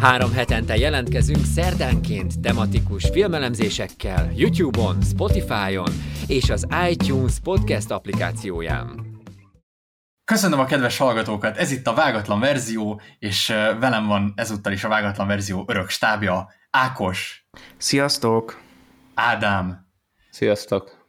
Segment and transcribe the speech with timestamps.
[0.00, 5.92] Három hetente jelentkezünk szerdánként tematikus filmelemzésekkel YouTube-on, Spotify-on
[6.26, 9.06] és az iTunes podcast applikációján.
[10.24, 13.46] Köszönöm a kedves hallgatókat, ez itt a Vágatlan Verzió, és
[13.80, 17.46] velem van ezúttal is a Vágatlan Verzió örök stábja, Ákos.
[17.76, 18.60] Sziasztok!
[19.14, 19.86] Ádám.
[20.30, 21.08] Sziasztok!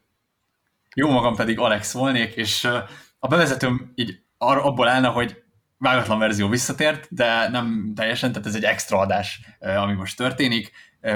[0.96, 2.64] Jó magam pedig Alex volnék, és
[3.20, 5.41] a bevezetőm így abból állna, hogy
[5.82, 10.72] vágatlan verzió visszatért, de nem teljesen, tehát ez egy extra adás, ami most történik,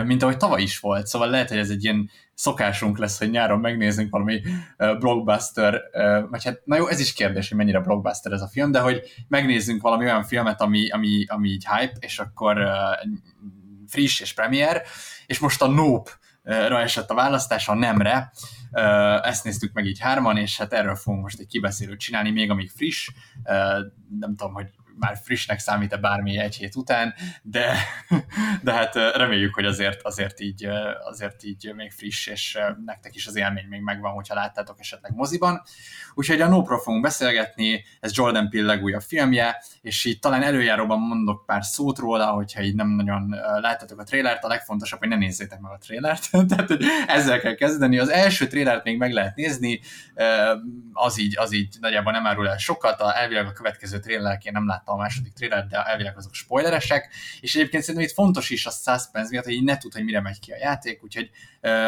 [0.05, 3.59] mint ahogy tavaly is volt, szóval lehet, hogy ez egy ilyen szokásunk lesz, hogy nyáron
[3.59, 4.41] megnézzünk valami
[4.77, 5.81] blockbuster,
[6.29, 9.01] vagy hát, na jó, ez is kérdés, hogy mennyire blockbuster ez a film, de hogy
[9.27, 12.57] megnézzünk valami olyan filmet, ami, ami, ami így hype, és akkor
[13.87, 14.81] friss és premier,
[15.25, 16.12] és most a Nope
[16.43, 18.31] ra esett a választás, a nemre.
[19.21, 22.70] Ezt néztük meg így hárman, és hát erről fogunk most egy kibeszélőt csinálni, még amíg
[22.70, 23.09] friss.
[24.20, 27.76] Nem tudom, hogy már frissnek számít-e bármi egy hét után, de,
[28.63, 30.68] de hát reméljük, hogy azért, azért, így,
[31.05, 35.62] azért így még friss, és nektek is az élmény még megvan, hogyha láttátok esetleg moziban.
[36.13, 41.46] Úgyhogy a No fogunk beszélgetni, ez Jordan Peele legújabb filmje, és így talán előjáróban mondok
[41.46, 45.59] pár szót róla, hogyha így nem nagyon láttatok a trélert, a legfontosabb, hogy ne nézzétek
[45.59, 47.99] meg a trélert, tehát hogy ezzel kell kezdeni.
[47.99, 49.80] Az első trélert még meg lehet nézni,
[50.93, 54.52] az így, az így nagyjából nem árul el sokat, a, elvileg a következő trélerek én
[54.52, 57.09] nem láttam láttam a második trailer, de elvileg azok spoileresek,
[57.41, 60.21] és egyébként szerintem itt fontos is a suspense miatt, hogy így ne tud, hogy mire
[60.21, 61.29] megy ki a játék, úgyhogy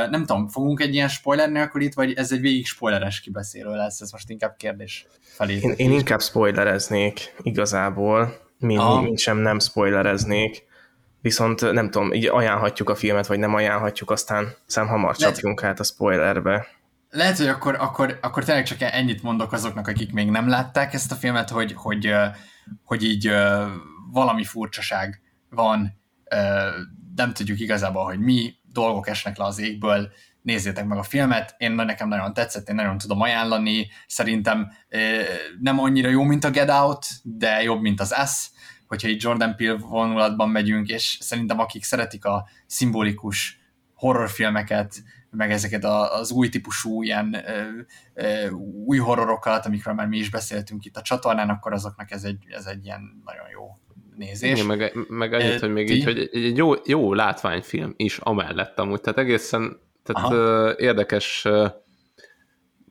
[0.09, 4.01] nem tudom, fogunk egy ilyen spoiler nélkül itt, vagy ez egy végig spoileres kibeszélő lesz,
[4.01, 5.59] ez most inkább kérdés felé.
[5.61, 9.01] Én, én inkább spoilereznék igazából, mint, ah.
[9.03, 10.65] mint sem nem spoilereznék,
[11.21, 15.79] viszont nem tudom, így ajánlhatjuk a filmet, vagy nem ajánlhatjuk, aztán szem hamar csapjunk át
[15.79, 16.67] a spoilerbe
[17.09, 21.11] lehet, hogy akkor, akkor, akkor tényleg csak ennyit mondok azoknak, akik még nem látták ezt
[21.11, 22.13] a filmet, hogy, hogy
[22.83, 23.31] hogy így
[24.11, 26.01] valami furcsaság van,
[27.15, 31.71] nem tudjuk igazából, hogy mi, dolgok esnek le az égből, nézzétek meg a filmet, én
[31.71, 34.71] nekem nagyon tetszett, én nagyon tudom ajánlani, szerintem
[35.59, 38.49] nem annyira jó, mint a Get Out, de jobb, mint az S,
[38.87, 43.59] hogyha egy Jordan Peele vonulatban megyünk, és szerintem akik szeretik a szimbolikus
[43.97, 44.95] horrorfilmeket,
[45.29, 47.61] meg ezeket az új típusú ilyen ö,
[48.13, 48.49] ö,
[48.85, 52.65] új horrorokat, amikről már mi is beszéltünk itt a csatornán, akkor azoknak ez egy, ez
[52.65, 53.79] egy ilyen nagyon jó
[54.15, 54.51] nézés.
[54.51, 59.01] Igen, meg, meg annyit, hogy még így, hogy egy jó, jó látványfilm is amellett amúgy,
[59.01, 61.47] tehát egészen tehát ö, érdekes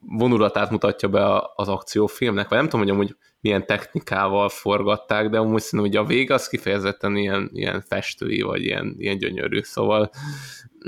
[0.01, 3.17] vonulatát mutatja be az akciófilmnek, vagy nem tudom, hogy amúgy
[3.47, 8.63] milyen technikával forgatták, de amúgy szerintem, hogy a vége az kifejezetten ilyen, ilyen festői, vagy
[8.63, 10.11] ilyen, ilyen gyönyörű, szóval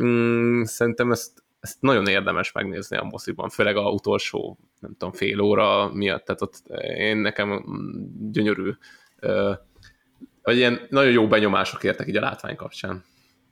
[0.01, 5.41] mm, szerintem ezt, ezt nagyon érdemes megnézni a moziban, főleg a utolsó, nem tudom, fél
[5.41, 6.63] óra miatt, tehát ott
[6.97, 7.65] én nekem
[8.31, 8.71] gyönyörű,
[10.43, 13.05] vagy ilyen nagyon jó benyomások értek így a látvány kapcsán.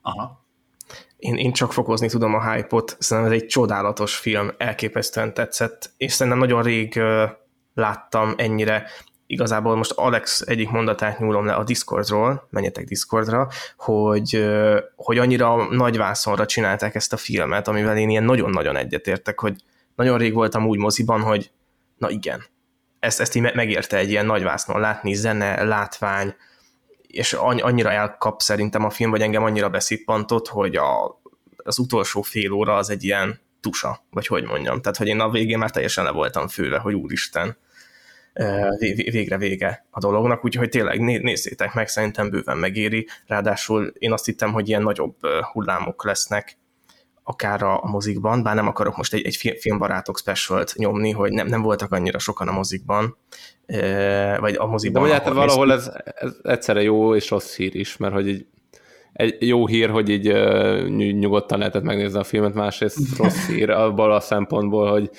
[0.03, 0.44] Aha.
[1.17, 6.12] Én, én csak fokozni tudom a hype-ot, szerintem ez egy csodálatos film, elképesztően tetszett, és
[6.12, 7.00] szerintem nagyon rég
[7.76, 8.87] láttam ennyire
[9.26, 14.47] igazából most Alex egyik mondatát nyúlom le a Discordról, menjetek Discordra, hogy,
[14.97, 19.54] hogy annyira nagy vászonra csinálták ezt a filmet, amivel én ilyen nagyon-nagyon egyetértek, hogy
[19.94, 21.50] nagyon rég voltam úgy moziban, hogy
[21.97, 22.44] na igen,
[22.98, 26.34] ezt, ezt így megérte egy ilyen nagy vásznon látni, zene, látvány,
[27.06, 31.20] és annyira elkap szerintem a film, vagy engem annyira beszippantott, hogy a,
[31.56, 34.81] az utolsó fél óra az egy ilyen tusa, vagy hogy mondjam.
[34.81, 37.56] Tehát, hogy én a végén már teljesen le voltam főve, hogy úristen,
[38.95, 44.53] végre vége a dolognak, úgyhogy tényleg nézzétek meg, szerintem bőven megéri, ráadásul én azt hittem,
[44.53, 45.15] hogy ilyen nagyobb
[45.53, 46.59] hullámok lesznek,
[47.29, 51.62] akár a, mozikban, bár nem akarok most egy, egy filmbarátok specialt nyomni, hogy nem, nem
[51.62, 53.17] voltak annyira sokan a mozikban,
[54.39, 55.03] vagy a mozikban.
[55.03, 58.47] De hát valahol ez, ez egyszerre jó és rossz hír is, mert hogy egy,
[59.12, 60.25] egy jó hír, hogy így
[61.19, 65.11] nyugodtan lehetett megnézni a filmet, másrészt rossz hír abban a szempontból, hogy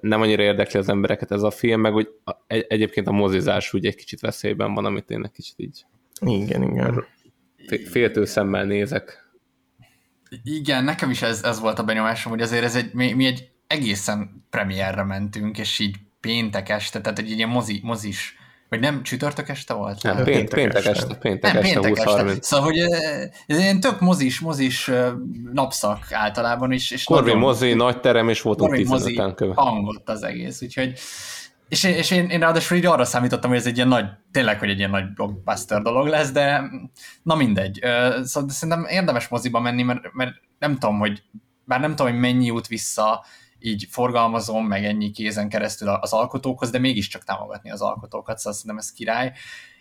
[0.00, 2.08] nem annyira érdekli az embereket ez a film, meg hogy
[2.46, 5.84] egyébként a mozizás úgy egy kicsit veszélyben van, amit én egy kicsit így
[6.20, 7.04] igen, igen.
[7.90, 9.32] féltő szemmel nézek.
[10.42, 13.48] Igen, nekem is ez, ez volt a benyomásom, hogy azért ez egy, mi, mi egy
[13.66, 18.36] egészen premierre mentünk, és így péntek este, tehát egy ilyen mozi, mozis,
[18.74, 20.02] vagy nem csütörtök este volt?
[20.02, 21.02] Nem, Hát péntek, péntek péntek este.
[21.04, 22.22] este, péntek Nem, este péntek este.
[22.24, 22.40] 20-30.
[22.42, 25.12] Szóval, hogy eh, ez ilyen tök mozis, mozis eh,
[25.52, 26.90] napszak általában is.
[26.90, 29.52] És Corvin nagyon- mozi, nagy terem, és voltunk Corvin mozi 15-en köve.
[29.56, 30.92] hangott az egész, úgyhogy
[31.68, 34.58] és, én- és én, én ráadásul így arra számítottam, hogy ez egy ilyen nagy, tényleg,
[34.58, 36.62] hogy egy ilyen nagy blockbuster dolog lesz, de
[37.22, 37.78] na mindegy.
[38.22, 41.22] Szóval szerintem érdemes moziba menni, mert, mert nem tudom, hogy
[41.64, 43.24] bár nem tudom, hogy mennyi jut vissza
[43.64, 48.78] így forgalmazom, meg ennyi kézen keresztül az alkotókhoz, de mégiscsak támogatni az alkotókat, szóval szerintem
[48.78, 49.32] ez király.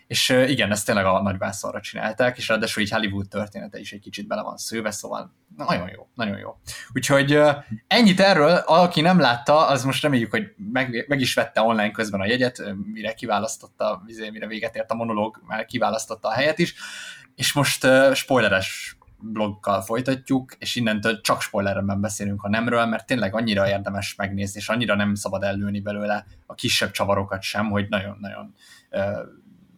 [0.08, 4.28] És igen, ezt tényleg a nagyvászonra csinálták, és ráadásul így Hollywood története is egy kicsit
[4.28, 6.58] bele van szőve, szóval nagyon jó, nagyon jó.
[6.94, 7.40] Úgyhogy
[7.88, 12.20] ennyit erről, aki nem látta, az most reméljük, hogy meg, meg is vette online közben
[12.20, 12.64] a jegyet,
[12.94, 16.76] mire kiválasztotta, vizé, mire véget ért a monológ, már kiválasztotta a helyet is,
[17.36, 23.70] és most spoileres bloggal folytatjuk, és innentől csak spoilerben beszélünk a nemről, mert tényleg annyira
[23.70, 28.54] érdemes megnézni, és annyira nem szabad ellőni belőle a kisebb csavarokat sem, hogy nagyon-nagyon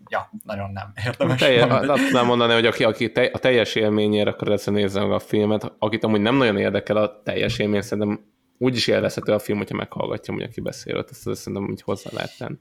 [0.09, 1.39] ja, nagyon nem érdemes.
[1.39, 5.11] Telje, Nem, azt tudnám mondani, hogy aki, aki te, a teljes élményére akar nézni meg
[5.11, 8.25] a filmet, akit amúgy nem nagyon érdekel a teljes élmény, szerintem
[8.57, 12.09] úgy is élvezhető a film, hogyha meghallgatja, hogy aki beszél, ezt, ezt szerintem úgy hozzá
[12.13, 12.57] lehet tenni.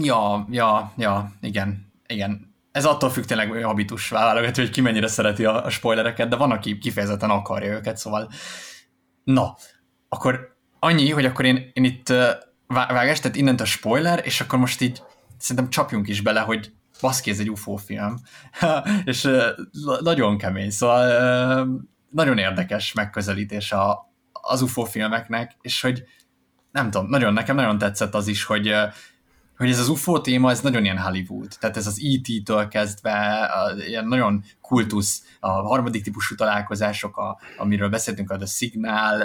[0.00, 2.51] Ja, ja, ja, igen, igen.
[2.72, 6.50] Ez attól függ tényleg habitus válogató, hogy ki mennyire szereti a, a spoilereket, de van,
[6.50, 8.30] aki kifejezetten akarja őket, szóval
[9.24, 9.56] na,
[10.08, 12.12] akkor annyi, hogy akkor én, én itt
[12.66, 15.02] vágás, tehát a spoiler, és akkor most így
[15.38, 18.16] szerintem csapjunk is bele, hogy baszki, ez egy UFO film,
[19.04, 19.28] és
[20.00, 26.04] nagyon kemény, szóval nagyon érdekes megközelítés a, az UFO filmeknek, és hogy
[26.72, 28.74] nem tudom, nagyon, nekem nagyon tetszett az is, hogy
[29.62, 31.56] hogy ez az UFO téma, ez nagyon ilyen Hollywood.
[31.60, 37.88] Tehát ez az E.T.-től kezdve, a, ilyen nagyon kultusz, a harmadik típusú találkozások, a, amiről
[37.88, 39.22] beszéltünk, a Signal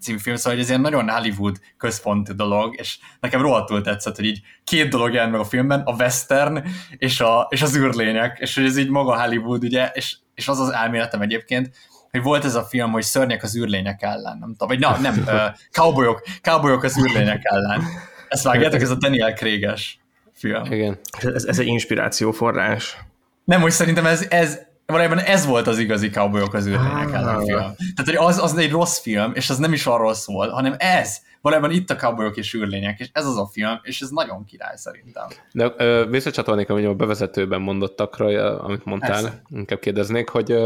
[0.00, 4.24] című film, szóval hogy ez ilyen nagyon Hollywood központi dolog, és nekem rohadtul tetszett, hogy
[4.24, 6.64] így két dolog jelent meg a filmben, a western
[6.96, 10.60] és, a, és az űrlények, és hogy ez így maga Hollywood, ugye, és, és az
[10.60, 11.70] az elméletem egyébként,
[12.10, 15.24] hogy volt ez a film, hogy szörnyek az űrlények ellen, nem tudom, vagy na, nem,
[15.26, 17.82] uh, cowboyok, cowboyok az űrlények ellen.
[18.30, 19.98] Ezt vágjátok, ez a Daniel Craig-es
[20.32, 20.64] film.
[20.64, 20.98] Igen.
[21.10, 22.96] Ez, ez egy inspirációforrás.
[23.44, 27.58] Nem, hogy szerintem ez, ez valójában ez volt az igazi cowboyok az űrlények ellen film.
[27.58, 31.16] Tehát, hogy az, az egy rossz film, és az nem is arról szól, hanem ez.
[31.40, 34.76] Valójában itt a cowboyok és űrlények, és ez az a film, és ez nagyon király
[34.76, 35.26] szerintem.
[35.52, 39.42] De ö, visszacsatolnék, hogy a bevezetőben mondottakra, amit mondtál, Persze.
[39.48, 40.64] inkább kérdeznék, hogy, ö,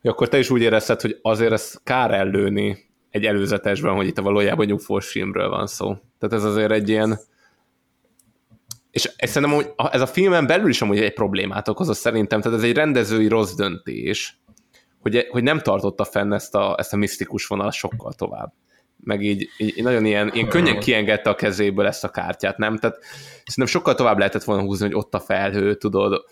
[0.00, 4.18] hogy akkor te is úgy érezted, hogy azért ezt kár ellőni egy előzetesben, hogy itt
[4.18, 5.96] a valójában nyugfós filmről van szó.
[6.18, 7.18] Tehát ez azért egy ilyen
[8.90, 12.64] és szerintem hogy ez a filmen belül is amúgy egy problémát okoz, szerintem, tehát ez
[12.64, 14.40] egy rendezői rossz döntés,
[15.00, 18.52] hogy, hogy nem tartotta fenn ezt a, ezt a misztikus vonalat sokkal tovább.
[18.96, 22.76] Meg így, így nagyon ilyen, ilyen könnyen kiengedte a kezéből ezt a kártyát, nem?
[22.76, 22.98] Tehát
[23.44, 26.24] szerintem sokkal tovább lehetett volna húzni, hogy ott a felhő, tudod,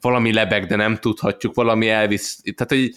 [0.00, 2.96] valami lebeg, de nem tudhatjuk, valami elvisz, tehát így,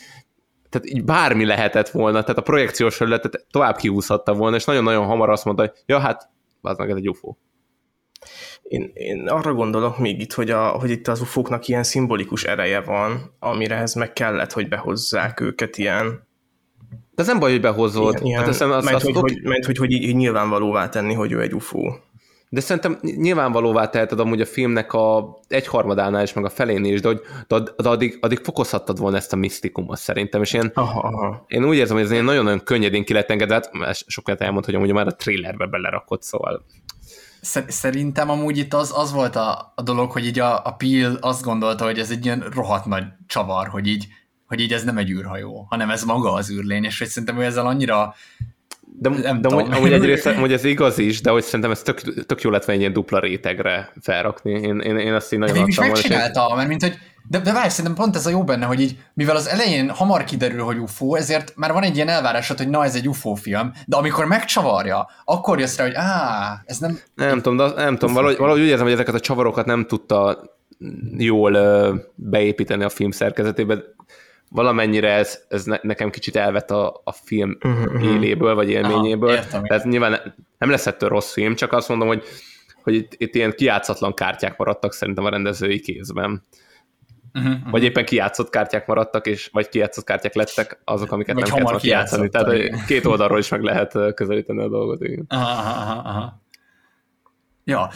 [0.70, 5.30] tehát így bármi lehetett volna, tehát a projekciós felületet tovább kihúzhatta volna, és nagyon-nagyon hamar
[5.30, 6.30] azt mondta, hogy ja, hát,
[6.62, 7.36] az meg ez egy UFO.
[8.64, 12.82] Én, én arra gondolok még itt, hogy, a, hogy itt az ufóknak ilyen szimbolikus ereje
[12.82, 16.28] van, amire ez meg kellett, hogy behozzák őket ilyen...
[16.90, 18.14] De ez nem baj, hogy behozod.
[18.14, 19.42] ilyen, ilyen hát azt, azt, ment, azt, hogy, oké.
[19.44, 22.00] hogy, hogy, hogy így, így nyilvánvalóvá tenni, hogy ő egy ufó.
[22.52, 27.08] De szerintem nyilvánvalóvá teheted amúgy a filmnek a egyharmadánál is, meg a felénél is, de,
[27.08, 31.44] hogy, de, de addig, addig fokozhattad volna ezt a misztikumot szerintem, és ilyen, Aha, aha.
[31.48, 34.92] én úgy érzem, hogy ez nagyon-nagyon könnyedén ki lett engedve, hát sokat elmond, hogy amúgy
[34.94, 36.66] már a trailerbe belerakott, szóval
[37.42, 41.18] Szer- Szerintem amúgy itt az, az volt a, a dolog, hogy így a, a Peel
[41.22, 44.08] azt gondolta, hogy ez egy ilyen rohadt nagy csavar, hogy így,
[44.48, 47.44] hogy így ez nem egy űrhajó, hanem ez maga az űrlény, és hogy szerintem ő
[47.44, 48.14] ezzel annyira
[49.00, 52.26] de, Nem de amúgy, amúgy egyrészt amúgy ez igaz is, de hogy szerintem ez tök,
[52.26, 54.52] tök jó lett volna egy ilyen dupla rétegre felrakni.
[54.52, 56.98] Én, én, én azt így nagyon végül is és én- megcsinálta, mert mint hogy,
[57.30, 60.24] de, de várj, szerintem pont ez a jó benne, hogy így, mivel az elején hamar
[60.24, 63.72] kiderül, hogy UFO, ezért már van egy ilyen elvárásod, hogy na, ez egy UFO film,
[63.86, 68.16] de amikor megcsavarja, akkor jössz rá, hogy á, ez nem, Nem tudom, de nem tudom,
[68.16, 70.44] valahogy, valahogy úgy érzem, hogy ezeket a csavarokat nem tudta
[71.18, 71.58] jól
[72.16, 73.78] beépíteni a film szerkezetébe.
[74.50, 79.30] Valamennyire ez, ez ne, nekem kicsit elvet a, a film Mhm, éléből, vagy élményéből.
[79.30, 79.62] Aha, értem.
[79.64, 82.24] Ez nyilván nem lesz ettől rossz film, csak azt mondom, hogy,
[82.84, 86.44] hogy itt, itt ilyen kijátszatlan kártyák maradtak szerintem a rendezői kézben.
[87.34, 91.64] uh-huh, Vagy éppen kijátszott kártyák maradtak, és vagy kijátszott kártyák lettek azok, amiket Vagy nem
[91.64, 92.30] kellett kijátszani.
[92.30, 95.02] Tehát két oldalról is meg lehet közelíteni a dolgot.
[95.04, 95.26] Igen.
[95.28, 96.42] Aha, aha, aha.
[97.70, 97.90] Ja,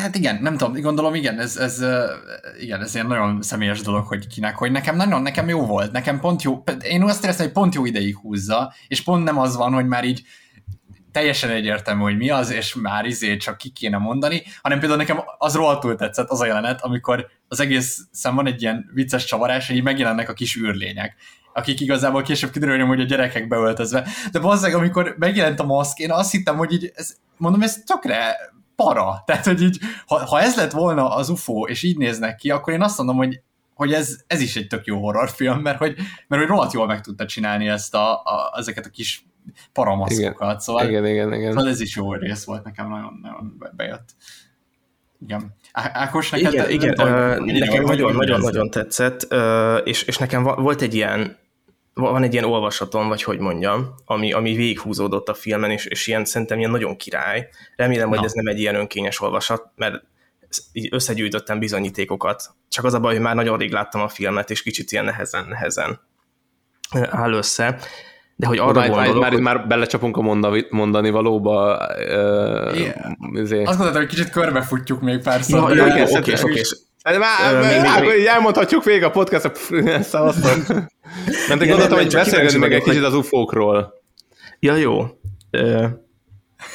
[0.00, 1.84] hát igen, nem tudom, gondolom igen, ez, ez,
[2.60, 6.20] igen, ez ilyen nagyon személyes dolog, hogy kinek, hogy nekem nagyon, nekem jó volt, nekem
[6.20, 9.72] pont jó, én azt éreztem, hogy pont jó ideig húzza, és pont nem az van,
[9.72, 10.22] hogy már így
[11.12, 15.20] teljesen egyértelmű, hogy mi az, és már izé csak ki kéne mondani, hanem például nekem
[15.38, 19.66] az rohadtul tetszett az a jelenet, amikor az egész szem van egy ilyen vicces csavarás,
[19.66, 21.16] hogy így megjelennek a kis űrlények
[21.54, 24.06] akik igazából később kiderülni, hogy a gyerekek beöltözve.
[24.32, 28.36] De bazzeg, amikor megjelent a maszk, én azt hittem, hogy így, ez, mondom, ez tökre
[28.84, 29.22] para.
[29.26, 32.72] Tehát, hogy így, ha, ha ez lett volna az UFO, és így néznek ki, akkor
[32.72, 33.40] én azt mondom, hogy
[33.74, 35.96] hogy ez, ez is egy tök jó horrorfilm, mert hogy,
[36.28, 39.26] mert hogy rohadt jól meg tudta csinálni ezt a, a, ezeket a kis
[39.72, 40.48] paramaszkokat.
[40.48, 41.50] Igen, szóval, igen, igen, igen.
[41.50, 44.14] Szóval ez is jó rész volt, nekem nagyon, nagyon bejött.
[45.26, 45.54] Igen.
[45.72, 50.80] Ákos, neked igen, te, igen, tudom, uh, nekem nagyon-nagyon tetszett, uh, és, és nekem volt
[50.80, 51.36] egy ilyen
[51.94, 56.24] van egy ilyen olvasatom, vagy hogy mondjam, ami, ami végighúzódott a filmen, és, és ilyen
[56.24, 57.48] szerintem ilyen nagyon király.
[57.76, 58.16] Remélem, Na.
[58.16, 60.02] hogy ez nem egy ilyen önkényes olvasat, mert
[60.72, 62.42] így összegyűjtöttem bizonyítékokat.
[62.68, 66.00] Csak az a baj, hogy már nagyon rég láttam a filmet, és kicsit ilyen nehezen-nehezen
[67.10, 67.78] áll össze.
[68.36, 69.40] De hogy arra már, gondolok, már, hogy...
[69.40, 71.76] már belecsapunk a mondani, mondani valóba.
[71.98, 73.12] Uh, yeah.
[73.34, 73.66] Azért.
[73.66, 75.74] Azt gondoltam, hogy kicsit körbefutjuk még pár szót.
[75.74, 76.60] Ja, oké, oké, oké.
[77.02, 79.50] Hát már, uh, még, még, még, elmondhatjuk végig a podcast
[80.02, 80.68] szavaztok.
[81.48, 84.02] Nem, te gondoltam, hogy beszélgetni meg egy kicsit az ufókról.
[84.58, 85.06] Ja, jó.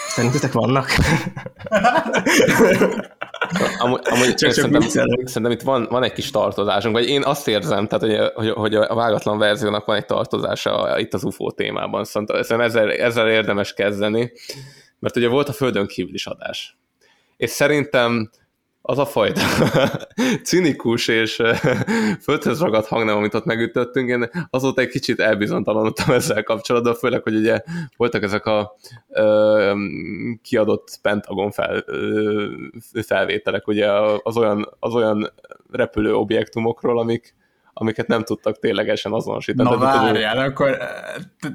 [0.07, 0.89] Szerintetek vannak?
[3.77, 7.87] amúgy, amúgy csak, szerintem, szerintem itt van, van egy kis tartozásunk, vagy én azt érzem,
[7.87, 12.39] tehát, hogy, hogy, hogy a vágatlan verziónak van egy tartozása itt az UFO témában, szóval
[12.63, 14.31] ezzel, ezzel érdemes kezdeni,
[14.99, 16.77] mert ugye volt a Földön kívül is adás.
[17.37, 18.29] És szerintem
[18.81, 19.41] az a fajta
[20.43, 21.41] cinikus és
[22.21, 27.35] földhöz ragadt hangnem, amit ott megütöttünk, én azóta egy kicsit elbizonytalanodtam ezzel kapcsolatban, főleg, hogy
[27.35, 27.61] ugye
[27.97, 28.75] voltak ezek a
[29.09, 29.73] ö,
[30.41, 32.47] kiadott Pentagon fel, ö,
[33.05, 33.91] felvételek, ugye
[34.23, 35.33] az olyan, az olyan
[35.71, 37.35] repülő objektumokról, amik
[37.79, 39.69] amiket nem tudtak ténylegesen azonosítani.
[39.69, 40.77] Na várjál, akkor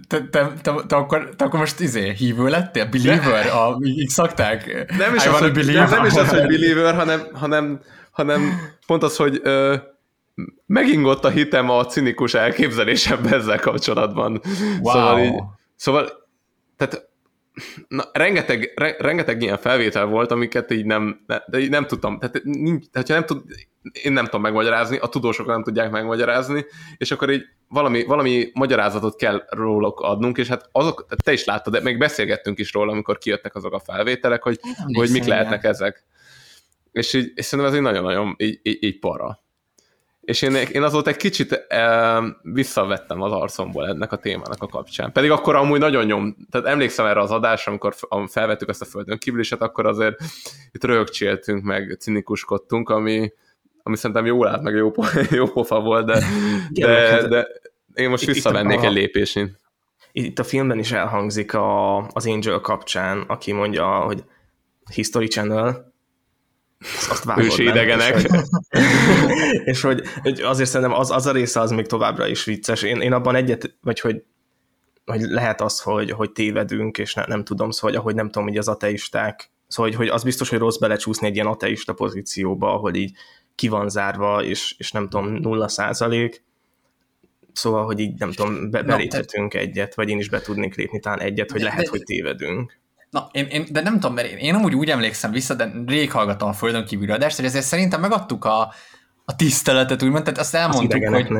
[0.09, 2.87] te, te, te, te, akkor, te akkor most izé, hívő lettél?
[2.87, 3.47] Believer?
[3.47, 4.87] A, így szokták?
[4.99, 5.91] Nem is, az, hogy, believer.
[5.91, 9.77] nem is az, hogy believer, hanem, hanem, hanem pont az, hogy ö,
[10.67, 14.41] megingott a hitem a cinikus elképzelésembe ezzel kapcsolatban.
[14.81, 14.93] Wow.
[14.93, 15.43] Szóval, így,
[15.77, 16.09] szóval
[16.77, 17.11] tehát
[17.89, 22.41] na, rengeteg, re, rengeteg ilyen felvétel volt, amiket így nem, de így nem tudtam, tehát,
[22.43, 23.43] nincs, tehát nem tud,
[24.03, 26.65] én nem tudom megmagyarázni, a tudósok nem tudják megmagyarázni,
[26.97, 31.73] és akkor így valami, valami magyarázatot kell róluk adnunk, és hát azok, te is láttad,
[31.73, 34.61] de még beszélgettünk is róla, amikor kijöttek azok a felvételek, hogy,
[34.93, 36.05] hogy mik lehetnek ezek.
[36.93, 39.43] És, így, és szerintem ez egy nagyon-nagyon így, így, így para
[40.23, 45.13] és én, én azóta egy kicsit e, visszavettem az arcomból ennek a témának a kapcsán.
[45.13, 47.95] Pedig akkor amúgy nagyon nyom, tehát emlékszem erre az adásra, amikor
[48.29, 50.21] felvettük ezt a földön kívüliset, akkor azért
[50.73, 53.33] itt rögcséltünk, meg cinikuskodtunk, ami,
[53.83, 54.93] ami szerintem jól állt, meg jó,
[55.31, 56.23] jó pofa volt, de,
[56.71, 57.47] de, hát de
[57.95, 59.57] én most visszavennék itt a, egy lépésén.
[60.13, 64.25] Itt a filmben is elhangzik a, az Angel kapcsán, aki mondja, hogy
[64.95, 65.93] History Channel,
[67.11, 68.15] azt vágod, Ősi idegenek.
[68.15, 68.43] És hogy,
[69.65, 72.83] és hogy, hogy azért szerintem az, az a része az még továbbra is vicces.
[72.83, 74.23] Én, én abban egyet, vagy hogy,
[75.05, 78.49] hogy lehet az, hogy, hogy tévedünk, és ne, nem tudom, szóval, hogy ahogy nem tudom,
[78.49, 82.75] hogy az ateisták, szóval, hogy, hogy az biztos, hogy rossz belecsúszni egy ilyen ateista pozícióba,
[82.75, 83.13] ahol így
[83.63, 86.45] ki van zárva, és, és nem tudom, nulla százalék,
[87.53, 91.21] Szóval, hogy így nem tudom, be, beléphetünk egyet, vagy én is be tudnék lépni talán
[91.21, 92.79] egyet, hogy lehet, hogy tévedünk.
[93.11, 96.11] Na, én, én, de nem tudom, mert én, én amúgy úgy emlékszem vissza, de rég
[96.11, 98.61] hallgatom a Földön kívül adást, hogy ezért szerintem megadtuk a,
[99.25, 101.33] a tiszteletet, úgymond, tehát azt elmondtuk, azt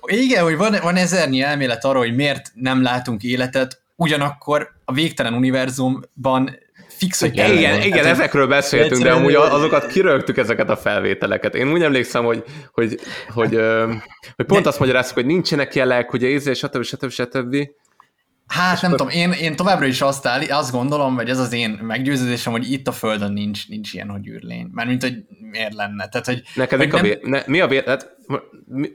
[0.00, 4.92] hogy igen, hogy van, van ezernyi elmélet arra, hogy miért nem látunk életet, ugyanakkor a
[4.92, 6.58] végtelen univerzumban
[7.02, 11.54] fix, hogy igen, igen, igen, igen, ezekről beszéltünk, de amúgy azokat kirögtük ezeket a felvételeket.
[11.54, 13.58] Én úgy emlékszem, hogy, hogy, hogy, hogy,
[14.36, 16.82] hogy pont azt magyaráztuk, hogy nincsenek jelek, ugye ízé, stb.
[16.82, 17.10] stb.
[17.10, 17.56] stb.
[18.46, 21.78] Hát nem tudom, én, én továbbra is azt, áll, azt gondolom, vagy ez az én
[21.82, 24.68] meggyőződésem, hogy itt a Földön nincs, nincs ilyen, hogy űrlény.
[24.72, 25.14] Mert mint, hogy
[25.50, 26.08] miért lenne.
[26.08, 26.88] Tehát, hogy, Neked nem...
[26.92, 27.18] a vé...
[27.22, 27.82] ne, mi a vé...
[27.86, 28.16] hát,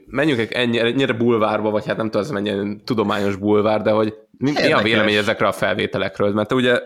[0.06, 4.52] menjünk ennyire, ennyire bulvárba, vagy hát nem tudom, ez mennyire tudományos bulvár, de hogy mi,
[4.52, 6.32] mi a vélemény ezekre a felvételekről?
[6.32, 6.80] Mert te ugye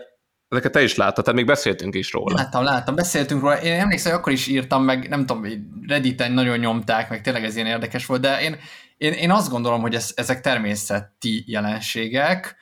[0.53, 2.35] ezeket te is láttad, tehát még beszéltünk is róla.
[2.35, 3.61] Láttam, láttam, beszéltünk róla.
[3.61, 5.45] Én emlékszem, hogy akkor is írtam meg, nem tudom,
[5.87, 8.57] Redditen nagyon nyomták, meg tényleg ez ilyen érdekes volt, de én,
[8.97, 12.55] én, én azt gondolom, hogy ez, ezek természeti jelenségek,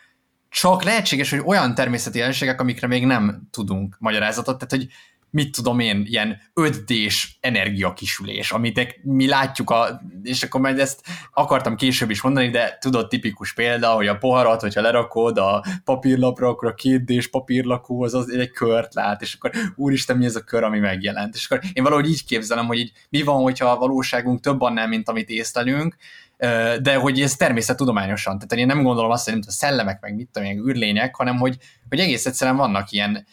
[0.49, 4.93] csak lehetséges, hogy olyan természeti jelenségek, amikre még nem tudunk magyarázatot, tehát hogy
[5.31, 11.01] mit tudom én, ilyen 5D-s energiakisülés, amit mi látjuk, a, és akkor majd ezt
[11.33, 16.47] akartam később is mondani, de tudod, tipikus példa, hogy a poharat, hogyha lerakod a papírlapra,
[16.47, 20.43] akkor a 2D-s papírlakó az, az egy kört lát, és akkor úristen, mi ez a
[20.43, 21.35] kör, ami megjelent.
[21.35, 24.87] És akkor én valahogy így képzelem, hogy így mi van, hogyha a valóságunk több annál,
[24.87, 25.95] mint amit észlelünk,
[26.81, 30.29] de hogy ez természettudományosan, tehát én nem gondolom azt, hogy nem tudom, szellemek, meg mit
[30.31, 31.57] tudom, ilyen űrlények, hanem hogy,
[31.89, 33.25] hogy egész egyszerűen vannak ilyen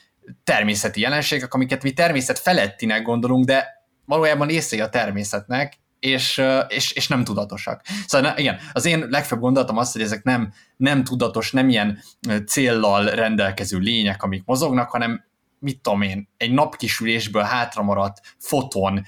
[0.45, 3.67] természeti jelenségek, amiket mi természet felettinek gondolunk, de
[4.05, 7.83] valójában részei a természetnek, és, és, és nem tudatosak.
[8.07, 12.03] Szóval igen, az én legfőbb gondolatom az, hogy ezek nem, nem tudatos, nem ilyen
[12.47, 15.25] céllal rendelkező lények, amik mozognak, hanem
[15.59, 19.05] mit tudom én, egy napkisülésből hátramaradt foton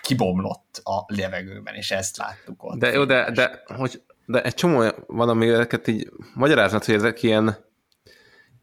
[0.00, 2.78] kibomlott a levegőben, és ezt láttuk ott.
[2.78, 7.63] De jó, de, de, hogy, de egy csomó van, amiket így magyaráznod, hogy ezek ilyen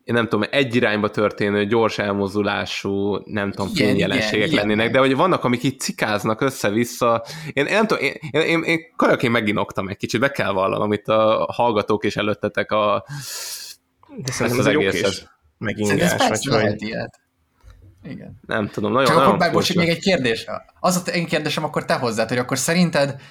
[0.04, 5.00] én nem tudom, egy irányba történő, gyors elmozdulású, nem tudom, igen, fényjelenségek igen, lennének, de
[5.00, 7.26] hogy vannak, amik így cikáznak össze-vissza.
[7.54, 10.94] Én, én nem tudom, én, én, én, én kajaként meginoktam egy kicsit, be kell vallanom
[10.94, 13.06] itt a hallgatók és előttetek a
[14.18, 15.32] de ezt az egészet.
[15.58, 16.82] Megingás, vagy hogy...
[16.82, 17.20] Ilyet.
[18.04, 18.40] Igen.
[18.48, 20.46] Nem tudom, nagyon Csak nagyon akkor bocs, még egy kérdés.
[20.80, 23.22] Az a én kérdésem akkor te hozzád, hogy akkor szerinted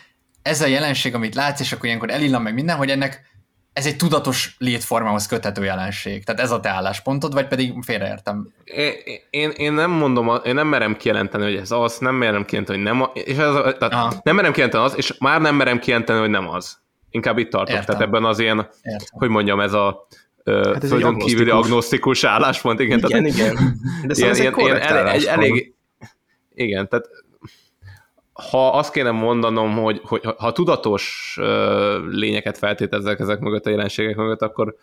[0.42, 3.29] ez a jelenség, amit látsz, és akkor ilyenkor elillan meg minden, hogy ennek
[3.72, 6.24] ez egy tudatos létformához köthető jelenség.
[6.24, 8.52] Tehát ez a te álláspontod, vagy pedig félreértem?
[8.64, 8.92] Én,
[9.30, 12.86] én, én nem mondom, én nem merem kijelenteni, hogy ez az, nem merem kijelenteni, hogy
[12.86, 16.30] nem az, és ez, tehát nem merem kijelenteni az, és már nem merem kijelenteni, hogy
[16.30, 16.78] nem az.
[17.10, 17.74] Inkább itt tartok.
[17.74, 17.84] Értem.
[17.86, 19.06] Tehát ebben az ilyen, Értem.
[19.10, 20.06] hogy mondjam, ez a
[20.44, 22.80] hát ez földön kívüli agnosztikus álláspont.
[22.80, 23.80] Igen, igen, tehát, igen.
[24.06, 25.74] De szóval ilyen, ez egy ilyen, elég, elég,
[26.54, 27.06] igen, tehát
[28.50, 31.36] ha azt kéne mondanom, hogy, hogy ha tudatos
[32.08, 34.76] lényeket feltételezek ezek mögött a jelenségek mögött, akkor,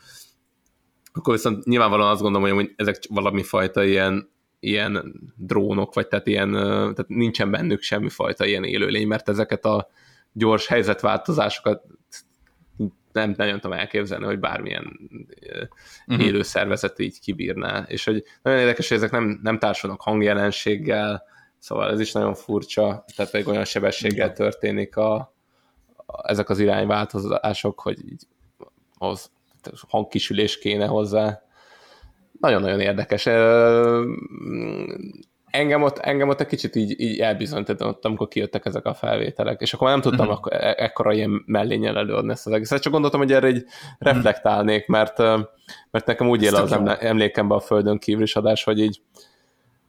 [1.13, 6.51] akkor viszont nyilvánvalóan azt gondolom, hogy ezek valami fajta ilyen, ilyen drónok, vagy tehát, ilyen,
[6.51, 9.87] tehát nincsen bennük semmi fajta ilyen élőlény, mert ezeket a
[10.31, 11.83] gyors helyzetváltozásokat
[13.11, 14.99] nem nagyon tudom elképzelni, hogy bármilyen
[16.07, 16.25] uh-huh.
[16.25, 17.85] élő szervezet így kibírná.
[17.87, 21.23] És hogy nagyon érdekes, hogy ezek nem, nem társulnak hangjelenséggel,
[21.67, 25.15] Szóval ez is nagyon furcsa, tehát egy olyan sebességgel történik a,
[25.95, 28.24] a ezek az irányváltozások, hogy így
[28.97, 29.31] az
[29.88, 31.41] hangkisülés kéne hozzá.
[32.39, 33.25] Nagyon-nagyon érdekes.
[35.45, 39.74] Engem ott, engem ott egy kicsit így, így elbizonyítottam, amikor kijöttek ezek a felvételek, és
[39.74, 40.38] akkor nem tudtam uh-huh.
[40.38, 43.65] akkor e- ekkora ilyen mellényel előadni ezt az egészet, csak gondoltam, hogy erre egy
[44.00, 45.17] reflektálnék, mert,
[45.91, 49.01] mert nekem úgy él az emlékembe a Földön kívülis adás, hogy így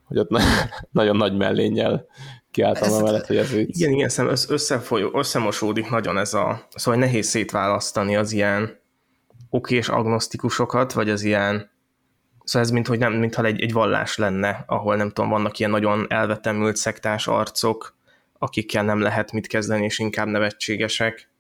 [0.09, 0.31] hogy ott
[0.91, 2.07] nagyon nagy mellénnyel
[2.51, 3.77] kiálltam ez, mellett, hogy ez vicc.
[3.77, 8.81] Igen, igen, összefolyó, összemosódik nagyon ez a, szóval nehéz szétválasztani az ilyen
[9.51, 11.71] okés agnosztikusokat, vagy az ilyen,
[12.45, 15.71] szóval ez mint, hogy nem, mintha egy, egy vallás lenne, ahol nem tudom, vannak ilyen
[15.71, 17.97] nagyon elvetemült szektás arcok,
[18.39, 21.31] akikkel nem lehet mit kezdeni, és inkább nevetségesek.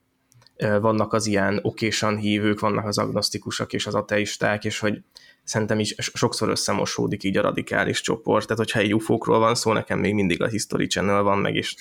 [0.80, 5.02] Vannak az ilyen okésan hívők, vannak az agnosztikusok és az ateisták, és hogy
[5.48, 9.98] szerintem is sokszor összemosódik így a radikális csoport, tehát hogyha egy ufókról van szó, nekem
[9.98, 11.74] még mindig a History Channel van meg, és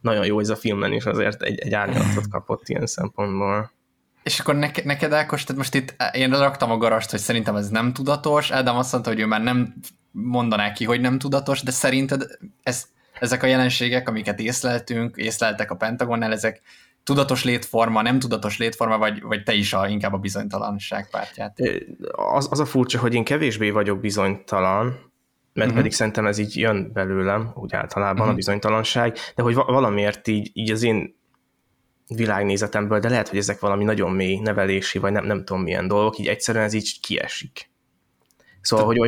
[0.00, 3.72] nagyon jó ez a filmben is azért egy, egy árnyalatot kapott ilyen szempontból.
[4.22, 7.68] És akkor neked, neked Ákos, tehát most itt én raktam a garast, hogy szerintem ez
[7.68, 9.74] nem tudatos, Ádám azt mondta, hogy ő már nem
[10.10, 12.26] mondaná ki, hogy nem tudatos, de szerinted
[12.62, 12.84] ez,
[13.20, 16.60] ezek a jelenségek, amiket észleltünk, észleltek a Pentagonnál, ezek
[17.04, 21.58] tudatos létforma, nem tudatos létforma, vagy, vagy te is a, inkább a bizonytalanság pártját?
[22.12, 24.84] Az, az a furcsa, hogy én kevésbé vagyok bizonytalan,
[25.52, 25.74] mert uh-huh.
[25.74, 28.26] pedig szerintem ez így jön belőlem, úgy általában uh-huh.
[28.26, 28.36] a mhm.
[28.36, 31.20] bizonytalanság, de hogy valamiért így, így az én
[32.06, 36.18] világnézetemből, de lehet, hogy ezek valami nagyon mély nevelési, vagy nem, nem tudom milyen dolgok,
[36.18, 37.70] így egyszerűen ez így kiesik.
[38.62, 38.98] Szóval, hogy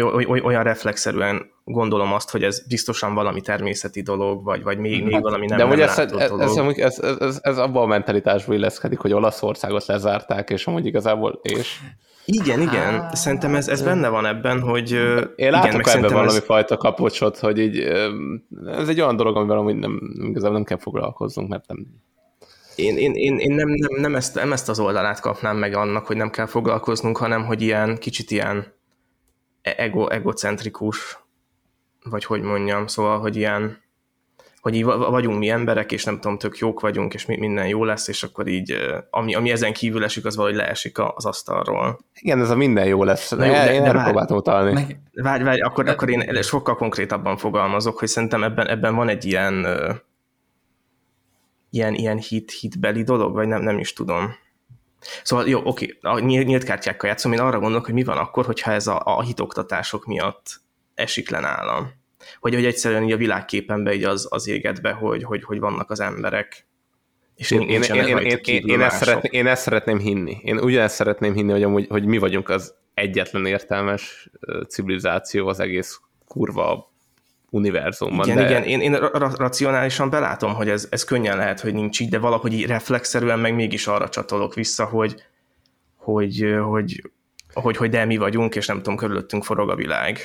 [0.42, 5.22] olyan reflexzerűen gondolom azt, hogy ez biztosan valami természeti dolog, vagy, vagy még, még hát,
[5.22, 6.30] valami nem, De nem ez, ez, ez,
[6.76, 11.78] ez, ez, ez, ez abban a mentalitásból illeszkedik, hogy Olaszországot lezárták, és amúgy igazából és...
[12.26, 13.10] Igen, igen.
[13.12, 14.90] Szerintem ez, ez benne van ebben, hogy...
[15.36, 16.44] Én látok igen, ebben valami ez...
[16.44, 17.78] fajta kapocsot, hogy így,
[18.66, 21.86] ez egy olyan dolog, amivel amúgy nem, igazából nem kell foglalkoznunk, mert nem...
[22.76, 26.06] Én, én, én, én nem, nem, nem, ezt, nem ezt az oldalát kapnám meg annak,
[26.06, 28.73] hogy nem kell foglalkoznunk, hanem hogy ilyen kicsit ilyen
[29.64, 31.18] ego, egocentrikus,
[32.04, 33.82] vagy hogy mondjam, szóval, hogy ilyen,
[34.60, 38.08] hogy így vagyunk mi emberek, és nem tudom, tök jók vagyunk, és minden jó lesz,
[38.08, 38.76] és akkor így,
[39.10, 41.98] ami, ami ezen kívül esik, az valahogy leesik az asztalról.
[42.20, 43.34] Igen, ez a minden jó lesz.
[43.34, 45.00] De, de, én erre próbáltam utalni.
[45.12, 49.66] Várj, várj, akkor, akkor én sokkal konkrétabban fogalmazok, hogy szerintem ebben, ebben van egy ilyen
[51.74, 54.34] ilyen, ilyen hit, hitbeli dolog, vagy nem, nem is tudom.
[55.22, 58.72] Szóval jó, oké, a nyílt kártyákkal játszom, én arra gondolok, hogy mi van akkor, hogyha
[58.72, 60.60] ez a, a hitoktatások miatt
[60.94, 61.92] esik le nálam.
[62.40, 65.90] Hogy, hogy egyszerűen így a világképenbe így az, az éget be, hogy, hogy, hogy vannak
[65.90, 66.66] az emberek,
[67.36, 70.38] és én, én, én, én, én, én, én, ezt szeretném, én ezt szeretném hinni.
[70.42, 74.30] Én ugyanezt szeretném hinni, hogy, amúgy, hogy mi vagyunk az egyetlen értelmes
[74.68, 76.93] civilizáció az egész kurva
[77.54, 78.26] univerzumban.
[78.26, 78.44] Igen, de...
[78.44, 82.18] igen, én, én ra- racionálisan belátom, hogy ez, ez könnyen lehet, hogy nincs így, de
[82.18, 85.22] valahogy így reflexzerűen meg mégis arra csatolok vissza, hogy,
[85.96, 87.10] hogy, hogy,
[87.52, 90.18] hogy, hogy de mi vagyunk, és nem tudom, körülöttünk forog a világ.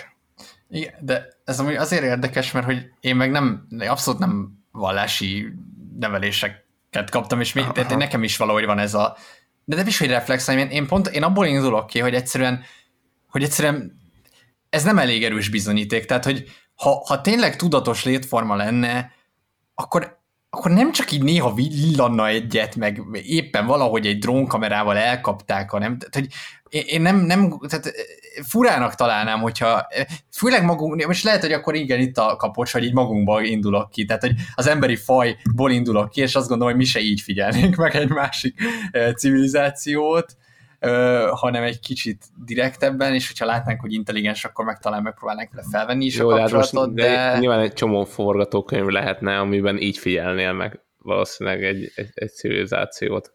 [0.70, 5.54] Igen, de ez amúgy azért érdekes, mert hogy én meg nem, abszolút nem vallási
[6.00, 9.18] neveléseket kaptam, és mi, tehát nekem is valahogy van ez a,
[9.66, 12.64] de nem is, hogy reflex, hanem én, én pont, én abból indulok ki, hogy egyszerűen,
[13.30, 13.98] hogy egyszerűen
[14.70, 16.46] ez nem elég erős bizonyíték, tehát, hogy
[16.80, 19.12] ha, ha tényleg tudatos létforma lenne,
[19.76, 20.18] akkor,
[20.50, 26.14] akkor nem csak így néha villanna egyet, meg éppen valahogy egy drónkamerával elkapták, hanem, tehát,
[26.14, 26.28] hogy
[26.86, 27.92] én nem, nem, tehát
[28.48, 29.88] furának találnám, hogyha,
[30.32, 34.06] főleg magunk, most lehet, hogy akkor igen, itt a kapocs, hogy így magunkba indulok ki,
[34.06, 37.76] tehát hogy az emberi fajból indulok ki, és azt gondolom, hogy mi se így figyelnénk
[37.76, 38.62] meg egy másik
[39.18, 40.36] civilizációt,
[41.32, 46.06] hanem egy kicsit direktebben, és hogyha látnánk, hogy intelligens, akkor meg talán megpróbálnánk vele felvenni
[46.06, 47.04] is Jó, a hát kapcsolatot, de...
[47.04, 47.40] de...
[47.40, 53.34] Nyilván egy csomó forgatókönyv lehetne, amiben így figyelnél meg valószínűleg egy, egy, egy civilizációt.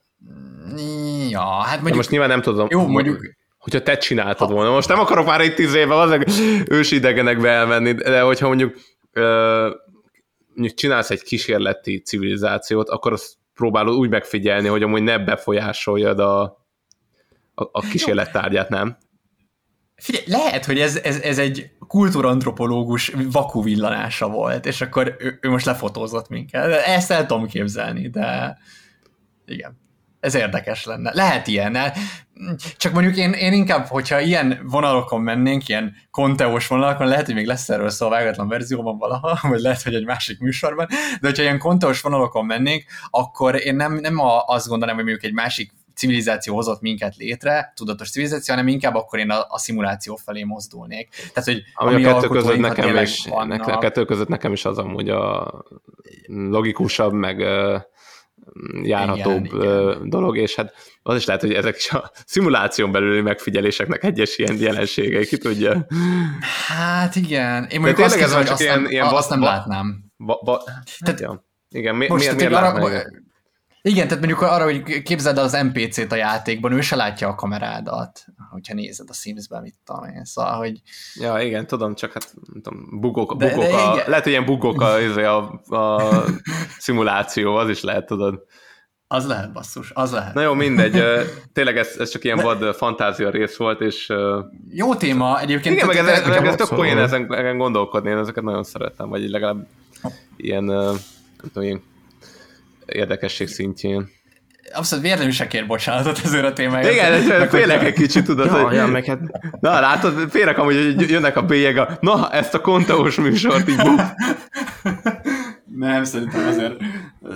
[1.29, 1.91] Ja, hát mondjuk...
[1.91, 3.21] De most nyilván nem tudom, Jó, mondjuk...
[3.59, 4.71] Hogyha te csináltad volna.
[4.71, 6.25] Most nem akarok már egy tíz évvel azok
[6.69, 8.77] ősi idegenekbe elmenni, de hogyha mondjuk,
[9.13, 9.71] ö,
[10.55, 16.64] mondjuk csinálsz egy kísérleti civilizációt, akkor azt próbálod úgy megfigyelni, hogy amúgy ne befolyásoljad a,
[17.55, 18.97] a, a kísérlettárgyát, nem?
[19.97, 25.65] Figyelj, lehet, hogy ez, ez, ez egy kultúrantropológus vakuvillanása volt, és akkor ő, ő most
[25.65, 26.73] lefotózott minket.
[26.87, 28.59] Ezt el tudom képzelni, de
[29.47, 29.83] igen
[30.25, 31.11] ez érdekes lenne.
[31.15, 31.79] Lehet ilyen,
[32.77, 37.47] csak mondjuk én, én inkább, hogyha ilyen vonalokon mennénk, ilyen konteós vonalakon, lehet, hogy még
[37.47, 40.87] lesz erről szó a vágatlan verzióban valaha, vagy lehet, hogy egy másik műsorban,
[41.21, 45.35] de hogyha ilyen konteós vonalokon mennénk, akkor én nem, nem azt gondolom, hogy mondjuk egy
[45.35, 50.45] másik civilizáció hozott minket létre, tudatos civilizáció, hanem inkább akkor én a, a szimuláció felé
[50.45, 51.09] mozdulnék.
[51.09, 53.67] Tehát, hogy ami, ami a kettő között nekem is, vannak...
[53.67, 55.53] a kettő között nekem is az amúgy a
[56.27, 57.45] logikusabb, meg
[58.83, 60.09] járhatóbb igen, igen.
[60.09, 64.57] dolog, és hát az is lehet, hogy ezek is a szimuláción belüli megfigyeléseknek egyes ilyen
[64.59, 65.87] jelenségei, ki tudja.
[66.69, 67.65] Hát igen.
[67.65, 70.05] Én mondjuk azt, ez csak ilyen, nem, ilyen azt nem látnám.
[70.17, 70.63] Ba, ba,
[70.99, 71.45] tehát, ja.
[71.71, 73.03] Igen, mi, most miért, miért arra,
[73.87, 77.35] igen, tehát mondjuk arra, hogy képzeld el az NPC-t a játékban, ő se látja a
[77.35, 80.81] kamerádat, hogyha nézed a Sims-ben, mit tudom én, szóval, hogy...
[81.15, 84.45] Ja, igen, tudom, csak hát nem tudom, bugok, de, bugok de a, lehet, hogy ilyen
[84.45, 86.25] bugok a, a, a
[86.79, 88.45] szimuláció, az is lehet, tudod.
[89.07, 90.35] Az lehet, basszus, az lehet.
[90.35, 91.03] Na jó, mindegy,
[91.53, 94.13] tényleg ez, ez csak ilyen vad fantázia rész volt, és...
[94.71, 95.75] Jó téma egyébként.
[95.75, 99.29] Igen, meg ez, ez, ez tök poén ezen, ezen gondolkodni, én ezeket nagyon szeretem, vagy
[99.29, 99.67] legalább
[100.37, 100.97] ilyen, nem
[101.53, 101.83] tudom, ilyen
[102.87, 104.09] érdekesség szintjén.
[104.73, 106.93] Abszolút véletlenül se kér bocsánatot ezért a témáért.
[106.93, 108.75] Igen, ez félek egy kicsit, tudod, ja, hogy...
[108.75, 109.21] Ja, meg hát...
[109.61, 113.83] Na, látod, félek amúgy, hogy jönnek a bélyeg, na, ezt a konteós műsort így
[115.77, 116.75] Nem, szerintem azért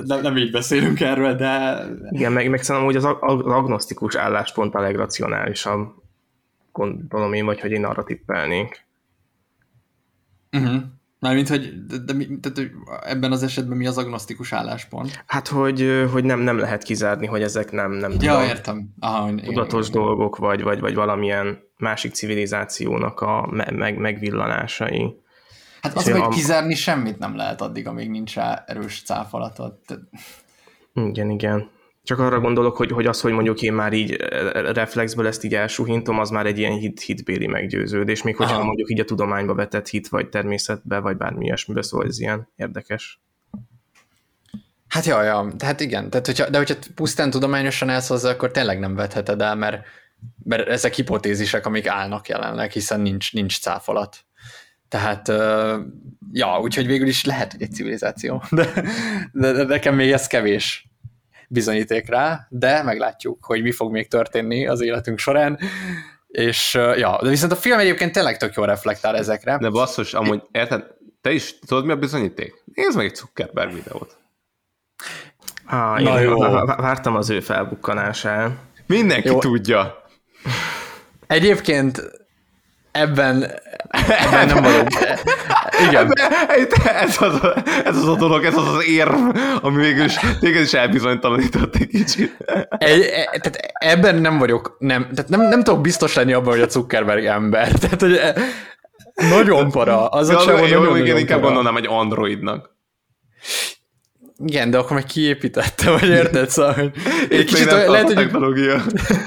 [0.06, 1.84] nem, nem így beszélünk erről, de...
[2.10, 5.88] Igen, meg, meg szerintem hogy az, az agnosztikus álláspont a legracionálisabb,
[6.72, 8.86] gondolom én, vagy hogy én arra tippelnék.
[10.52, 10.82] Uh-huh.
[11.20, 12.70] Mármint, hogy, de, de, de, de
[13.02, 15.24] ebben az esetben mi az agnosztikus álláspont?
[15.26, 18.94] Hát, hogy, hogy nem, nem lehet kizárni, hogy ezek nem, nem ja, tudom, értem.
[19.00, 25.16] Aha, tudatos igen, dolgok, vagy, vagy, vagy valamilyen másik civilizációnak a meg, megvillanásai.
[25.82, 26.28] Hát az, hogy a...
[26.28, 29.98] kizárni semmit nem lehet addig, amíg nincs rá erős cáfalatot.
[30.94, 31.70] Igen, igen.
[32.08, 35.54] Csak arra gondolok, hogy, hogy az, hogy mondjuk én már így eh, reflexből ezt így
[35.54, 38.64] elsuhintom, az már egy ilyen hit, hitbéli meggyőződés, még hogyha Aha.
[38.64, 43.20] mondjuk így a tudományba vetett hit, vagy természetbe, vagy bármi ilyesmibe, szól, ez ilyen érdekes.
[44.88, 48.78] Hát ja, ja, tehát igen, tehát hogyha, de hogyha pusztán tudományosan állsz hozzá, akkor tényleg
[48.78, 49.84] nem vetheted el, mert,
[50.44, 54.16] mert ezek hipotézisek, amik állnak jelenleg, hiszen nincs, nincs cáfolat.
[54.88, 55.28] Tehát,
[56.32, 58.72] ja, úgyhogy végül is lehet, hogy egy civilizáció, de,
[59.32, 60.88] de, de nekem még ez kevés
[61.48, 65.58] bizonyíték rá, de meglátjuk, hogy mi fog még történni az életünk során,
[66.26, 69.58] és ja, de viszont a film egyébként tényleg tök jól reflektál ezekre.
[69.58, 70.84] De basszus, amúgy érted,
[71.20, 72.54] te is tudod mi a bizonyíték?
[72.74, 74.16] Nézd meg egy Zuckerberg videót.
[75.66, 76.38] Ah, Na jó.
[76.64, 78.50] Vártam az ő felbukkanását.
[78.86, 79.38] Mindenki jó.
[79.38, 80.02] tudja.
[81.26, 82.02] Egyébként
[82.92, 83.42] ebben,
[84.22, 84.88] ebben nem vagyok.
[85.86, 86.12] Igen.
[86.84, 89.14] Ez az, a, ez az a dolog, ez az az érv,
[89.60, 92.36] ami végül is téged is elbizonytalanított egy kicsit.
[92.78, 96.60] Egy, e, tehát ebben nem vagyok, nem, tehát nem, nem tudok biztos lenni abban, hogy
[96.60, 97.72] a Zuckerberg ember.
[97.80, 98.34] Tehát, hogy e,
[99.30, 100.06] nagyon para.
[100.08, 102.76] Az ja, a csávó nagyon, nagyon igen, inkább gondolnám egy androidnak.
[104.44, 106.50] Igen, de akkor meg kiépítette, vagy érted?
[106.50, 106.92] Szóval, hogy
[107.28, 108.82] egy még nem lehet, hogy, technológia.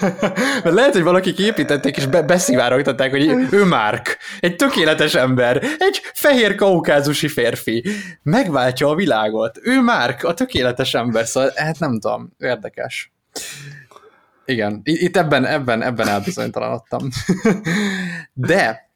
[0.63, 6.02] mert lehet, hogy valaki kiépítették, és be, beszivárogtatták, hogy ő Márk, egy tökéletes ember, egy
[6.13, 7.84] fehér kaukázusi férfi,
[8.24, 9.60] megváltja a világot.
[9.62, 13.13] Ő Márk, a tökéletes ember, szóval hát nem tudom, érdekes.
[14.45, 17.10] Igen, itt ebben, ebben, ebben elbizonytalanodtam.
[18.34, 18.89] De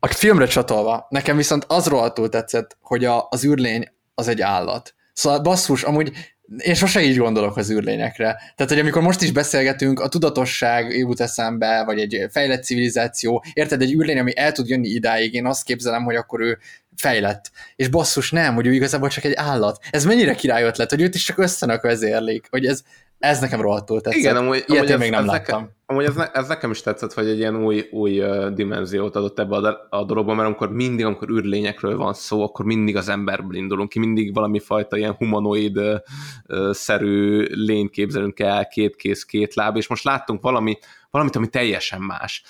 [0.00, 4.94] a filmre csatolva, nekem viszont az rohadtul tetszett, hogy a, az űrlény az egy állat.
[5.14, 6.12] Szóval basszus, amúgy
[6.58, 8.52] én sose így gondolok az űrlényekre.
[8.56, 13.82] Tehát, hogy amikor most is beszélgetünk, a tudatosság jut eszembe, vagy egy fejlett civilizáció, érted,
[13.82, 16.58] egy űrlény, ami el tud jönni idáig, én azt képzelem, hogy akkor ő
[16.96, 17.50] fejlett.
[17.76, 19.78] És basszus, nem, hogy ő igazából csak egy állat.
[19.90, 22.82] Ez mennyire király ötlet, hogy őt is csak összenek vezérlik, hogy ez,
[23.18, 24.20] ez nekem rohadtul tetszett.
[24.20, 25.60] Igen, amúgy, Ilyet amúgy én még nem láttam.
[25.60, 28.22] Nekem, amúgy ez, ne, ez nekem is tetszett, hogy egy ilyen új, új
[28.54, 32.96] dimenziót adott ebbe a, a dologba, mert amikor mindig, amikor űrlényekről van szó, akkor mindig
[32.96, 38.96] az emberből indulunk ki, mindig valami fajta ilyen humanoid uh, szerű lényt képzelünk el, két
[38.96, 40.78] kéz, két láb, és most láttunk valami,
[41.10, 42.42] valamit, ami teljesen más.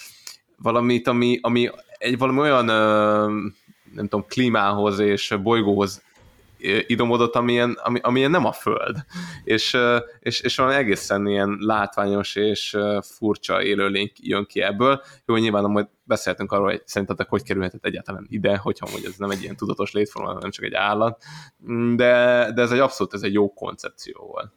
[0.58, 3.52] Valamit, ami, ami egy valami olyan uh,
[3.94, 6.02] nem tudom, klímához és bolygóhoz
[6.86, 8.96] idomodott, amilyen, ami, amilyen nem a Föld.
[9.44, 9.76] És,
[10.20, 15.02] és, és valami egészen ilyen látványos és furcsa élőlény jön ki ebből.
[15.26, 19.30] Jó, nyilván majd beszéltünk arról, hogy szerintetek hogy kerülhetett egyáltalán ide, hogyha hogy ez nem
[19.30, 21.22] egy ilyen tudatos létforma, hanem csak egy állat.
[21.96, 24.52] De, de ez egy abszolút ez egy jó koncepció volt.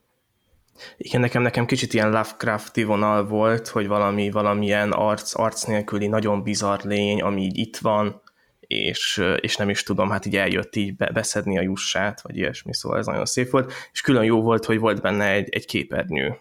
[0.98, 6.44] Igen, nekem, nekem kicsit ilyen Lovecrafti vonal volt, hogy valami, valamilyen arc, arc nélküli, nagyon
[6.44, 8.22] bizarr lény, ami így itt van,
[8.68, 12.74] és, és nem is tudom, hát így eljött így be, beszedni a jussát, vagy ilyesmi,
[12.74, 16.38] szóval ez nagyon szép volt, és külön jó volt, hogy volt benne egy, egy képernyő.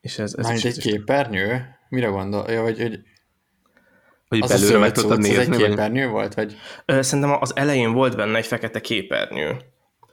[0.00, 1.78] És ez, ez is, egy is képernyő?
[1.88, 2.50] Mire gondol?
[2.50, 3.00] Ja, hogy, hogy
[4.28, 6.10] hogy az belőle meg tudtad nézni, az egy képernyő vagy?
[6.10, 6.34] volt?
[6.34, 6.56] Vagy?
[6.86, 9.56] Szerintem az elején volt benne egy fekete képernyő,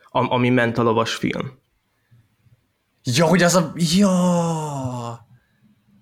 [0.09, 1.59] ami ment a lovas film.
[3.03, 3.73] Ja, hogy az a...
[3.75, 5.26] Ja!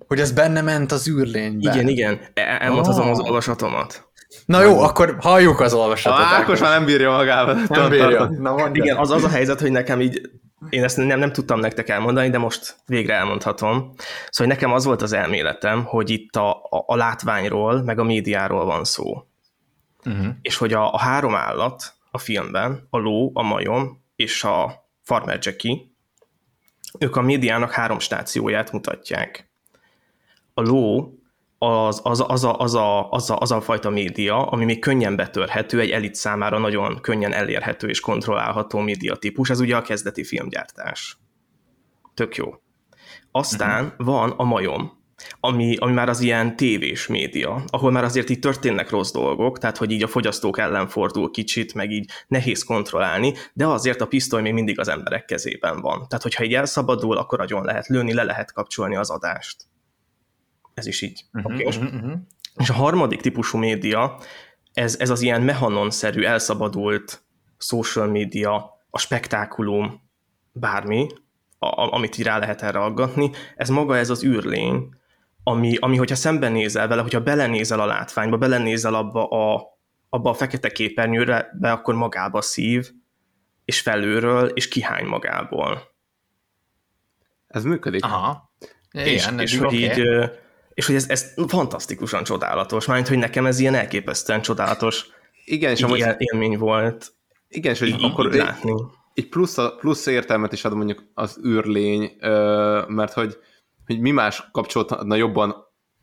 [0.07, 1.73] Hogy ez benne ment az űrlénybe.
[1.73, 2.19] Igen, igen.
[2.33, 3.11] Elmondhatom oh.
[3.11, 4.09] az olvasatomat.
[4.45, 6.19] Na jó, akkor halljuk az olvasatot.
[6.19, 7.61] A Ákos már nem bírja magával.
[7.67, 8.29] Nem bírja.
[8.39, 10.21] Na, igen, az az a helyzet, hogy nekem így
[10.69, 13.93] én ezt nem, nem tudtam nektek elmondani, de most végre elmondhatom.
[14.29, 18.65] Szóval nekem az volt az elméletem, hogy itt a, a, a látványról, meg a médiáról
[18.65, 19.27] van szó.
[20.05, 20.27] Uh-huh.
[20.41, 25.39] És hogy a, a három állat a filmben, a ló, a majom és a Farmer
[25.41, 25.77] Jackie,
[26.99, 29.44] ők a médiának három stációját mutatják.
[30.57, 31.13] A ló
[31.57, 35.15] az, az, az, a, az, a, az, a, az a fajta média, ami még könnyen
[35.15, 40.23] betörhető, egy elit számára nagyon könnyen elérhető és kontrollálható média típus, ez ugye a kezdeti
[40.23, 41.17] filmgyártás.
[42.13, 42.53] Tök jó.
[43.31, 44.05] Aztán uh-huh.
[44.05, 45.03] van a majom,
[45.39, 49.77] ami, ami már az ilyen tévés média, ahol már azért így történnek rossz dolgok, tehát
[49.77, 54.41] hogy így a fogyasztók ellen fordul kicsit, meg így nehéz kontrollálni, de azért a pisztoly
[54.41, 56.07] még mindig az emberek kezében van.
[56.07, 59.65] Tehát hogyha így elszabadul, akkor nagyon lehet lőni, le lehet kapcsolni az adást.
[60.75, 61.25] Ez is így.
[61.33, 61.65] Uh-huh, okay.
[61.65, 62.19] uh-huh, uh-huh.
[62.57, 64.19] És a harmadik típusú média,
[64.73, 67.23] ez, ez az ilyen mehanon-szerű, elszabadult
[67.57, 70.01] social média, a spektákulum,
[70.51, 71.07] bármi,
[71.59, 74.89] a, amit így rá lehet erre aggatni, ez maga ez az űrlény,
[75.43, 79.67] ami, ami hogyha szembenézel vele, hogyha belenézel a látványba, belenézel abba a,
[80.09, 82.91] abba a fekete képernyőre, be akkor magába szív,
[83.65, 85.81] és felőről, és kihány magából.
[87.47, 88.03] Ez működik.
[88.03, 88.53] Aha.
[88.91, 89.83] És, Igen, és hogy okay.
[89.83, 90.29] így
[90.75, 95.05] és hogy ez, ez fantasztikusan csodálatos, mármint, hogy nekem ez ilyen elképesztően csodálatos
[95.45, 97.13] igen, és amúgy, élmény volt.
[97.47, 98.71] Igen, és hogy így, akkor így látni.
[98.71, 98.77] Egy,
[99.13, 102.11] egy plusz, plusz értelmet is ad mondjuk az űrlény,
[102.87, 103.37] mert hogy,
[103.85, 105.55] hogy mi más kapcsolódna jobban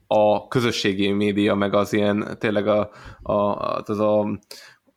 [0.07, 2.91] a közösségi média, meg az ilyen tényleg a,
[3.23, 4.21] a, az a,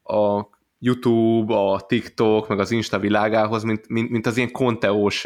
[0.04, 5.26] a YouTube, a TikTok, meg az Insta világához, mint, mint, mint az ilyen konteós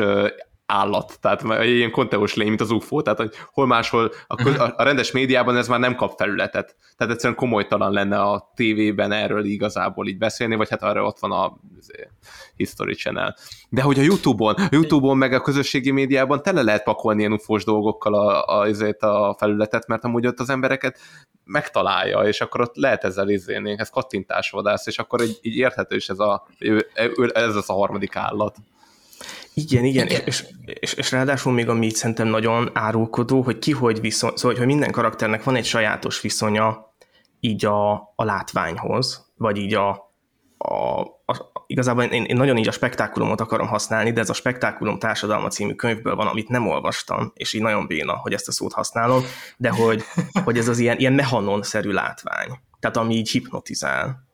[0.71, 4.59] állat, tehát egy ilyen konteós lény, mint az UFO, tehát hogy hol máshol a, köz,
[4.59, 9.11] a, a rendes médiában ez már nem kap felületet, tehát egyszerűen komolytalan lenne a tévében
[9.11, 11.57] erről igazából így beszélni, vagy hát arra ott van a
[12.55, 13.35] History Channel.
[13.69, 17.63] De hogy a Youtube-on, a Youtube-on meg a közösségi médiában tele lehet pakolni ilyen ufós
[17.63, 18.67] dolgokkal a, a,
[18.99, 20.99] a, a felületet, mert amúgy ott az embereket
[21.43, 26.09] megtalálja, és akkor ott lehet ezzel izélni, ez kattintásvadász, és akkor így, így érthető is
[26.09, 26.47] ez, a,
[27.33, 28.55] ez az a harmadik állat.
[29.61, 30.21] Igen, igen, igen.
[30.25, 34.65] És, és, és ráadásul még ami szerintem nagyon árulkodó, hogy ki hogy viszony, szóval hogy
[34.65, 36.93] minden karakternek van egy sajátos viszonya
[37.39, 39.89] így a, a látványhoz, vagy így a,
[40.57, 44.99] a, a igazából én, én nagyon így a spektákulumot akarom használni, de ez a Spektákulum
[44.99, 48.73] társadalma című könyvből van, amit nem olvastam, és így nagyon béna, hogy ezt a szót
[48.73, 49.23] használom,
[49.57, 50.03] de hogy,
[50.43, 54.28] hogy ez az ilyen, ilyen mehanon-szerű látvány, tehát ami így hipnotizál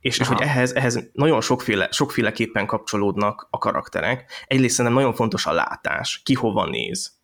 [0.00, 4.44] És, és hogy ehhez, ehhez nagyon sokféle, sokféleképpen kapcsolódnak a karakterek.
[4.46, 7.16] Egyrészt szerintem nagyon fontos a látás, ki hova néz.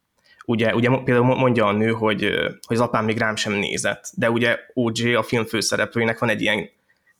[0.46, 2.22] Ugye, ugye például mondja a nő, hogy,
[2.66, 6.40] hogy az apám még rám sem nézett, de ugye OJ, a film főszereplőinek van egy
[6.40, 6.68] ilyen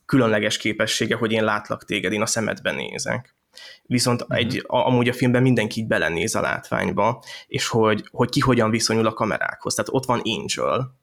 [0.06, 3.34] különleges képessége, hogy én látlak téged, én a szemedben nézek.
[3.82, 4.36] Viszont mm-hmm.
[4.36, 8.70] egy, a, amúgy a filmben mindenki így belenéz a látványba, és hogy, hogy ki hogyan
[8.70, 9.74] viszonyul a kamerákhoz.
[9.74, 10.94] Tehát ott van Angel,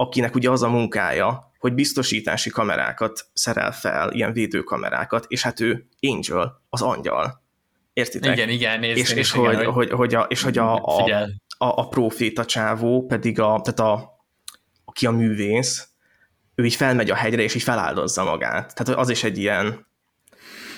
[0.00, 5.86] akinek ugye az a munkája, hogy biztosítási kamerákat szerel fel, ilyen védőkamerákat, és hát ő
[6.00, 7.42] Angel, az angyal.
[7.92, 8.36] Értitek?
[8.36, 11.10] Igen, igen, nézd, és, és, hogy, hogy, hogy, hogy, a, és hogy a, a,
[11.58, 14.18] a, a proféta csávó pedig a, tehát a,
[14.84, 15.88] aki a művész,
[16.54, 18.74] ő így felmegy a hegyre, és így feláldozza magát.
[18.74, 19.86] Tehát az is egy ilyen,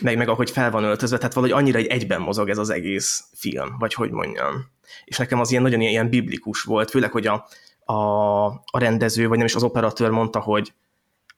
[0.01, 3.25] meg, meg ahogy fel van öltözve, tehát valahogy annyira egy egyben mozog ez az egész
[3.35, 4.71] film, vagy hogy mondjam.
[5.05, 7.47] És nekem az ilyen nagyon ilyen biblikus volt, főleg, hogy a,
[7.85, 10.73] a, a rendező, vagy nem is az operatőr mondta, hogy,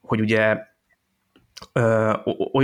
[0.01, 0.57] hogy ugye
[1.73, 2.13] ö,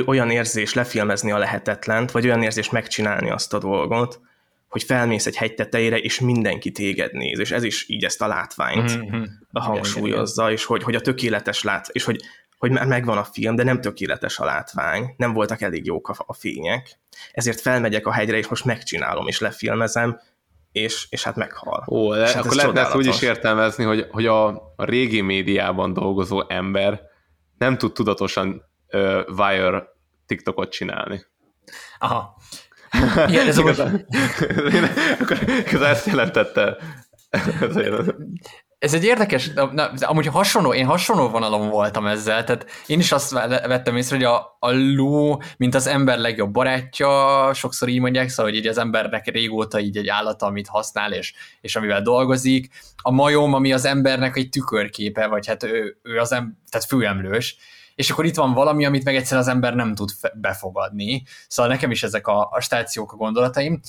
[0.07, 4.21] olyan érzés lefilmezni a lehetetlent, vagy olyan érzés megcsinálni azt a dolgot,
[4.69, 8.27] hogy felmész egy hegy tetejére, és mindenki téged néz, és ez is így ezt a
[8.27, 9.23] látványt mm-hmm.
[9.53, 12.21] hangsúlyozza, és hogy, hogy a tökéletes lát, és hogy,
[12.59, 16.35] hogy megvan a film, de nem tökéletes a látvány, nem voltak elég jók a, a
[16.35, 16.99] fények,
[17.33, 20.21] ezért felmegyek a hegyre, és most megcsinálom, és lefilmezem,
[20.73, 21.85] és, és hát meghal.
[21.89, 25.21] Ó, de és hát akkor lehetne ezt úgy is értelmezni, hogy, hogy a, a régi
[25.21, 27.01] médiában dolgozó ember
[27.59, 29.89] nem tud tudatosan uh, Wire
[30.27, 31.27] TikTokot csinálni.
[31.99, 32.37] Aha.
[33.27, 34.07] Igen, ez igazán,
[35.21, 36.77] akkor, akkor ezt jelentette.
[38.81, 43.31] Ez egy érdekes, na, amúgy hasonló, én hasonló vonalon voltam ezzel, tehát én is azt
[43.31, 48.53] vettem észre, hogy a, a ló, mint az ember legjobb barátja, sokszor így mondják, szóval,
[48.53, 52.71] hogy így az embernek régóta így egy állata, amit használ, és, és amivel dolgozik.
[53.03, 57.57] A majom, ami az embernek egy tükörképe, vagy hát ő, ő az em, tehát főemlős,
[57.95, 61.23] és akkor itt van valami, amit meg egyszer az ember nem tud befogadni.
[61.49, 63.81] Szóval nekem is ezek a, a stációk a gondolataim.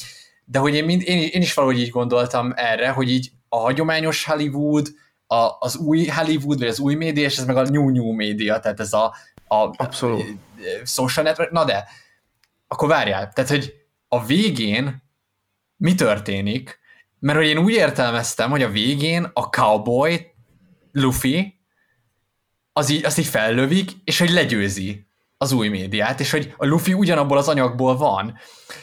[0.46, 4.26] De hogy én, mind, én, én is valahogy így gondoltam erre, hogy így a hagyományos
[4.26, 4.88] Hollywood,
[5.28, 8.60] a, az új Hollywood, vagy az új média, és ez meg a new new média,
[8.60, 9.16] tehát ez a,
[9.48, 10.22] a, Abszolút.
[10.22, 11.88] a social network, na de,
[12.68, 13.74] akkor várjál, tehát hogy
[14.08, 15.04] a végén
[15.76, 16.80] mi történik,
[17.20, 20.34] mert hogy én úgy értelmeztem, hogy a végén a cowboy,
[20.92, 21.60] Luffy,
[22.74, 26.94] az így, azt így fellövik, és hogy legyőzi az új médiát, és hogy a Luffy
[26.94, 28.38] ugyanabból az anyagból van.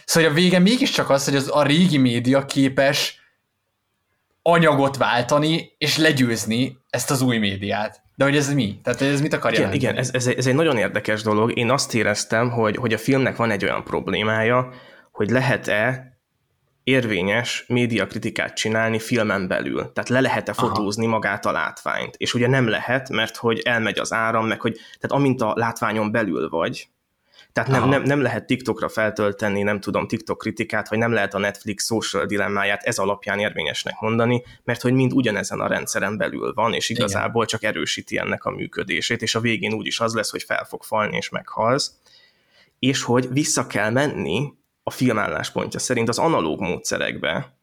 [0.05, 3.18] Szóval a vége mégiscsak az, hogy az a régi média képes
[4.49, 8.03] anyagot váltani, és legyőzni ezt az új médiát.
[8.15, 8.81] De hogy ez mi?
[8.83, 9.83] Tehát ez mit akar jelenteni?
[9.83, 11.59] Igen, ez, ez, ez egy nagyon érdekes dolog.
[11.59, 14.69] Én azt éreztem, hogy, hogy a filmnek van egy olyan problémája,
[15.13, 16.13] hogy lehet-e
[16.83, 19.93] érvényes médiakritikát csinálni filmen belül.
[19.93, 21.15] Tehát le lehet-e fotózni Aha.
[21.15, 22.15] magát a látványt.
[22.17, 26.11] És ugye nem lehet, mert hogy elmegy az áram, meg hogy tehát amint a látványon
[26.11, 26.89] belül vagy,
[27.64, 31.38] tehát nem, nem, nem lehet TikTokra feltölteni, nem tudom, TikTok kritikát, vagy nem lehet a
[31.38, 36.73] Netflix social dilemmáját ez alapján érvényesnek mondani, mert hogy mind ugyanezen a rendszeren belül van,
[36.73, 37.59] és igazából Igen.
[37.59, 41.16] csak erősíti ennek a működését, és a végén úgyis az lesz, hogy fel fog falni,
[41.16, 41.92] és meghalsz,
[42.79, 47.57] és hogy vissza kell menni a filmálláspontja szerint az analóg módszerekbe.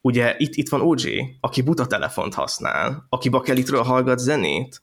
[0.00, 4.82] Ugye itt, itt van OJ, aki buta telefont használ, aki bakelitről hallgat zenét,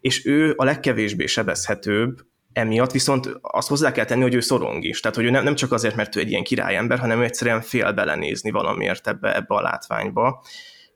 [0.00, 2.20] és ő a legkevésbé sebezhetőbb,
[2.52, 5.00] emiatt viszont azt hozzá kell tenni, hogy ő szorong is.
[5.00, 7.60] Tehát, hogy ő nem, nem csak azért, mert ő egy ilyen királyember, hanem ő egyszerűen
[7.60, 10.44] fél belenézni valamiért ebbe, ebbe a látványba.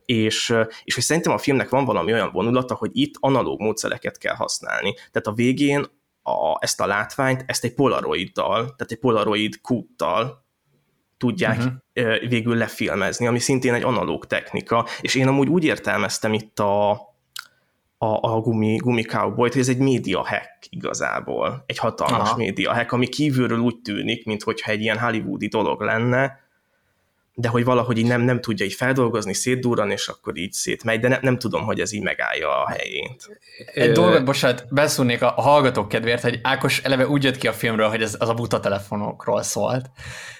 [0.04, 4.34] És, és hogy szerintem a filmnek van valami olyan vonulata, hogy itt analóg módszereket kell
[4.34, 4.94] használni.
[4.94, 5.86] Tehát a végén
[6.22, 10.44] a, ezt a látványt, ezt egy polaroiddal, tehát egy polaroid kúttal
[11.16, 12.28] tudják uh-huh.
[12.28, 17.00] végül lefilmezni, ami szintén egy analóg technika, és én amúgy úgy értelmeztem itt a,
[17.98, 22.36] a, a gumi, gumi cowboy hogy ez egy média hack igazából, egy hatalmas Aha.
[22.36, 26.44] média hack, ami kívülről úgy tűnik, mintha egy ilyen hollywoodi dolog lenne,
[27.38, 31.08] de hogy valahogy így nem, nem tudja így feldolgozni, szétdurran, és akkor így szétmegy, de
[31.08, 33.38] ne, nem tudom, hogy ez így megállja a helyét.
[33.74, 37.52] Egy dolgot, bocsánat, beszúrnék a, a hallgatók kedvéért, hogy Ákos eleve úgy jött ki a
[37.52, 39.90] filmről, hogy ez az a buta telefonokról szólt.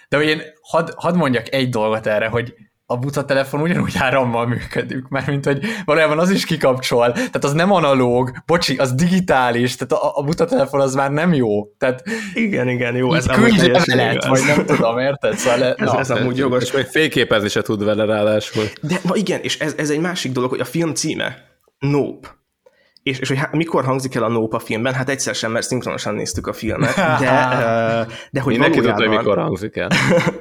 [0.08, 2.54] De hogy én hadd had mondjak egy dolgot erre, hogy
[2.88, 7.52] a buta telefon ugyanúgy árammal működik, mert mint hogy valójában az is kikapcsol, tehát az
[7.52, 11.64] nem analóg, bocsi, az digitális, tehát a, a buta telefon az már nem jó.
[11.78, 12.02] Tehát
[12.34, 15.36] igen, igen, jó, ez amúgy lehet, vagy nem tudom, érted?
[15.36, 16.62] Szóval le, ez, na, ez amúgy jogos.
[16.62, 18.64] És még fényképezni se tud vele ráadásul.
[18.80, 21.36] De na igen, és ez, ez egy másik dolog, hogy a film címe,
[21.78, 22.28] Nope.
[23.02, 24.94] És, és hogy há, mikor hangzik el a Nope a filmben?
[24.94, 27.16] Hát egyszer sem, mert szinkronosan néztük a filmet, de,
[28.30, 29.88] de hogy Mindenki tudja, hogy mikor hangzik el.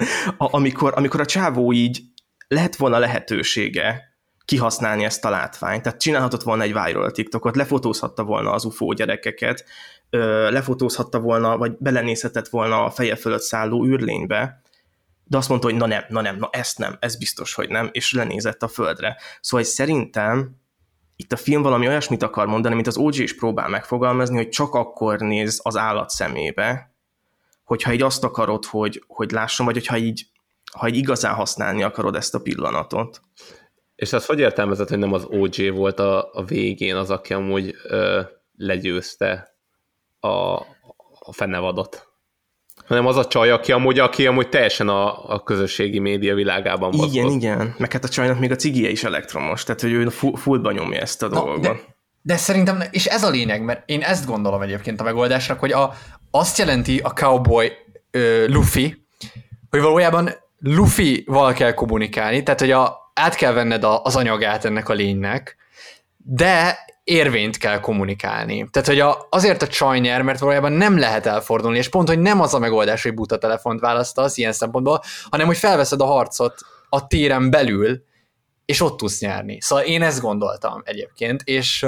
[0.38, 2.02] amikor, amikor a csávó így
[2.48, 4.16] lett volna lehetősége
[4.46, 5.82] kihasználni ezt a látványt.
[5.82, 9.66] Tehát csinálhatott volna egy viral TikTokot, lefotózhatta volna az UFO gyerekeket,
[10.50, 14.62] lefotózhatta volna, vagy belenézhetett volna a feje fölött szálló űrlénybe,
[15.24, 17.90] de azt mondta, hogy na nem, na nem, na ezt nem, ez biztos, hogy nem,
[17.92, 19.18] és lenézett a földre.
[19.42, 20.56] Szóval szerintem
[21.16, 24.74] itt a film valami olyasmit akar mondani, mint az OG is próbál megfogalmazni, hogy csak
[24.74, 26.96] akkor néz az állat szemébe,
[27.64, 30.28] hogyha így azt akarod, hogy, hogy lássam, vagy hogyha így,
[30.72, 33.22] ha így igazán használni akarod ezt a pillanatot.
[33.96, 37.76] És azt hogy értelmezett, hogy nem az OG volt a, a végén az, aki amúgy
[37.84, 38.22] ö,
[38.58, 39.58] legyőzte
[40.20, 40.54] a,
[41.20, 42.16] a fenevadot?
[42.86, 47.14] hanem az a csaj, aki amúgy, aki amúgy teljesen a, a közösségi média világában mozgott.
[47.14, 47.76] Igen, igen.
[47.78, 51.24] Meg hát a csajnak még a cigie is elektromos, tehát hogy ő fullba nyomja ezt
[51.24, 51.62] a dolgot.
[51.62, 51.80] De,
[52.22, 55.94] de szerintem, és ez a lényeg, mert én ezt gondolom egyébként a megoldásra, hogy a,
[56.32, 57.72] azt jelenti a cowboy
[58.12, 59.06] ö, Luffy,
[59.70, 60.30] hogy valójában
[60.68, 65.58] Luffy-val kell kommunikálni, tehát hogy a, át kell venned a, az anyagát ennek a lénynek,
[66.18, 68.68] de érvényt kell kommunikálni.
[68.72, 72.20] Tehát, hogy a, azért a csaj nyer, mert valójában nem lehet elfordulni, és pont, hogy
[72.20, 76.56] nem az a megoldás, hogy buta telefont választasz ilyen szempontból, hanem, hogy felveszed a harcot
[76.90, 78.04] a téren belül,
[78.66, 79.62] és ott tudsz nyerni.
[79.62, 81.80] Szóval én ezt gondoltam egyébként, és...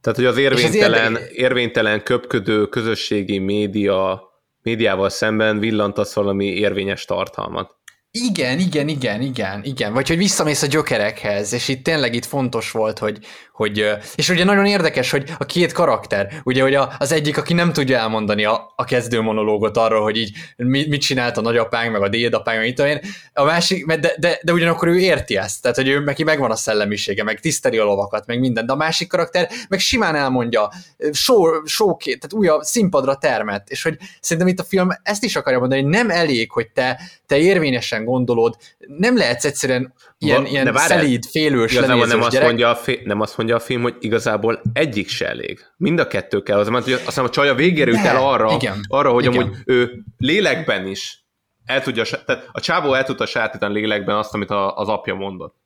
[0.00, 4.22] Tehát, hogy az érvénytelen, az érvénytelen köpködő közösségi média,
[4.62, 7.76] médiával szemben villantasz valami érvényes tartalmat.
[8.18, 9.92] Igen, igen, igen, igen, igen.
[9.92, 13.18] Vagy hogy visszamész a gyökerekhez, és itt tényleg itt fontos volt, hogy,
[13.52, 17.72] hogy és ugye nagyon érdekes, hogy a két karakter, ugye hogy az egyik, aki nem
[17.72, 22.08] tudja elmondani a, a kezdő monológot arról, hogy így mit csinált a nagyapánk, meg a
[22.08, 23.00] dédapánk, meg itt én,
[23.32, 26.56] a másik, de, de, de ugyanakkor ő érti ezt, tehát hogy ő neki megvan a
[26.56, 30.72] szellemisége, meg tiszteli a lovakat, meg minden, de a másik karakter meg simán elmondja,
[31.12, 35.58] show, showként, tehát újabb színpadra termet, és hogy szerintem itt a film ezt is akarja
[35.58, 41.24] mondani, hogy nem elég, hogy te, te érvényesen gondolod, nem lehetsz egyszerűen ilyen, ilyen szelíd,
[41.24, 42.46] félős, nem azt, gyerek.
[42.46, 45.60] mondja a fi- nem azt mondja a film, hogy igazából egyik se elég.
[45.76, 46.58] Mind a kettő kell.
[46.58, 49.42] Az, mert azt hiszem, a csaj a végére jut el arra, igen, arra hogy igen.
[49.42, 51.24] amúgy ő lélekben is
[51.64, 55.61] el tudja, tehát a csávó el tudta sajátítani lélekben azt, amit a, az apja mondott.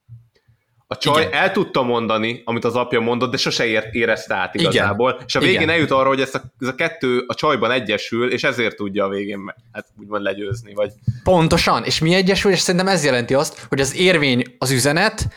[0.89, 1.33] A csaj Igen.
[1.33, 5.11] el tudta mondani, amit az apja mondott, de sose ért, érezte át igazából.
[5.11, 5.25] Igen.
[5.27, 5.69] És a végén Igen.
[5.69, 9.09] eljut arra, hogy ez a, ez a kettő a csajban egyesül, és ezért tudja a
[9.09, 10.75] végén hát úgymond legyőzni.
[10.75, 10.93] Vagy...
[11.23, 15.29] Pontosan, és mi egyesül, és szerintem ez jelenti azt, hogy az érvény az üzenet,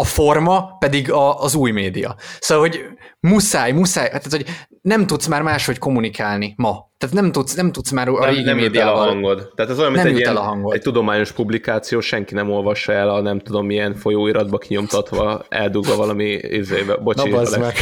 [0.00, 2.14] a forma pedig a, az új média.
[2.40, 2.84] Szóval, hogy
[3.20, 4.44] muszáj, muszáj, hát, hogy
[4.82, 6.90] nem tudsz már máshogy kommunikálni ma.
[6.98, 9.02] Tehát nem tudsz, nem tudsz már a nem, régi nem médiával.
[9.02, 9.52] el a hangod.
[9.54, 10.74] Tehát ez olyan, mint nem egy, ilyen, a hangod.
[10.74, 16.30] egy tudományos publikáció, senki nem olvassa el a nem tudom milyen folyóiratba kinyomtatva, eldugva valami
[16.32, 16.96] izébe.
[16.96, 17.74] Bocsi, Na, meg.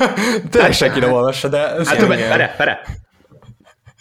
[0.50, 1.58] Tényleg senki nem olvassa, de...
[1.58, 2.80] Hát, vere, vere.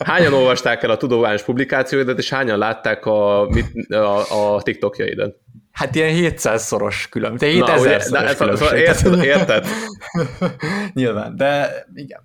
[0.06, 3.48] Hányan olvasták el a tudományos publikációidat, és hányan látták a,
[3.90, 5.36] a, a TikTokjaidat?
[5.78, 8.80] Hát ilyen 700-szoros különbség, 7000 szoros különbség.
[8.80, 9.66] Érted, érted?
[10.94, 12.22] Nyilván, de igen.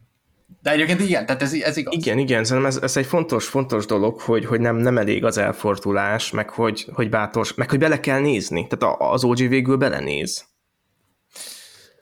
[0.62, 1.94] De egyébként igen, tehát ez, ez igaz.
[1.94, 5.38] Igen, igen, szerintem ez, ez egy fontos, fontos dolog, hogy, hogy nem, nem elég az
[5.38, 8.66] elfordulás, meg hogy, hogy bátors, meg hogy bele kell nézni.
[8.66, 10.44] Tehát az OG végül belenéz.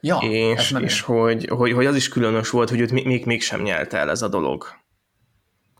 [0.00, 3.62] Ja, és, és hogy, hogy, hogy, az is különös volt, hogy őt még, még mégsem
[3.62, 4.66] nyelt el ez a dolog.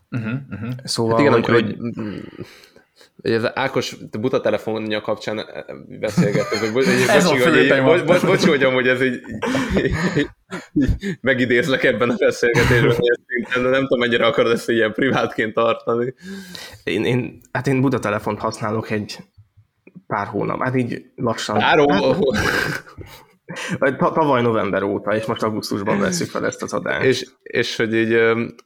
[0.09, 0.69] Uh-huh, uh-huh.
[0.83, 2.23] Szóval, hát igen, hogy, hogy, hogy
[3.21, 5.63] ez Ákos buta telefonja kapcsán eh,
[5.99, 9.21] beszélgettünk, hogy, ez bocsi, hogy, bo, bo, bocsi, hogy amúgy ez így,
[11.21, 12.95] megidézlek ebben a beszélgetésben,
[13.53, 16.13] de nem tudom, mennyire akarod ezt ilyen privátként tartani.
[16.83, 19.17] Én, én, hát én buta telefont használok egy
[20.07, 21.57] pár hónap, hát így lassan.
[21.57, 22.17] Pár hónap?
[23.97, 27.05] Tavaly november óta, és most augusztusban veszük fel ezt az adást.
[27.05, 28.19] És, és hogy így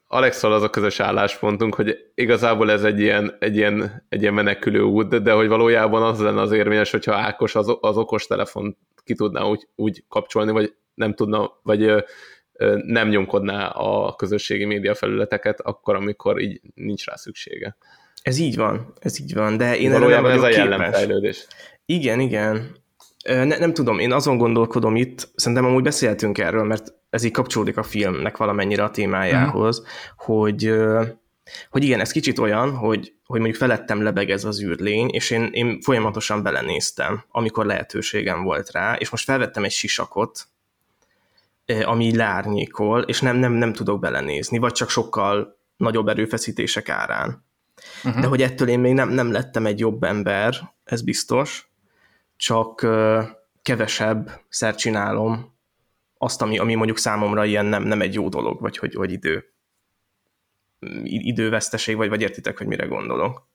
[0.08, 4.82] Alexal az a közös álláspontunk, hogy igazából ez egy ilyen, egy ilyen, egy ilyen menekülő
[4.82, 9.16] út, de hogy valójában az lenne az érvényes, hogyha Ákos az, az okos telefon ki
[9.16, 12.04] tudná úgy, úgy kapcsolni, vagy nem tudna, vagy
[12.86, 17.78] nem nyomkodná a közösségi média felületeket akkor, amikor így nincs rá szüksége.
[18.22, 21.48] Ez így van, ez így van, de én valójában ez a jellemfejlődés.
[21.86, 22.84] Igen, igen.
[23.26, 27.78] Ne, nem tudom, én azon gondolkodom itt, szerintem amúgy beszéltünk erről, mert ez így kapcsolódik
[27.78, 30.26] a filmnek valamennyire a témájához, uh-huh.
[30.26, 30.74] hogy,
[31.70, 35.82] hogy igen, ez kicsit olyan, hogy, hogy mondjuk felettem lebegez az űrlény, és én, én
[35.82, 40.48] folyamatosan belenéztem, amikor lehetőségem volt rá, és most felvettem egy sisakot,
[41.84, 47.46] ami leárnyékol, és nem, nem, nem tudok belenézni, vagy csak sokkal nagyobb erőfeszítések árán.
[48.04, 48.22] Uh-huh.
[48.22, 51.70] De hogy ettől én még nem, nem lettem egy jobb ember, ez biztos,
[52.38, 52.88] csak
[53.62, 55.54] kevesebb szer csinálom
[56.18, 59.50] azt, ami, ami mondjuk számomra ilyen nem, nem egy jó dolog, vagy hogy, hogy idő
[61.04, 63.48] időveszteség, vagy, vagy értitek, hogy mire gondolok.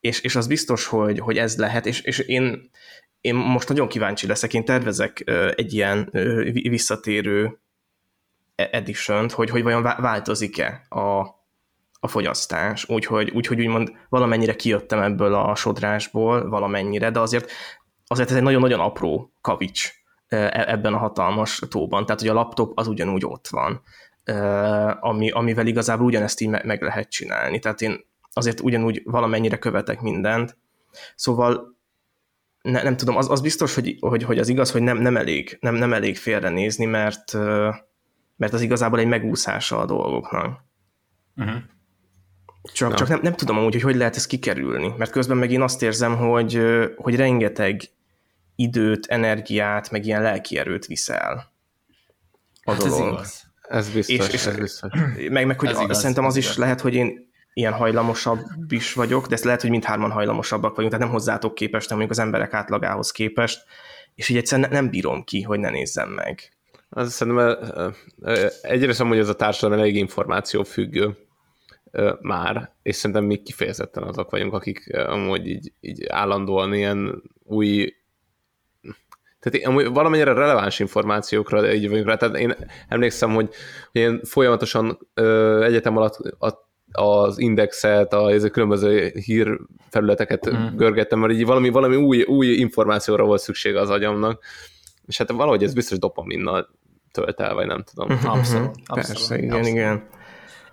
[0.00, 2.70] És, és az biztos, hogy, hogy ez lehet, és, és én,
[3.20, 5.22] én most nagyon kíváncsi leszek, én tervezek
[5.54, 6.10] egy ilyen
[6.52, 7.58] visszatérő
[8.54, 11.20] e- edition hogy, hogy vajon változik-e a,
[12.00, 17.50] a fogyasztás, úgyhogy, úgyhogy úgymond valamennyire kijöttem ebből a sodrásból, valamennyire, de azért,
[18.14, 19.90] azért ez egy nagyon-nagyon apró kavics
[20.26, 23.82] e- ebben a hatalmas tóban, tehát hogy a laptop az ugyanúgy ott van,
[25.00, 30.56] ami, amivel igazából ugyanezt így meg lehet csinálni, tehát én azért ugyanúgy valamennyire követek mindent,
[31.14, 31.76] szóval
[32.62, 35.56] ne, nem tudom, az, az biztos, hogy, hogy, hogy az igaz, hogy nem, nem, elég,
[35.60, 37.32] nem, nem elég félrenézni, mert,
[38.36, 40.64] mert az igazából egy megúszása a dolgoknak.
[41.36, 41.62] Uh-huh.
[42.72, 42.96] Csak, no.
[42.96, 45.82] csak nem, nem tudom amúgy, hogy hogy lehet ezt kikerülni, mert közben meg én azt
[45.82, 46.60] érzem, hogy,
[46.96, 47.82] hogy rengeteg
[48.56, 51.52] időt, energiát, meg ilyen lelki erőt viszel
[52.64, 53.00] a hát dolog.
[53.00, 53.42] Ez igaz.
[53.68, 54.90] Ez biztos, és, és ez biztos.
[55.30, 56.56] Meg, meg hogy ez igaz, szerintem az is igaz.
[56.56, 61.06] lehet, hogy én ilyen hajlamosabb is vagyok, de ez lehet, hogy mindhárman hajlamosabbak vagyunk, tehát
[61.06, 63.64] nem hozzátok képest, hanem mondjuk az emberek átlagához képest,
[64.14, 66.52] és így egyszerűen nem bírom ki, hogy ne nézzem meg.
[66.88, 67.56] Az szerintem
[68.62, 71.16] egyrészt amúgy ez a társadalom elég információ függő
[72.20, 77.94] már, és szerintem mi kifejezetten azok vagyunk, akik amúgy így, így állandóan ilyen új
[79.44, 82.16] tehát amúgy valamennyire releváns információkra így vagyunk rá.
[82.16, 82.54] Tehát én
[82.88, 83.48] emlékszem, hogy,
[83.92, 86.62] én folyamatosan ö, egyetem alatt a
[86.96, 90.76] az indexet, a, a különböző hírfelületeket mm.
[90.76, 94.42] görgettem, mert így valami, valami új, új információra volt szüksége az agyamnak,
[95.06, 96.68] és hát valahogy ez biztos dopaminnal
[97.12, 98.16] tölt el, vagy nem tudom.
[98.16, 98.26] Mhm.
[98.26, 98.74] Abszolút.
[98.84, 99.68] abszolút Persze, igen, abszolút.
[99.68, 100.02] igen.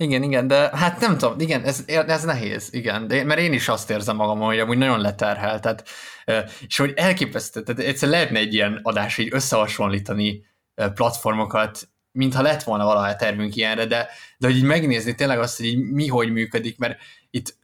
[0.01, 3.67] Igen, igen, de hát nem tudom, igen, ez, ez nehéz, igen, de, mert én is
[3.67, 5.89] azt érzem magam, hogy amúgy nagyon leterhelt, tehát,
[6.67, 10.45] és hogy elképesztő, tehát egyszer lehetne egy ilyen adás így összehasonlítani
[10.93, 15.65] platformokat, mintha lett volna valaha tervünk ilyenre, de, de hogy így megnézni tényleg azt, hogy
[15.65, 16.99] így mi hogy működik, mert
[17.29, 17.57] itt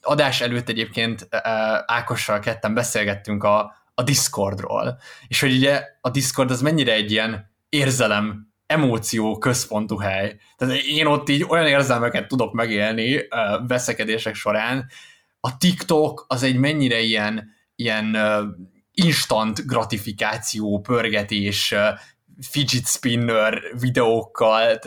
[0.00, 1.28] adás előtt egyébként
[1.86, 7.50] Ákossal ketten beszélgettünk a, a Discordról, és hogy ugye a Discord az mennyire egy ilyen
[7.68, 10.36] érzelem, emóció központú hely.
[10.56, 13.20] Tehát én ott így olyan érzelmeket tudok megélni
[13.66, 14.90] veszekedések során.
[15.40, 18.16] A TikTok az egy mennyire ilyen, ilyen
[18.92, 21.74] instant gratifikáció, pörgetés,
[22.50, 24.78] fidget spinner videókkal,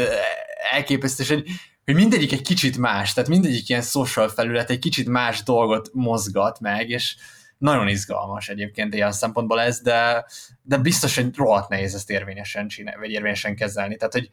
[0.71, 1.47] elképesztő, hogy,
[1.85, 6.59] hogy mindegyik egy kicsit más, tehát mindegyik ilyen social felület egy kicsit más dolgot mozgat
[6.59, 7.15] meg, és
[7.61, 10.25] nagyon izgalmas egyébként ilyen szempontból ez, de,
[10.61, 13.95] de biztos, hogy rohadt nehéz ezt érvényesen csinálni, vagy érvényesen kezelni.
[13.95, 14.29] Tehát, hogy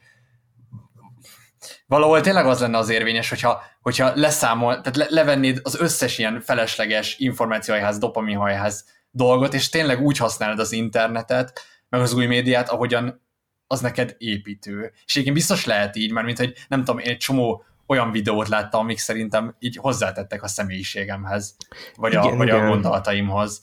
[1.87, 6.41] valahol tényleg az lenne az érvényes, hogyha, hogyha leszámol, tehát le, levennéd az összes ilyen
[6.41, 13.27] felesleges információhelyház, dopaminhajház dolgot, és tényleg úgy használod az internetet, meg az új médiát, ahogyan
[13.67, 14.93] az neked építő.
[15.05, 18.49] És igen, biztos lehet így, mert mint hogy nem tudom, én egy csomó olyan videót
[18.49, 21.57] láttam, amik szerintem így hozzátettek a személyiségemhez,
[21.97, 22.65] vagy, igen, a, vagy igen.
[22.65, 23.61] a gondolataimhoz.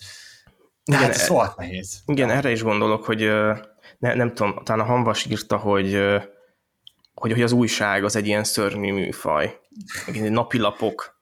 [0.83, 2.01] De igen, rohadt nehéz.
[2.05, 3.19] Igen, erre is gondolok, hogy
[3.97, 5.93] ne, nem tudom, talán a Hanvas írta, hogy,
[7.13, 9.59] hogy, hogy az újság az egy ilyen szörnyű műfaj.
[10.29, 11.19] Napilapok,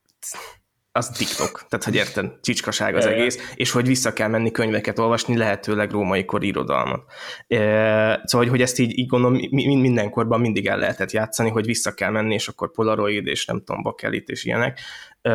[0.95, 5.37] az TikTok, tehát hogy érted, csicskaság az egész, és hogy vissza kell menni könyveket olvasni,
[5.37, 7.03] lehetőleg római kor irodalmat.
[7.47, 9.39] E, szóval, hogy ezt így, így gondolom,
[9.79, 13.81] mindenkorban mindig el lehetett játszani, hogy vissza kell menni, és akkor Polaroid, és nem tudom,
[13.81, 14.79] bakelit, és ilyenek.
[15.21, 15.31] E,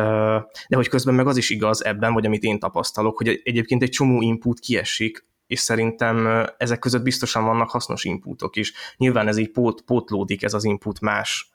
[0.67, 3.89] de hogy közben meg az is igaz ebben, vagy amit én tapasztalok, hogy egyébként egy
[3.89, 8.73] csomó input kiesik, és szerintem ezek között biztosan vannak hasznos inputok is.
[8.97, 11.49] Nyilván ez így pót, pótlódik ez az input más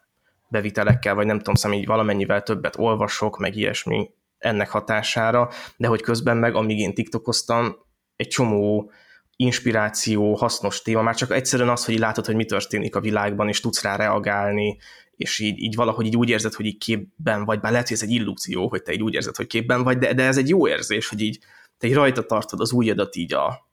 [0.47, 6.01] bevitelekkel, vagy nem tudom, szóval így valamennyivel többet olvasok, meg ilyesmi ennek hatására, de hogy
[6.01, 7.75] közben meg, amíg én tiktokoztam,
[8.15, 8.91] egy csomó
[9.35, 13.59] inspiráció, hasznos téma, már csak egyszerűen az, hogy látod, hogy mi történik a világban, és
[13.59, 14.77] tudsz rá reagálni,
[15.15, 18.03] és így, így valahogy így úgy érzed, hogy így képben vagy, bár lehet, hogy ez
[18.03, 20.67] egy illúzió, hogy te így úgy érzed, hogy képben vagy, de, de ez egy jó
[20.67, 21.39] érzés, hogy így
[21.77, 23.67] te így rajta tartod az ujjadat így a,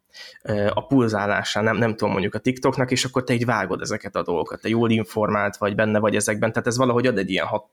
[0.74, 4.22] a pulzálásán, nem, nem tudom mondjuk a TikToknak, és akkor te így vágod ezeket a
[4.22, 7.64] dolgokat, te jól informált vagy, benne vagy ezekben, tehát ez valahogy ad egy ilyen hat,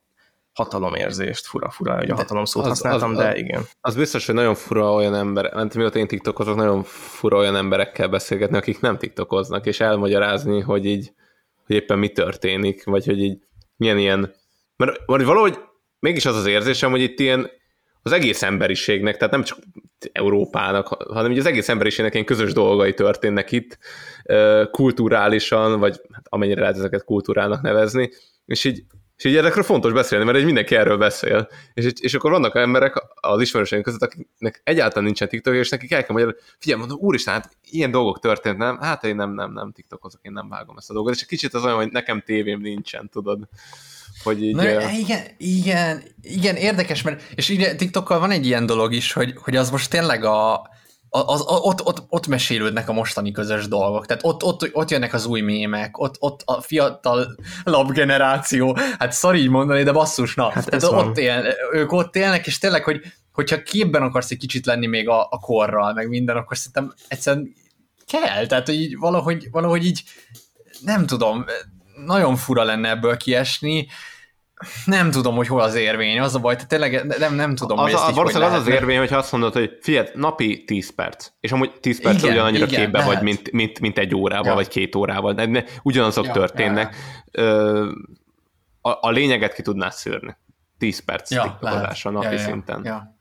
[0.53, 3.63] hatalomérzést, fura-fura, hogy a hatalom szót az, használtam, az, de igen.
[3.81, 8.07] Az biztos, hogy nagyon fura olyan ember, mert mióta én tiktokozok, nagyon fura olyan emberekkel
[8.07, 11.13] beszélgetni, akik nem tiktokoznak, és elmagyarázni, hogy így,
[11.65, 13.37] hogy éppen mi történik, vagy hogy így
[13.75, 14.33] milyen ilyen,
[14.75, 15.59] mert valahogy
[15.99, 17.49] mégis az az érzésem, hogy itt ilyen
[18.11, 19.57] az egész emberiségnek, tehát nem csak
[20.11, 23.77] Európának, hanem az egész emberiségnek ilyen közös dolgai történnek itt,
[24.71, 28.09] kulturálisan, vagy hát amennyire lehet ezeket kultúrának nevezni,
[28.45, 28.83] és így,
[29.17, 31.47] és így ezekről fontos beszélni, mert egy mindenki erről beszél.
[31.73, 36.03] És, és akkor vannak emberek az ismerőseink között, akiknek egyáltalán nincsen TikTok, és nekik el
[36.03, 38.77] kell magyarul, figyelj, mondom, úristen, hát ilyen dolgok történt, nem?
[38.77, 41.13] Hát én nem, nem, nem TikTokozok, én nem vágom ezt a dolgot.
[41.13, 43.47] És egy kicsit az olyan, hogy nekem tévém nincsen, tudod.
[44.23, 44.55] Hogy így...
[44.55, 49.13] Na, ö, igen, igen, igen, érdekes, mert és ugye TikTokkal van egy ilyen dolog is,
[49.13, 50.69] hogy, hogy az most tényleg a,
[51.09, 55.13] az, az, ott, ott, ott mesélődnek a mostani közös dolgok, tehát ott, ott, ott jönnek
[55.13, 57.35] az új mémek, ott, ott a fiatal
[57.87, 62.47] generáció, hát szar így mondani, de basszus, na, hát tehát ott él, ők ott élnek,
[62.47, 63.01] és tényleg, hogy
[63.31, 67.53] hogyha képben akarsz egy kicsit lenni még a, a korral, meg minden, akkor szerintem egyszerűen
[68.05, 70.03] kell, tehát hogy így valahogy, valahogy így
[70.81, 71.45] nem tudom,
[72.05, 73.87] nagyon fura lenne ebből kiesni,
[74.85, 77.83] nem tudom, hogy hol az érvény, az a baj, tehát tényleg nem, nem tudom, az,
[77.83, 80.63] hogy ezt a, így valószínűleg hogy az az érvény, hogyha azt mondod, hogy figyelj, napi
[80.63, 83.13] 10 perc, és amúgy 10 perc Igen, ugyanannyira igen, képbe lehet.
[83.13, 84.53] vagy, mint, mint, mint egy órával, Ja.
[84.53, 86.95] vagy két órával, de ne, ugyanazok Ja, történnek.
[87.31, 87.89] Ö,
[88.81, 90.37] A, a lényeget ki tudnád szűrni.
[90.77, 91.57] 10 perc Ja,
[92.03, 92.81] napi Ja, ja, szinten.
[92.83, 93.17] Ja.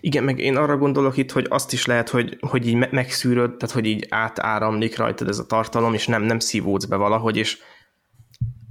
[0.00, 3.56] Igen, meg én arra gondolok itt, hogy azt is lehet, hogy, hogy így me- megszűröd,
[3.56, 7.58] tehát hogy így átáramlik rajtad ez a tartalom, és nem, nem szívódsz be valahogy, és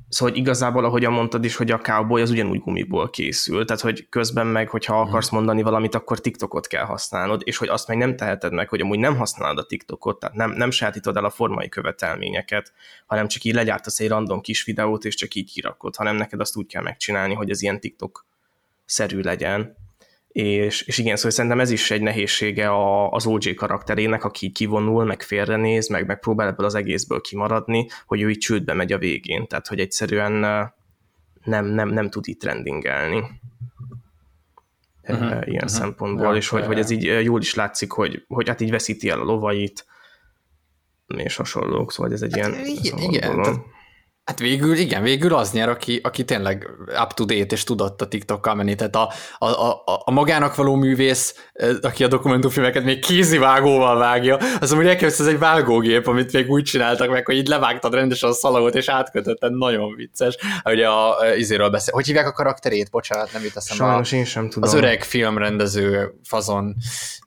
[0.10, 4.10] Szóval hogy igazából, ahogyan mondtad is, hogy a cowboy az ugyanúgy gumiból készül, tehát hogy
[4.10, 8.16] közben meg, hogyha akarsz mondani valamit, akkor TikTokot kell használnod, és hogy azt meg nem
[8.16, 11.70] teheted meg, hogy amúgy nem használod a TikTokot, tehát nem, nem sajátítod el a formai
[11.70, 12.74] követelményeket,
[13.06, 16.58] hanem csak így legyártasz egy random kis videót, és csak így kirakod, hanem neked azt
[16.58, 19.76] úgy kell megcsinálni, hogy ez ilyen TikTok-szerű legyen.
[20.38, 25.06] És, és igen, szóval szerintem ez is egy nehézsége a, az OJ karakterének, aki kivonul,
[25.06, 29.48] meg félrenéz, meg megpróbál ebből az egészből kimaradni, hogy ő így csődbe megy a végén,
[29.48, 30.32] tehát hogy egyszerűen
[31.44, 33.18] nem, nem, nem tud itt trendingelni.
[35.04, 35.70] Uh-huh, ilyen uh-huh.
[35.70, 39.10] szempontból, Ja, és hogy, hogy ez így jól is látszik, hogy, hogy hát így veszíti
[39.10, 39.86] el a lovait,
[41.08, 43.76] és hasonlók, szóval ez egy ilyen igen, igen, tehát-
[44.28, 46.68] Hát végül, igen, végül az nyer, aki, aki tényleg
[47.04, 48.76] up to date és tudott a TikTokkal menni.
[48.76, 54.38] Tehát a, a, a, a magának való művész, eh, aki a dokumentumfilmeket még kézivágóval vágja,
[54.60, 58.30] az amúgy elképzelsz, ez egy vágógép, amit még úgy csináltak meg, hogy így levágtad rendesen
[58.30, 60.38] a szalagot és átkötötted, nagyon vicces.
[60.64, 61.94] Hogy a, a izéről beszél.
[61.94, 62.90] Hogy hívják a karakterét?
[62.92, 63.84] Bocsánat, nem jut eszembe.
[63.84, 64.70] a- Sajnos én sem tudom.
[64.70, 66.76] az öreg filmrendező fazon.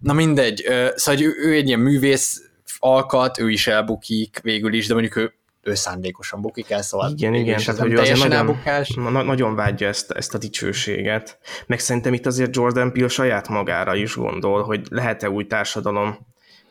[0.01, 2.41] Na mindegy, ö, szóval hogy ő, ő egy ilyen művész
[2.79, 7.35] alkat, ő is elbukik végül is, de mondjuk ő, ő szándékosan bukik el, szóval Igen,
[7.35, 8.89] igen, tehát hogy teljesen nagyon, elbukás.
[8.95, 11.39] na, nagyon vágyja ezt, ezt a dicsőséget.
[11.67, 16.19] Meg szerintem itt azért Jordan Peele saját magára is gondol, hogy lehet-e új társadalom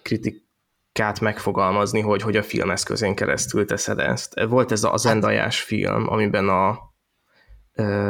[0.02, 4.40] kritikát megfogalmazni, hogy, hogy a filmeszközén keresztül teszed ezt.
[4.48, 6.68] Volt ez a Zendayás film, amiben a,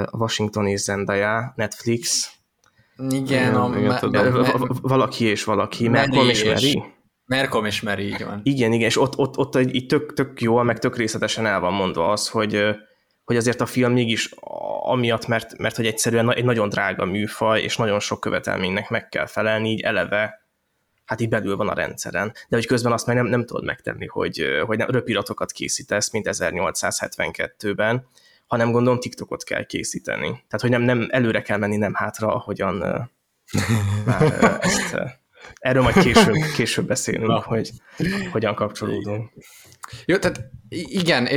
[0.05, 2.31] a Washington és Zendaya, Netflix,
[3.09, 6.83] Igen, a, va- va- valaki és valaki, Mary Malcolm és- Mary.
[7.29, 8.41] Merkom és Mary, így van.
[8.43, 11.59] Igen, igen, és ott, ott, ott egy, így tök, tök jól, meg tök részletesen el
[11.59, 12.65] van mondva az, hogy,
[13.23, 14.33] hogy azért a film mégis
[14.83, 19.25] amiatt, mert, mert hogy egyszerűen egy nagyon drága műfaj, és nagyon sok követelménynek meg kell
[19.25, 20.47] felelni, így eleve
[21.05, 22.33] hát így belül van a rendszeren.
[22.47, 26.27] De hogy közben azt meg nem, nem tudod megtenni, hogy, hogy nem röpiratokat készítesz, mint
[26.31, 28.07] 1872-ben,
[28.47, 30.27] hanem gondolom TikTokot kell készíteni.
[30.27, 32.75] Tehát, hogy nem, nem előre kell menni, nem hátra, ahogyan
[34.05, 35.18] már ezt
[35.53, 37.69] Erről majd később, később beszélünk, hogy
[38.31, 39.31] hogyan kapcsolódunk.
[40.05, 41.27] Jó, tehát igen,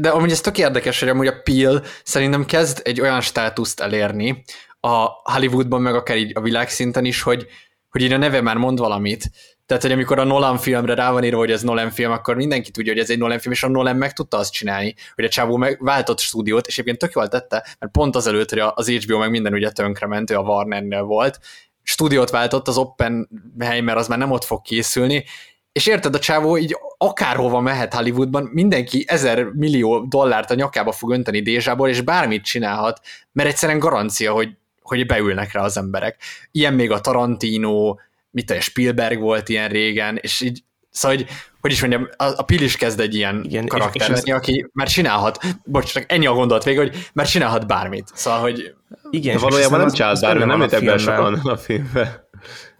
[0.00, 4.44] de amúgy ez tök érdekes, hogy amúgy a Peel szerintem kezd egy olyan státuszt elérni
[4.80, 7.46] a Hollywoodban, meg akár így a világszinten is, hogy,
[7.90, 9.30] hogy így a neve már mond valamit.
[9.66, 12.70] Tehát, hogy amikor a Nolan filmre rá van írva, hogy ez Nolan film, akkor mindenki
[12.70, 15.28] tudja, hogy ez egy Nolan film, és a Nolan meg tudta azt csinálni, hogy a
[15.28, 19.18] csávó meg váltott stúdiót, és egyébként tök jól tette, mert pont azelőtt, hogy az HBO
[19.18, 21.38] meg minden ugye tönkrement, ő a Warnernél volt,
[21.82, 25.24] stúdiót váltott, az Oppenheimer az már nem ott fog készülni,
[25.72, 31.10] és érted, a csávó így akárhova mehet Hollywoodban, mindenki ezer millió dollárt a nyakába fog
[31.10, 33.00] önteni Dézsából, és bármit csinálhat,
[33.32, 36.22] mert egyszerűen garancia, hogy, hogy beülnek rá az emberek.
[36.50, 37.96] Ilyen még a Tarantino,
[38.30, 41.28] mit a Spielberg volt ilyen régen, és így, szóval, hogy,
[41.62, 44.24] hogy is mondjam, a, a Pill is kezd egy ilyen Igen, és- karakter és ez-
[44.24, 48.08] lenni, aki már csinálhat, bocs, csak ennyi a gondolat végig, hogy már csinálhat bármit.
[48.14, 48.74] Szóval, hogy
[49.10, 51.16] Igen, De és valójában nem csinált az bármi, benne nem ültek be filmben.
[51.16, 52.28] sokan a filmbe.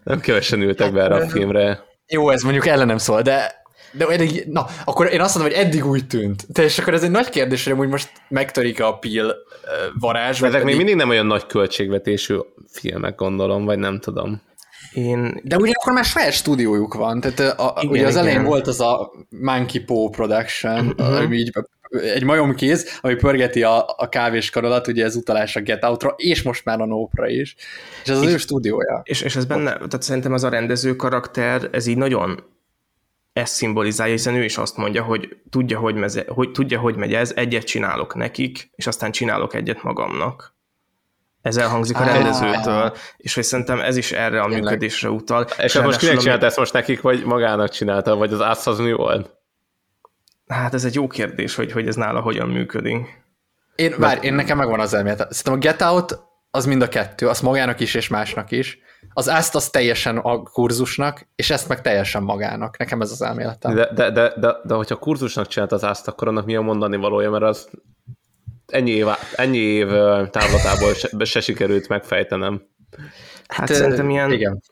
[0.05, 1.83] Nem kevesen ültek be erre a filmre.
[2.07, 3.61] Jó, ez mondjuk ellenem szól, de
[3.95, 6.53] de eddig, na, akkor én azt mondom, hogy eddig úgy tűnt.
[6.53, 9.23] De és akkor ez egy nagy kérdés, hogy amúgy most megtörik a uh,
[9.99, 10.37] varázs.
[10.37, 12.37] Ezek még pedig- mindig nem olyan nagy költségvetésű
[12.71, 14.43] filmek, gondolom, vagy nem tudom.
[14.95, 18.49] Én, De ugyanakkor már saját stúdiójuk van, tehát a, Igen, ugye az elején igen.
[18.49, 21.53] volt az a Monkey Paw Production, ami így
[22.01, 26.65] egy majomkéz, ami pörgeti a, a kávéskarolat, ugye ez utalás a Get Out-ra, és most
[26.65, 27.57] már a Nópra is.
[28.03, 29.01] És ez az ő stúdiója.
[29.05, 32.45] és, és ez benne, tehát szerintem az a rendező karakter, ez így nagyon
[33.33, 37.15] ezt szimbolizálja, hiszen ő is azt mondja, hogy tudja, hogy, meze, hogy tudja, hogy megy
[37.15, 40.52] ez, egyet csinálok nekik, és aztán csinálok egyet magamnak.
[41.43, 44.63] Ez elhangzik a rendezőtől, és hogy szerintem ez is erre a Tényleg.
[44.63, 45.47] működésre utal.
[45.59, 48.79] És hát most kinek csinálta ezt most nekik, vagy magának csinálta, vagy az ász az
[48.79, 49.35] mi volt?
[50.47, 53.25] Hát ez egy jó kérdés, hogy, hogy ez nála hogyan működik.
[53.75, 55.33] Én, várj, én nekem megvan az elmélet.
[55.33, 56.19] Szerintem a Get Out
[56.51, 58.79] az mind a kettő, az magának is és másnak is.
[59.13, 62.79] Az ezt az teljesen a kurzusnak, és ezt meg teljesen magának.
[62.79, 63.75] Nekem ez az elméletem.
[63.75, 66.97] De, de, de, de, de hogyha kurzusnak csinált az ászt, akkor annak mi a mondani
[66.97, 67.69] valója, mert az
[68.67, 69.87] ennyi év, ennyi év
[70.31, 72.63] távlatából se, se sikerült megfejtenem.
[73.47, 74.33] Hát szerintem ilyen...
[74.33, 74.63] Igen.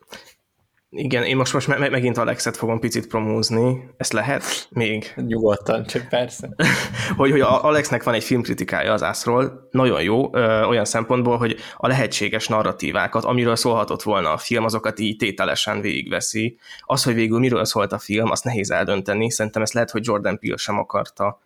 [0.92, 3.90] Igen, én most, most me- megint Alexet fogom picit promózni.
[3.96, 4.68] Ezt lehet?
[4.70, 5.12] Még?
[5.16, 6.48] Nyugodtan, csak persze.
[7.16, 11.86] hogy, hogy Alexnek van egy filmkritikája az ászról, nagyon jó, ö, olyan szempontból, hogy a
[11.86, 16.58] lehetséges narratívákat, amiről szólhatott volna a film, azokat így tételesen végigveszi.
[16.80, 19.30] Az, hogy végül miről szólt a film, azt nehéz eldönteni.
[19.30, 21.40] Szerintem ezt lehet, hogy Jordan Peele sem akarta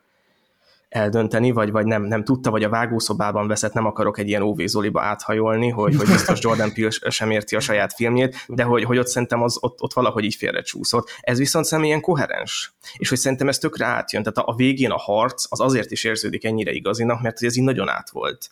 [0.94, 4.60] eldönteni, vagy, vagy nem, nem tudta, vagy a vágószobában veszett, nem akarok egy ilyen OV
[4.64, 8.98] Zoliba áthajolni, hogy, hogy biztos Jordan Peele sem érti a saját filmjét, de hogy, hogy
[8.98, 11.10] ott szerintem az, ott, ott valahogy így félrecsúszott.
[11.20, 14.98] Ez viszont szerintem ilyen koherens, és hogy szerintem ez tökre átjön, tehát a, végén a
[14.98, 18.50] harc az azért is érződik ennyire igazinak, mert ez így nagyon át volt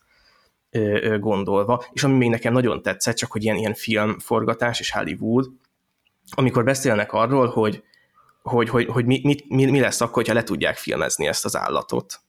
[1.19, 5.51] gondolva, és ami még nekem nagyon tetszett, csak hogy ilyen, ilyen filmforgatás és Hollywood,
[6.31, 7.83] amikor beszélnek arról, hogy,
[8.43, 12.21] hogy, hogy, hogy mi, mi, mi lesz akkor, ha le tudják filmezni ezt az állatot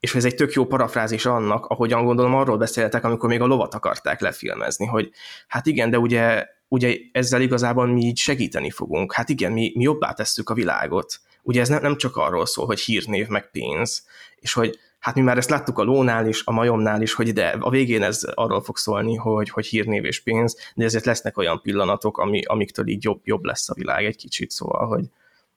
[0.00, 3.74] és ez egy tök jó parafrázis annak, ahogyan gondolom arról beszéltek, amikor még a lovat
[3.74, 5.10] akarták lefilmezni, hogy
[5.46, 9.12] hát igen, de ugye, ugye ezzel igazából mi így segíteni fogunk.
[9.12, 11.20] Hát igen, mi, mi jobbá tesszük a világot.
[11.42, 15.20] Ugye ez nem, nem csak arról szól, hogy hírnév, meg pénz, és hogy hát mi
[15.20, 18.62] már ezt láttuk a lónál is, a majomnál is, hogy de a végén ez arról
[18.62, 23.04] fog szólni, hogy, hogy hírnév és pénz, de ezért lesznek olyan pillanatok, ami, amiktől így
[23.04, 25.04] jobb, jobb lesz a világ egy kicsit, szóval, hogy,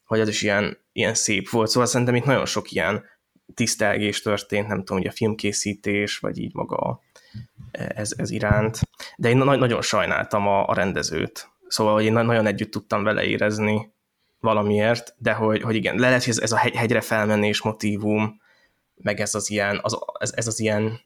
[0.06, 1.70] hogy ez is ilyen, ilyen szép volt.
[1.70, 3.04] Szóval szerintem itt nagyon sok ilyen
[3.54, 7.02] tisztelgés történt, nem tudom, hogy a filmkészítés, vagy így maga
[7.72, 8.80] ez, ez iránt.
[9.18, 11.50] De én na- nagyon sajnáltam a, a rendezőt.
[11.68, 13.92] Szóval, hogy én nagyon együtt tudtam vele érezni
[14.40, 18.42] valamiért, de hogy, hogy igen, le lehet, hogy ez, ez a hegy, hegyre felmenés motivum,
[18.96, 21.00] meg ez az ilyen, az, ez, ez az ilyen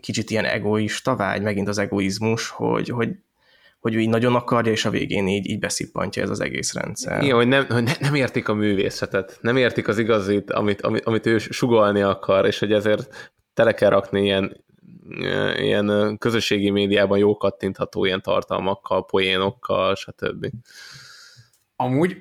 [0.00, 3.16] kicsit ilyen egoista vágy, megint az egoizmus, hogy, hogy
[3.82, 7.22] hogy ő így nagyon akarja, és a végén így, így beszippantja ez az egész rendszer.
[7.22, 11.04] Igen, hogy nem, hogy ne, nem értik a művészetet, nem értik az igazit, amit, amit,
[11.04, 14.64] amit ő sugalni akar, és hogy ezért tele kell rakni ilyen,
[15.56, 20.46] ilyen közösségi médiában jó kattintható ilyen tartalmakkal, poénokkal, stb.
[21.76, 22.16] Amúgy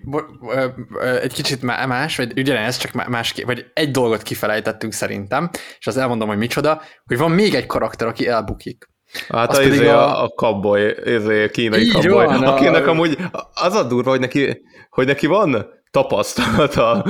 [1.21, 5.49] egy kicsit más, vagy ugyanez, csak más, vagy egy dolgot kifelejtettünk szerintem,
[5.79, 8.89] és az elmondom, hogy micsoda, hogy van még egy karakter, aki elbukik.
[9.29, 12.89] Hát az, az izé a, a, cowboy, izé, a kínai Így van, akinek a...
[12.89, 13.17] amúgy
[13.53, 17.05] az a durva, hogy neki, hogy neki van tapasztalata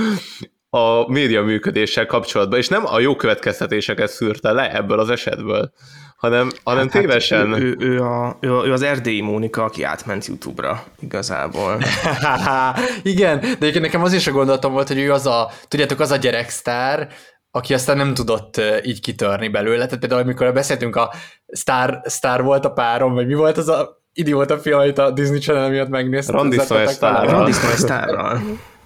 [0.69, 5.71] a média működéssel kapcsolatban, és nem a jó következtetéseket szűrte le ebből az esetből,
[6.17, 7.49] hanem, hanem hát, tévesen.
[7.49, 11.81] Hát, ő, ő, a, ő, ő az erdélyi Mónika, aki átment YouTube-ra igazából.
[13.03, 16.11] Igen, de egyébként nekem az is a gondolatom volt, hogy ő az a, tudjátok, az
[16.11, 17.07] a gyereksztár,
[17.51, 19.85] aki aztán nem tudott így kitörni belőle.
[19.85, 21.13] Tehát például, amikor beszéltünk a
[21.51, 25.39] Star, Star volt a párom, vagy mi volt az a idióta film, amit a Disney
[25.39, 26.35] Channel miatt megnéztem.
[26.81, 27.47] Egy sztárral.
[27.47, 28.41] Egy sztárral.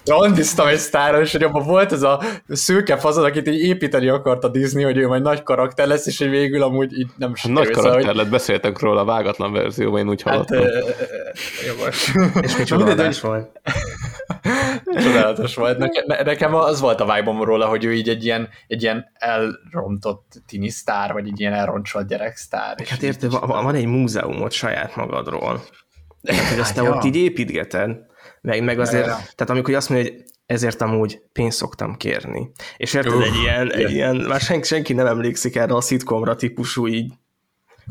[0.06, 4.44] Randiztam egy sztárral, és hogy abban volt ez a szőke fazon, akit így építeni akart
[4.44, 7.64] a Disney, hogy ő majd nagy karakter lesz, és hogy végül amúgy így nem sikerül.
[7.64, 10.82] Nagy karakter szóval, lett, beszéltek róla a vágatlan verzióban, én úgy hát, hallottam.
[11.66, 12.16] Jogos.
[12.42, 13.50] és micsoda adás volt.
[14.86, 15.78] Csodálatos volt.
[15.78, 20.32] Nekem, nekem az volt a vibe róla, hogy ő így egy ilyen, egy ilyen elrontott
[20.48, 22.76] tini sztár, vagy egy ilyen elroncsolt gyereksztár.
[22.88, 25.62] Hát érted, van, van egy múzeumot saját magadról.
[26.22, 27.98] Tehát, hogy azt te ott így építgeted.
[28.46, 32.52] Meg, meg azért, tehát amikor azt mondja, hogy ezért amúgy pénzt szoktam kérni.
[32.78, 36.88] És érted, egy ilyen, egy ilyen, már senki, senki nem emlékszik erre a szitkomra típusú
[36.88, 37.14] így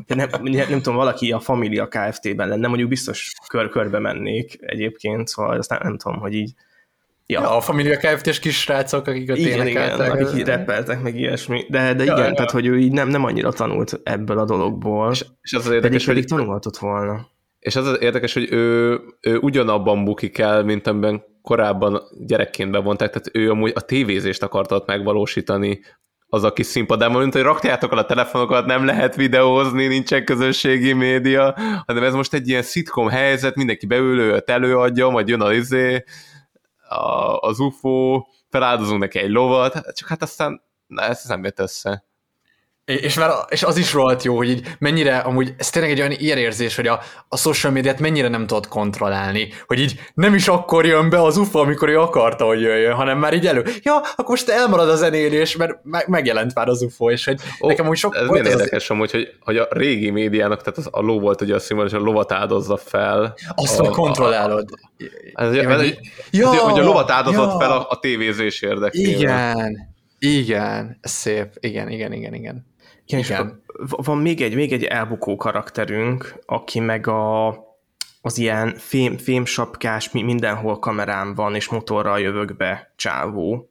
[0.07, 5.29] nem, nem, nem tudom, valaki a Familia Kft-ben lenne, mondjuk biztos kör, körbe mennék egyébként,
[5.29, 6.55] szóval azt nem, tudom, hogy így
[7.27, 7.41] Ja.
[7.41, 11.65] ja, a Familia Kft-s kis srácok, akik ott igen, igen, akik így rappeltek, meg ilyesmi.
[11.69, 12.33] De, de igen, ja, ja.
[12.33, 15.11] tehát, hogy ő így nem, nem annyira tanult ebből a dologból.
[15.11, 16.39] És, és az az érdekes, pedig, hogy...
[16.39, 17.29] tanulhatott volna.
[17.65, 23.09] És az az érdekes, hogy ő, ő ugyanabban bukik el, mint amiben korábban gyerekként bevonták,
[23.09, 25.81] tehát ő amúgy a tévézést akartott megvalósítani
[26.27, 30.93] az a kis színpadában, mint hogy rakjátok el a telefonokat, nem lehet videózni, nincsen közösségi
[30.93, 31.55] média,
[31.87, 36.05] hanem ez most egy ilyen szitkom helyzet, mindenki beülő, előadja, majd jön a izé,
[36.89, 42.05] a, az UFO, feláldozunk neki egy lovat, csak hát aztán na, ez nem jött össze.
[42.85, 46.11] És, már, és az is rohadt jó, hogy így mennyire, amúgy ez tényleg egy olyan
[46.11, 50.49] ilyen érzés, hogy a, a social médiát mennyire nem tudod kontrollálni, hogy így nem is
[50.49, 53.65] akkor jön be az UFO, amikor ő akarta, hogy jöjjön, hanem már így elő.
[53.83, 57.69] Ja, akkor most elmarad a zenélés, mert meg, megjelent már az UFO, és hogy Ó,
[57.69, 58.17] nekem úgy sok...
[58.17, 58.91] Ez milyen érdekes az...
[58.91, 61.93] amúgy, hogy, hogy a régi médiának, tehát az, a ló volt ugye a szimbol, és
[61.93, 63.35] a lovat áldozza fel.
[63.55, 64.69] Azt a, kontrollálod.
[65.33, 65.83] A, a,
[66.31, 67.59] ja, hogy a lovat áldozott ja.
[67.59, 69.21] fel a, a tévézés érdekében.
[69.21, 69.93] Igen.
[70.19, 71.53] Igen, szép.
[71.61, 72.67] Igen, igen, igen, igen.
[73.07, 77.49] Igen, és akkor van még egy, még egy elbukó karakterünk, aki meg a,
[78.21, 83.69] az ilyen fém, fémsapkás, mindenhol kamerám van, és motorral jövök be csávó,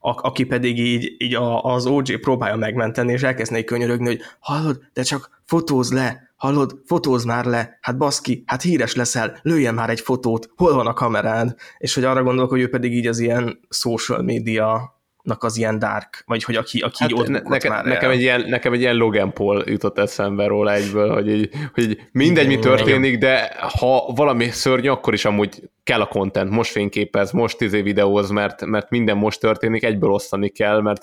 [0.00, 4.80] a, aki pedig így, így a, az OG próbálja megmenteni, és elkezdné könyörögni, hogy hallod,
[4.92, 9.90] de csak fotóz le, hallod, fotóz már le, hát baszki, hát híres leszel, lőjen már
[9.90, 11.54] egy fotót, hol van a kamerád?
[11.78, 14.93] És hogy arra gondolok, hogy ő pedig így az ilyen social media
[15.24, 18.40] az ilyen dark, vagy hogy aki, aki hát ott ne, neke, már nekem, egy ilyen,
[18.48, 22.58] nekem egy ilyen Logan Paul jutott eszembe róla egyből, hogy, így, hogy így mindegy, mi
[22.58, 27.80] történik, de ha valami szörnyű, akkor is amúgy kell a content, most fényképez, most izé
[27.80, 31.02] videóz, mert, mert minden most történik, egyből osztani kell, mert,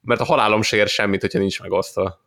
[0.00, 2.20] mert a halálom se ér semmit, hogyha nincs megosztva.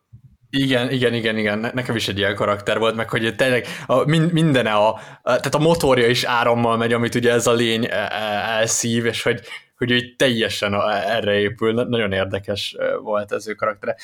[0.50, 4.66] Igen, igen, igen, igen, nekem is egy ilyen karakter volt, meg hogy tényleg a, minden
[4.66, 8.10] a, a, tehát a motorja is árammal megy, amit ugye ez a lény e, e,
[8.58, 9.40] elszív, és hogy
[9.76, 11.72] hogy ő teljesen erre épül.
[11.72, 13.96] Nagyon érdekes volt ez ő karaktere.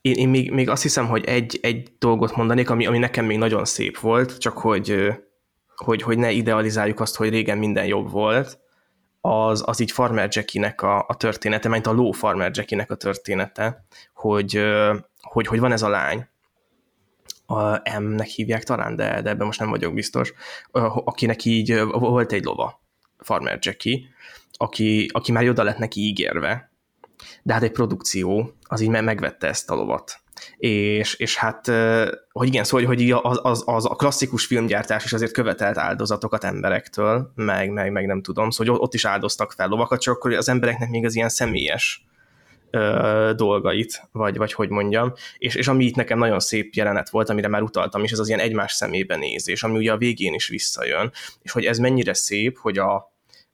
[0.00, 3.38] Én, én még, még azt hiszem, hogy egy, egy dolgot mondanék, ami, ami nekem még
[3.38, 5.08] nagyon szép volt, csak hogy,
[5.76, 8.58] hogy, hogy ne idealizáljuk azt, hogy régen minden jobb volt,
[9.20, 13.84] az, az így Farmer Jackie-nek a, a története, mint a ló Farmer Jackie-nek a története,
[14.14, 14.64] hogy,
[15.20, 16.28] hogy, hogy van ez a lány,
[17.46, 20.32] a M-nek hívják talán, de, de ebben most nem vagyok biztos,
[21.04, 22.82] akinek így volt egy lova,
[23.18, 24.08] Farmer Jackie,
[24.62, 26.70] aki, aki már oda lett neki ígérve,
[27.42, 30.20] de hát egy produkció az így megvette ezt a lovat.
[30.56, 31.66] És, és hát,
[32.32, 37.32] hogy igen, szóval, hogy az, az, az a klasszikus filmgyártás is azért követelt áldozatokat emberektől,
[37.34, 40.90] meg, meg, meg nem tudom, szóval ott is áldoztak fel lovakat, csak akkor az embereknek
[40.90, 42.04] még az ilyen személyes
[42.70, 47.28] ö, dolgait, vagy, vagy hogy mondjam, és, és ami itt nekem nagyon szép jelenet volt,
[47.28, 50.48] amire már utaltam is, ez az ilyen egymás szemébe nézés, ami ugye a végén is
[50.48, 53.09] visszajön, és hogy ez mennyire szép, hogy a,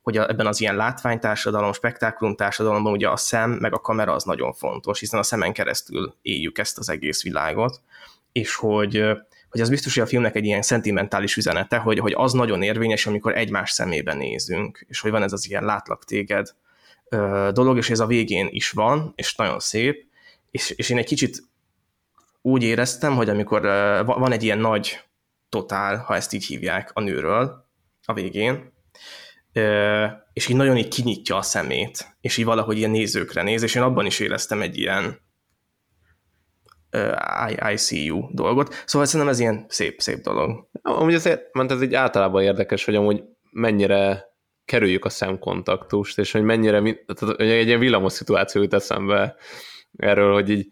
[0.06, 4.24] hogy a, ebben az ilyen látványtársadalom, spektákulum társadalomban ugye a szem meg a kamera az
[4.24, 7.80] nagyon fontos, hiszen a szemen keresztül éljük ezt az egész világot,
[8.32, 9.04] és hogy,
[9.50, 13.06] hogy az biztos, hogy a filmnek egy ilyen szentimentális üzenete, hogy, hogy az nagyon érvényes,
[13.06, 16.54] amikor egymás szemébe nézünk, és hogy van ez az ilyen látlak téged
[17.52, 20.06] dolog, és ez a végén is van, és nagyon szép,
[20.50, 21.42] és, és én egy kicsit
[22.42, 23.62] úgy éreztem, hogy amikor
[24.04, 25.04] van egy ilyen nagy
[25.48, 27.66] totál, ha ezt így hívják, a nőről
[28.04, 28.74] a végén,
[30.32, 33.82] és így nagyon így kinyitja a szemét, és így valahogy ilyen nézőkre néz, és én
[33.82, 35.24] abban is éreztem egy ilyen
[37.48, 38.82] I, I see you dolgot.
[38.86, 40.68] Szóval szerintem ez ilyen szép, szép dolog.
[40.82, 44.24] Amúgy azért, mert ez így általában érdekes, hogy amúgy mennyire
[44.64, 49.36] kerüljük a szemkontaktust, és hogy mennyire, tehát egy ilyen villamos szituáció jut eszembe
[49.96, 50.66] erről, hogy így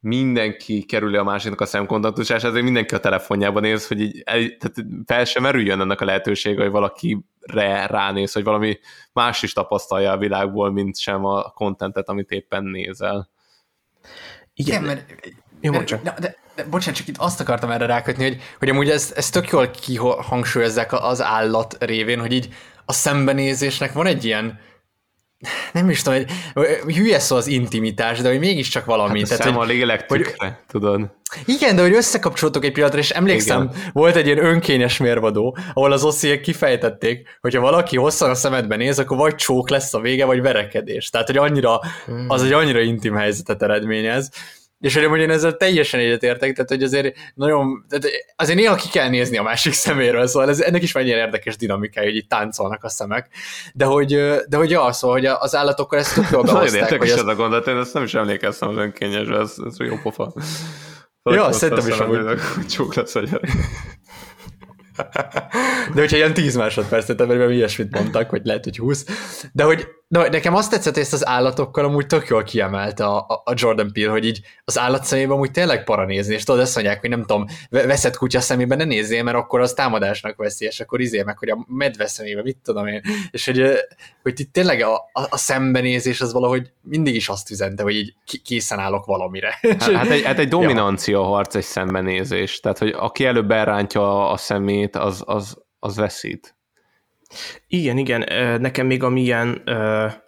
[0.00, 4.74] mindenki kerüli a másiknak a szemkontaktusát, ezért mindenki a telefonjában néz, hogy így tehát
[5.06, 6.70] fel sem merüljön ennek a lehetősége, hogy
[7.52, 8.78] valakire ránéz, hogy valami
[9.12, 13.28] más is tapasztalja a világból, mint sem a kontentet, amit éppen nézel.
[14.54, 15.14] Igen, mert
[15.60, 18.90] jó, mert, de, de, de, bocsánat, csak itt azt akartam erre rákötni, hogy, hogy amúgy
[18.90, 24.60] ez, ez tök jól kihangsúlyozzák az állat révén, hogy így a szembenézésnek van egy ilyen
[25.72, 26.22] nem is tudom,
[26.82, 29.20] hogy hülye szó az intimitás, de hogy mégiscsak valami.
[29.20, 31.10] Hát a tehát, hogy, a lélek tükre, hogy, tudod.
[31.44, 33.90] Igen, de hogy összekapcsoltok egy pillanatra, és emlékszem, igen.
[33.92, 38.98] volt egy ilyen önkényes mérvadó, ahol az ossziek kifejtették, hogyha valaki hosszan a szemedbe néz,
[38.98, 41.10] akkor vagy csók lesz a vége, vagy verekedés.
[41.10, 42.30] Tehát, hogy annyira, hmm.
[42.30, 44.30] az egy annyira intim helyzetet eredményez.
[44.80, 48.06] És hogy én ezzel teljesen egyetértek, tehát hogy azért nagyon, tehát
[48.36, 51.56] azért néha ki kell nézni a másik szeméről, szóval ez, ennek is van ilyen érdekes
[51.56, 53.28] dinamikája, hogy itt táncolnak a szemek,
[53.74, 54.08] de hogy,
[54.48, 56.70] de hogy ja, szóval, hogy az állatokkal ezt tök jól behozták.
[56.70, 59.96] Nagyon érdekes ez a gondolat, én ezt nem is emlékeztem az önkényesre, ez, ez jó
[60.02, 60.32] pofa.
[61.22, 62.38] Ja, szerintem is amúgy.
[62.68, 63.50] Csók lesz a gyerek.
[65.94, 69.04] De hogyha ilyen 10 másodpercet, mert ilyesmit mondtak, hogy lehet, hogy 20.
[69.52, 73.52] De hogy de nekem azt tetszett, ezt az állatokkal amúgy tök jól kiemelte a, a
[73.54, 77.00] Jordan Peele, hogy így az állat szemében amúgy tényleg para nézni, és tudod, azt mondják,
[77.00, 81.22] hogy nem tudom, veszed kutya szemében ne nézzél, mert akkor az támadásnak és akkor izé
[81.22, 83.00] meg, hogy a medve szemében, mit tudom én,
[83.30, 83.62] és hogy,
[84.22, 88.14] hogy itt tényleg a, a, a szembenézés az valahogy mindig is azt üzente, hogy így
[88.44, 89.58] készen állok valamire.
[89.62, 94.36] Hát, hát egy, hát egy dominancia harc egy szembenézés, tehát hogy aki előbb elrántja a
[94.36, 96.55] szemét, az, az, az veszít.
[97.66, 98.24] Igen, igen,
[98.60, 99.62] nekem még ami ilyen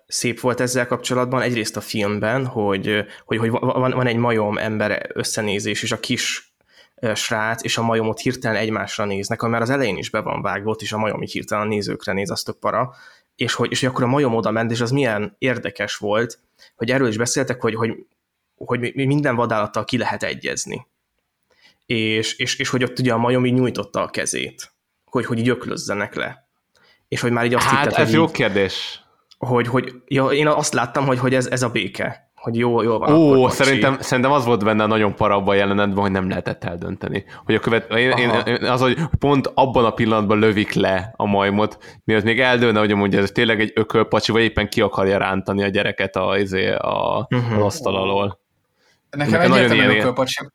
[0.06, 5.10] szép volt ezzel kapcsolatban, egyrészt a filmben, hogy, hogy, hogy van, van egy majom ember
[5.14, 6.52] összenézés, és a kis
[7.14, 10.76] srác és a majomot hirtelen egymásra néznek, ami már az elején is be van vágva,
[10.78, 12.94] és a majom így hirtelen a nézőkre néz, azt tök para,
[13.36, 16.38] és hogy, és hogy akkor a majom oda ment, és az milyen érdekes volt,
[16.76, 17.94] hogy erről is beszéltek, hogy, hogy,
[18.54, 20.86] hogy minden vadállattal ki lehet egyezni.
[21.86, 24.72] És, és, és hogy ott ugye a majom így nyújtotta a kezét,
[25.04, 26.47] hogy, hogy így öklözzenek le
[27.08, 28.30] és hogy már így azt Hát hitted, ez jó így...
[28.30, 29.02] kérdés.
[29.38, 32.98] hogy, hogy ja, én azt láttam, hogy, hogy ez, ez a béke hogy jó, jó
[32.98, 33.12] van.
[33.12, 37.24] Ó, akkor, szerintem, szerintem az volt benne nagyon parabban a jelenetben, hogy nem lehetett eldönteni.
[37.44, 38.30] Hogy a követ, én, én,
[38.64, 43.20] az, hogy pont abban a pillanatban lövik le a majmot, miatt még eldőlne, hogy mondja,
[43.20, 47.26] ez tényleg egy ökölpacsi, vagy éppen ki akarja rántani a gyereket a, izé, a, a,
[47.30, 47.64] uh-huh.
[47.64, 48.40] asztal alól.
[49.10, 50.48] Nekem, Nekem egyértelműen ökölpacsi,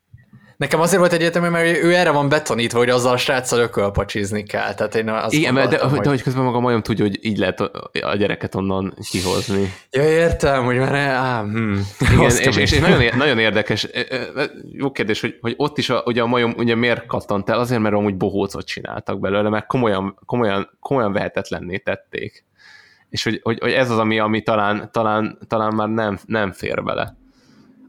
[0.63, 4.73] Nekem azért volt egyértelmű, mert ő erre van betanítva, hogy azzal a sráccal ökölpacsizni kell.
[4.73, 5.99] Tehát én azt Igen, de, hogy...
[5.99, 7.59] de hogy közben maga majom tudja, hogy így lehet
[8.01, 9.73] a gyereket onnan kihozni.
[9.91, 10.93] Ja, értem, hogy már...
[10.95, 11.79] Á, hm.
[12.13, 13.87] Igen, és, és, és, nagyon, nagyon érdekes,
[14.71, 17.59] jó kérdés, hogy, hogy ott is a, ugye a majom ugye miért kattant el?
[17.59, 22.45] Azért, mert amúgy bohócot csináltak belőle, mert komolyan, komolyan, komolyan vehetetlenné tették.
[23.09, 26.83] És hogy, hogy, hogy ez az, ami, ami talán, talán, talán már nem, nem fér
[26.83, 27.21] bele.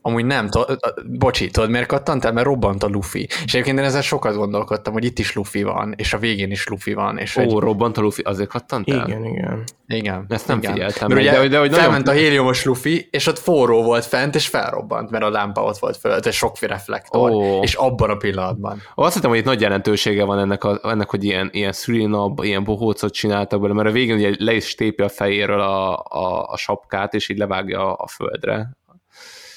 [0.07, 2.33] Amúgy nem, to- bocsi, tudod miért kattantál?
[2.33, 3.27] Mert robbant a Luffy.
[3.45, 6.67] És egyébként én ezzel sokat gondolkodtam, hogy itt is Luffy van, és a végén is
[6.67, 7.19] Luffy van.
[7.19, 7.63] És Ó, hogy...
[7.63, 9.09] robbant a Luffy, azért kattantál?
[9.09, 9.65] Igen, igen.
[9.87, 10.25] Igen.
[10.29, 10.73] Ezt nem igen.
[10.73, 11.09] figyeltem.
[11.09, 12.21] Mert ugye de, de, hogy felment nagyon...
[12.21, 15.97] a héliumos Luffy, és ott forró volt fent, és felrobbant, mert a lámpa ott volt
[15.97, 17.63] fölött, és sok reflektor, Ó.
[17.63, 18.83] és abban a pillanatban.
[18.97, 22.41] Ó, azt hiszem, hogy itt nagy jelentősége van ennek, a, ennek hogy ilyen, ilyen szülinab,
[22.43, 26.47] ilyen bohócot csináltak belőle, mert a végén ugye le is tépi a fejéről a, a,
[26.47, 28.83] a sapkát, és így levágja a földre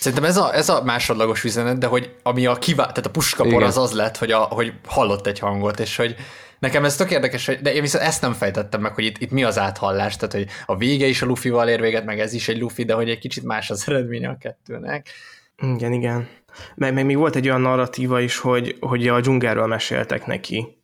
[0.07, 2.83] Szerintem ez a, ez a másodlagos üzenet, de hogy ami a kivá...
[2.83, 6.15] tehát a puskapor az az lett, hogy, a, hogy hallott egy hangot, és hogy
[6.59, 9.31] nekem ez tök érdekes, hogy, de én viszont ezt nem fejtettem meg, hogy itt, itt
[9.31, 12.47] mi az áthallás, tehát hogy a vége is a Luffy-val ér véget, meg ez is
[12.47, 15.07] egy Luffy, de hogy egy kicsit más az eredménye a kettőnek.
[15.57, 16.27] Igen, igen.
[16.75, 20.77] Meg, meg még volt egy olyan narratíva is, hogy, hogy a dzsungelről meséltek neki,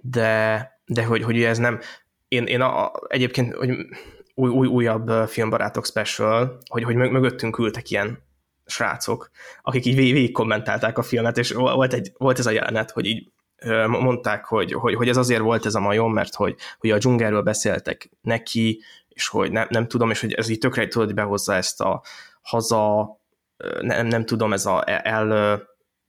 [0.00, 1.80] de, de hogy, hogy ez nem...
[2.28, 3.70] Én, én a, egyébként, hogy
[4.34, 8.26] új, új, újabb filmbarátok special, hogy, hogy mögöttünk ültek ilyen
[8.68, 9.30] srácok,
[9.62, 13.30] akik így végig kommentálták a filmet, és volt, egy, volt ez a jelenet, hogy így
[13.86, 17.42] mondták, hogy, hogy, hogy ez azért volt ez a majom, mert hogy, hogy a dzsungelről
[17.42, 21.80] beszéltek neki, és hogy nem, nem tudom, és hogy ez így tökre tudod behozza ezt
[21.80, 22.02] a
[22.40, 23.16] haza,
[23.80, 25.62] nem, nem tudom, ez a el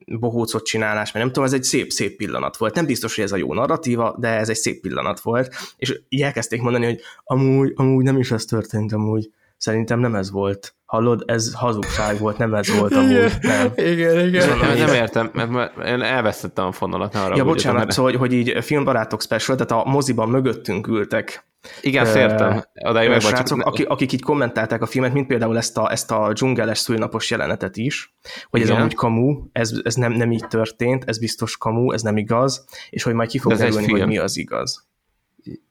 [0.06, 2.76] bohócot csinálás, mert nem tudom, ez egy szép, szép pillanat volt.
[2.76, 6.22] Nem biztos, hogy ez a jó narratíva, de ez egy szép pillanat volt, és így
[6.22, 9.30] elkezdték mondani, hogy amúgy, amúgy nem is ez történt, amúgy
[9.60, 10.76] Szerintem nem ez volt.
[10.90, 13.32] Hallod, ez hazugság volt, nem ez volt amúgy.
[13.42, 13.72] Nem.
[13.76, 14.58] igen, igen.
[14.60, 17.16] Nem, nem értem, mert én elvesztettem a fonalat.
[17.16, 17.92] Arra ja, bocsánat, mert...
[17.92, 21.48] szóval, hogy, így filmbarátok special, tehát a moziban mögöttünk ültek
[21.82, 22.64] igen, uh, értem.
[22.74, 26.78] Odáig srácok, akik, akik így kommentálták a filmet, mint például ezt a, ezt a dzsungeles
[26.78, 28.16] szülnapos jelenetet is,
[28.50, 28.72] hogy Igen.
[28.72, 32.66] ez amúgy kamu, ez, ez nem, nem így történt, ez biztos kamu, ez nem igaz,
[32.90, 34.89] és hogy majd ki fog derülni, hogy mi az igaz.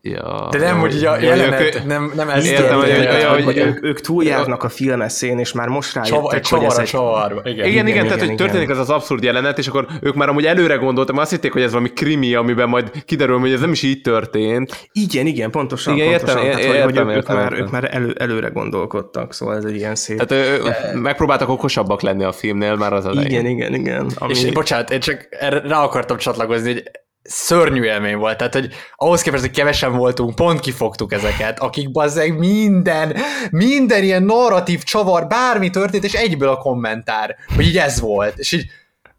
[0.03, 3.57] Ja, De nem, hogy a jelenet, ők, nem, nem ez értem, hogy, hogy, hogy, hogy
[3.57, 6.87] ők, ők túljárnak a filmeszén, és már most rájöttek, Csava, hogy ez egy...
[6.87, 7.41] Csavarba.
[7.45, 10.15] Igen, igen, igen, igen, tehát igen, hogy történik az az abszurd jelenet, és akkor ők
[10.15, 13.53] már amúgy előre gondoltak, mert azt hitték, hogy ez valami krimi, amiben majd kiderül, hogy
[13.53, 14.89] ez nem is így történt.
[14.93, 15.95] Igen, igen, pontosan.
[15.95, 16.39] Igen, pontosan.
[16.39, 19.77] értem, tehát, értem, hogy, értem, ők, már, ők már elő, előre gondolkodtak, szóval ez egy
[19.77, 20.23] ilyen szép.
[20.23, 23.31] Tehát ő, megpróbáltak okosabbak lenni a filmnél már az elején.
[23.31, 24.11] Igen, igen, igen.
[24.19, 24.33] Ami...
[24.33, 25.29] És bocsánat, én csak
[25.65, 26.91] rá akartam csatlakozni, hogy
[27.23, 32.39] szörnyű élmény volt, tehát hogy ahhoz képest, hogy kevesen voltunk, pont kifogtuk ezeket, akik bazzeg
[32.39, 33.17] minden,
[33.51, 38.53] minden ilyen narratív csavar, bármi történt, és egyből a kommentár, hogy így ez volt, és
[38.53, 38.71] így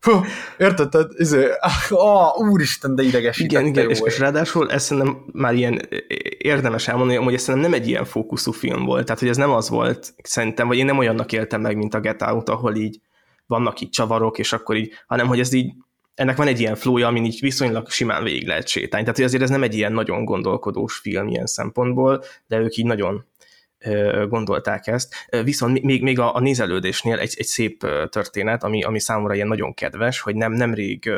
[0.01, 0.11] Hú,
[0.57, 0.89] érted?
[0.89, 1.47] Tehát, izé,
[1.89, 3.51] ah, úristen, de idegesített.
[3.51, 5.81] Igen, igen, és, és ráadásul ezt szerintem már ilyen
[6.37, 9.51] érdemes elmondani, hogy ez szerintem nem egy ilyen fókuszú film volt, tehát hogy ez nem
[9.51, 12.99] az volt, szerintem, vagy én nem olyannak éltem meg, mint a Get Out, ahol így
[13.45, 15.73] vannak itt csavarok, és akkor így, hanem hogy ez így
[16.19, 19.05] ennek van egy ilyen flója, amin így viszonylag simán végig lehet sétálni.
[19.05, 23.25] Tehát azért ez nem egy ilyen nagyon gondolkodós film ilyen szempontból, de ők így nagyon
[24.27, 25.13] gondolták ezt.
[25.43, 29.73] Viszont még, még a, a nézelődésnél egy, egy szép történet, ami, ami számomra ilyen nagyon
[29.73, 31.11] kedves, hogy nem nemrég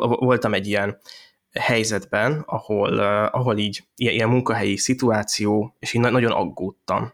[0.00, 0.98] voltam egy ilyen
[1.52, 7.12] helyzetben, ahol, ahol így ilyen, ilyen munkahelyi szituáció, és így nagyon aggódtam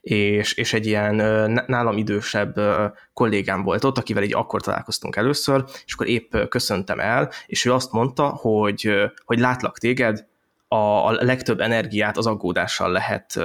[0.00, 1.14] és, és egy ilyen
[1.66, 2.60] nálam idősebb
[3.12, 7.72] kollégám volt ott, akivel így akkor találkoztunk először, és akkor épp köszöntem el, és ő
[7.72, 8.94] azt mondta, hogy,
[9.24, 10.30] hogy látlak téged,
[10.68, 13.40] a, a legtöbb energiát az aggódással lehet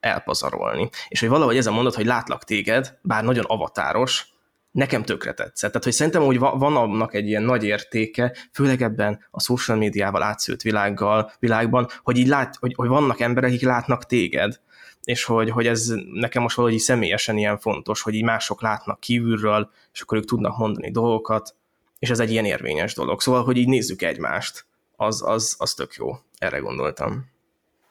[0.00, 0.88] elpazarolni.
[1.08, 4.32] És hogy valahogy ez a mondat, hogy látlak téged, bár nagyon avatáros,
[4.70, 5.70] nekem tökre tetszett.
[5.70, 10.22] Tehát, hogy szerintem, hogy van annak egy ilyen nagy értéke, főleg ebben a social médiával
[10.22, 14.60] átszőtt világgal, világban, hogy így lát, hogy, hogy vannak emberek, akik látnak téged,
[15.04, 19.70] és hogy, hogy ez nekem most valahogy személyesen ilyen fontos, hogy így mások látnak kívülről,
[19.92, 21.54] és akkor ők tudnak mondani dolgokat,
[21.98, 23.20] és ez egy ilyen érvényes dolog.
[23.20, 26.18] Szóval, hogy így nézzük egymást, az, az, az tök jó.
[26.38, 27.32] Erre gondoltam.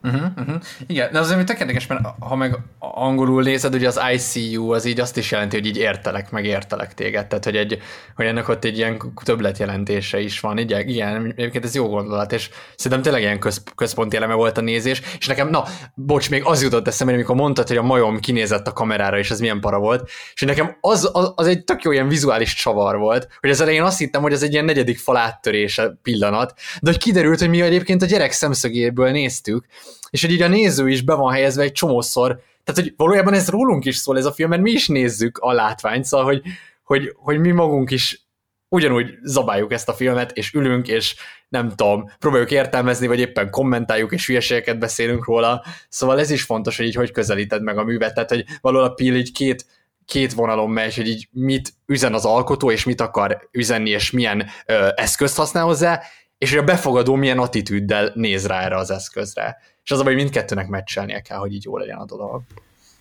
[0.06, 0.56] Uh-huh, uh-huh.
[0.88, 5.00] Igen, de azért tök érdekes, mert ha meg angolul nézed, ugye az ICU az így
[5.00, 7.82] azt is jelenti, hogy így értelek, meg értelek téged, tehát hogy, egy,
[8.16, 12.50] hogy ennek ott egy ilyen többletjelentése is van, így, igen, egyébként ez jó gondolat, és
[12.76, 15.64] szerintem tényleg ilyen köz, központi eleme volt a nézés, és nekem, na,
[15.96, 19.40] bocs, még az jutott eszembe, amikor mondtad, hogy a majom kinézett a kamerára, és ez
[19.40, 23.28] milyen para volt, és nekem az, az, az egy tök jó ilyen vizuális csavar volt,
[23.40, 27.00] hogy az elején azt hittem, hogy ez egy ilyen negyedik fal áttörése pillanat, de hogy
[27.00, 29.66] kiderült, hogy mi egyébként a gyerek szemszögéből néztük,
[30.14, 33.50] és hogy így a néző is be van helyezve egy csomószor, tehát hogy valójában ez
[33.50, 36.42] rólunk is szól ez a film, mert mi is nézzük a látványt, szóval hogy,
[36.84, 38.28] hogy, hogy mi magunk is
[38.68, 41.16] ugyanúgy zabáljuk ezt a filmet, és ülünk, és
[41.50, 45.64] nem tudom, próbáljuk értelmezni, vagy éppen kommentáljuk, és hülyeségeket beszélünk róla.
[45.90, 49.16] Szóval ez is fontos, hogy így hogy közelíted meg a művet, tehát hogy valóban Pil
[49.16, 49.66] így két,
[50.06, 54.46] két vonalon megy, hogy így mit üzen az alkotó, és mit akar üzenni, és milyen
[54.66, 56.02] ö, eszközt használ hozzá,
[56.44, 59.58] és hogy a befogadó milyen attitűddel néz rá erre az eszközre.
[59.84, 62.42] És az a baj, hogy mindkettőnek meccselnie kell, hogy így jó legyen a dolog.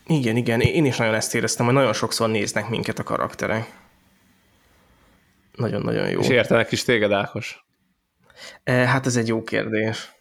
[0.06, 3.70] Igen, igen, én is nagyon ezt éreztem, hogy nagyon sokszor néznek minket a karakterek.
[5.56, 6.20] Nagyon-nagyon jó.
[6.20, 7.64] És értenek is téged, Ákos?
[8.64, 10.12] E, hát ez egy jó kérdés.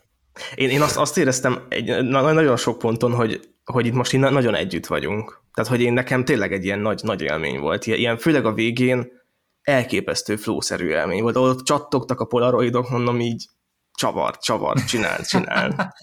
[0.55, 4.55] Én, én azt, azt éreztem egy, na, nagyon sok ponton, hogy, hogy itt most nagyon
[4.55, 5.41] együtt vagyunk.
[5.53, 7.85] Tehát, hogy én nekem tényleg egy ilyen nagy, nagy élmény volt.
[7.85, 9.20] Ilyen, főleg a végén
[9.61, 11.35] elképesztő flószerű élmény volt.
[11.35, 13.45] Ahol csattogtak a polaroidok, mondom így,
[13.93, 15.95] csavar, csavar, csinál, csinál.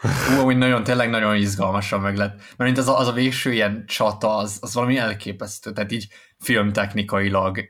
[0.00, 2.36] Hú, amúgy nagyon, tényleg nagyon izgalmasan meg lett.
[2.36, 5.72] Mert mint az a, az a végső ilyen csata, az, az valami elképesztő.
[5.72, 6.06] Tehát így
[6.38, 7.66] filmtechnikailag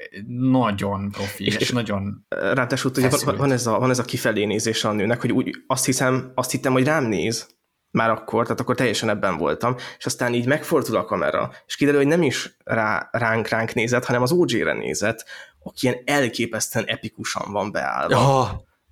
[0.51, 4.05] nagyon profi, és, és, és nagyon Ráadásul ugye van, van, ez a, van ez a
[4.05, 7.56] kifelé nézés a nőnek, hogy úgy azt hiszem, azt hittem, hogy rám néz,
[7.97, 12.01] már akkor, tehát akkor teljesen ebben voltam, és aztán így megfordul a kamera, és kiderül,
[12.01, 15.25] hogy nem is rá, ránk ránk nézett, hanem az OG-re nézett,
[15.63, 18.17] aki ilyen elképesztően epikusan van beállva.
[18.17, 18.49] Oh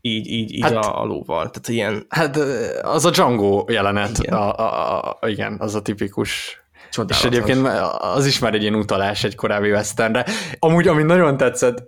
[0.06, 1.50] így, így, így hát, a, a lóval.
[1.50, 2.06] Tehát ilyen...
[2.08, 2.36] Hát
[2.82, 7.30] az a Django jelenet, igen, a, a, a, igen az a tipikus Csodálatos.
[7.30, 10.24] És egyébként az is már egy ilyen utalás egy korábbi westernre.
[10.58, 11.82] Amúgy, ami nagyon tetszett,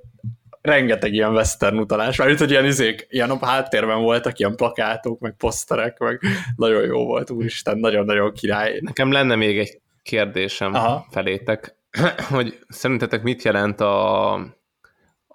[0.67, 5.35] rengeteg ilyen western utalás, mert hogy ilyen izék, ilyen a háttérben voltak, ilyen plakátok, meg
[5.39, 6.21] poszterek, meg
[6.57, 8.79] nagyon jó volt, úristen, nagyon-nagyon király.
[8.81, 11.07] Nekem lenne még egy kérdésem Aha.
[11.11, 11.77] felétek,
[12.31, 14.35] hogy szerintetek mit jelent a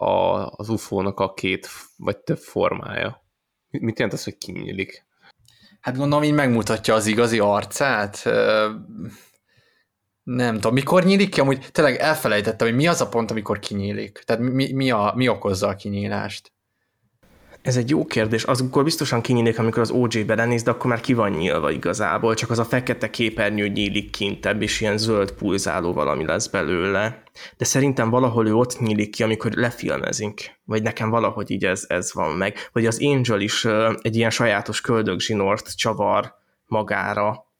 [0.01, 1.67] a, az UFO-nak a két
[1.97, 3.23] vagy több formája?
[3.69, 5.05] Mit jelent az, hogy kinyílik?
[5.81, 8.23] Hát gondolom, így megmutatja az igazi arcát.
[10.23, 11.39] Nem tudom, mikor nyílik ki?
[11.39, 14.23] Amúgy tényleg elfelejtettem, hogy mi az a pont, amikor kinyílik.
[14.25, 16.51] Tehát mi, mi, a, mi okozza a kinyílást?
[17.61, 18.43] Ez egy jó kérdés.
[18.43, 22.33] Az akkor biztosan kinyílik, amikor az OJ belenéz, de akkor már ki van nyílva igazából,
[22.33, 27.23] csak az a fekete képernyő nyílik kintebb, és ilyen zöld pulzáló valami lesz belőle.
[27.57, 30.59] De szerintem valahol ő ott nyílik ki, amikor lefilmezik.
[30.65, 32.55] Vagy nekem valahogy így ez, ez van meg.
[32.71, 33.65] Vagy az Angel is
[34.01, 36.33] egy ilyen sajátos köldögzsinort csavar
[36.65, 37.50] magára,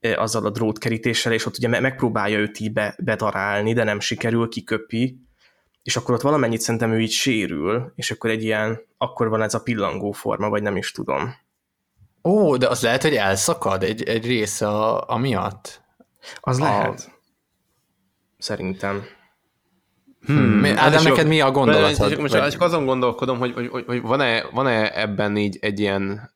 [0.00, 5.20] azzal a drótkerítéssel, és ott ugye megpróbálja őt így be, bedarálni, de nem sikerül, kiköpi,
[5.82, 9.54] és akkor ott valamennyit szerintem ő így sérül, és akkor egy ilyen, akkor van ez
[9.54, 11.34] a pillangó forma, vagy nem is tudom.
[12.24, 15.82] Ó, de az lehet, hogy elszakad egy, egy része a, a miatt?
[16.40, 16.62] Az a...
[16.62, 17.20] lehet.
[18.38, 19.04] Szerintem.
[20.26, 20.64] Hmm.
[20.64, 22.18] Ádám, hát neked mi a gondolatod?
[22.18, 22.50] Most vagy...
[22.50, 26.32] csak azon gondolkodom, hogy, hogy, hogy van-e, van-e ebben így egy ilyen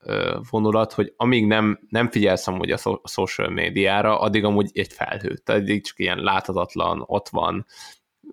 [0.50, 4.92] vonulat, hogy amíg nem, nem figyelsz amúgy a, so- a social médiára, addig amúgy egy
[4.92, 7.66] felhő, tehát így csak ilyen láthatatlan, ott van,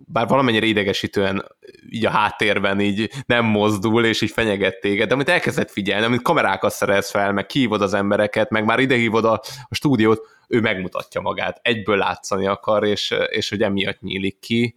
[0.05, 1.45] bár valamennyire idegesítően
[1.89, 6.21] így a háttérben így nem mozdul, és így fenyeget téged, de amit elkezdett figyelni, amit
[6.21, 11.21] kamerákat szerez fel, meg kihívod az embereket, meg már idehívod a, a stúdiót, ő megmutatja
[11.21, 14.75] magát, egyből látszani akar, és, és hogy emiatt nyílik ki.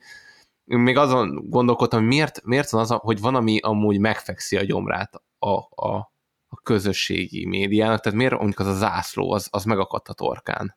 [0.65, 5.23] Még azon gondolkodtam, hogy miért, miért van az, hogy van, ami amúgy megfekszi a gyomrát
[5.39, 6.13] a, a,
[6.49, 10.77] a közösségi médiának, tehát miért mondjuk az a zászló, az, az megakadt a torkán.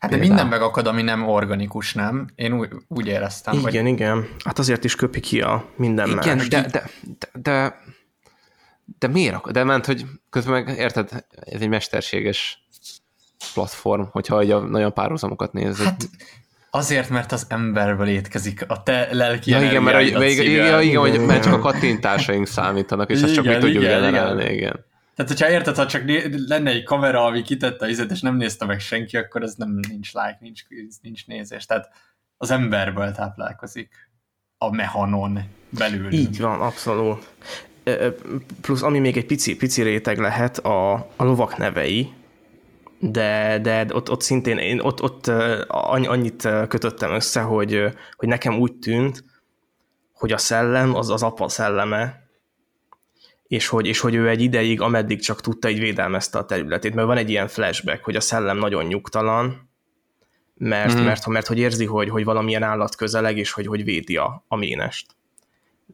[0.00, 2.28] Hát de minden megakad, ami nem organikus, nem?
[2.34, 3.54] Én úgy, úgy éreztem.
[3.58, 3.92] Igen, hogy...
[3.92, 4.28] igen.
[4.44, 6.48] Hát azért is köpi ki a minden igen, más.
[6.48, 7.82] De, de, de, de,
[8.98, 9.52] de miért akad?
[9.52, 12.66] De ment, hogy közben meg, érted, ez egy mesterséges
[13.54, 15.86] platform, hogyha a nagyon párhuzamokat nézed.
[15.86, 16.08] Hát
[16.70, 21.00] azért, mert az emberből étkezik a te lelki ja, igen, mert, a, igen, igen, igen,
[21.00, 24.54] hogy mert csak a kattintásaink számítanak, és igen, ezt csak mi tudjuk igen, generálni, igen.
[24.54, 24.84] igen.
[25.16, 26.02] Tehát, hogyha érted, ha csak
[26.46, 29.80] lenne egy kamera, ami kitette a izet, és nem nézte meg senki, akkor ez nem
[29.88, 30.62] nincs like, nincs,
[31.02, 31.66] nincs nézés.
[31.66, 31.90] Tehát
[32.36, 34.10] az emberből táplálkozik
[34.58, 35.40] a mehanon
[35.70, 36.12] belül.
[36.12, 37.28] Így van, abszolút.
[38.60, 42.12] Plusz ami még egy pici, pici réteg lehet, a, a lovak nevei,
[43.10, 45.26] de, de ott, ott szintén én ott, ott
[45.68, 47.82] annyit kötöttem össze, hogy,
[48.16, 49.24] hogy nekem úgy tűnt,
[50.12, 52.24] hogy a szellem az az apa szelleme,
[53.46, 57.06] és hogy, és hogy ő egy ideig, ameddig csak tudta, így védelmezte a területét, mert
[57.06, 59.70] van egy ilyen flashback, hogy a szellem nagyon nyugtalan,
[60.54, 61.04] mert, mm.
[61.04, 64.56] mert, mert hogy érzi, hogy, hogy valamilyen állat közeleg, és hogy, hogy védi a, a
[64.56, 65.16] ménest.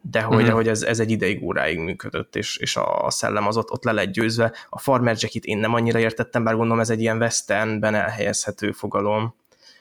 [0.00, 0.46] De hogy, mm.
[0.46, 3.70] de hogy ez, ez egy ideig, óráig működött, és, és a, a szellem az ott,
[3.70, 4.52] ott le lett győzve.
[4.68, 9.34] A Farmer Jacket én nem annyira értettem, bár gondolom ez egy ilyen westernben elhelyezhető fogalom,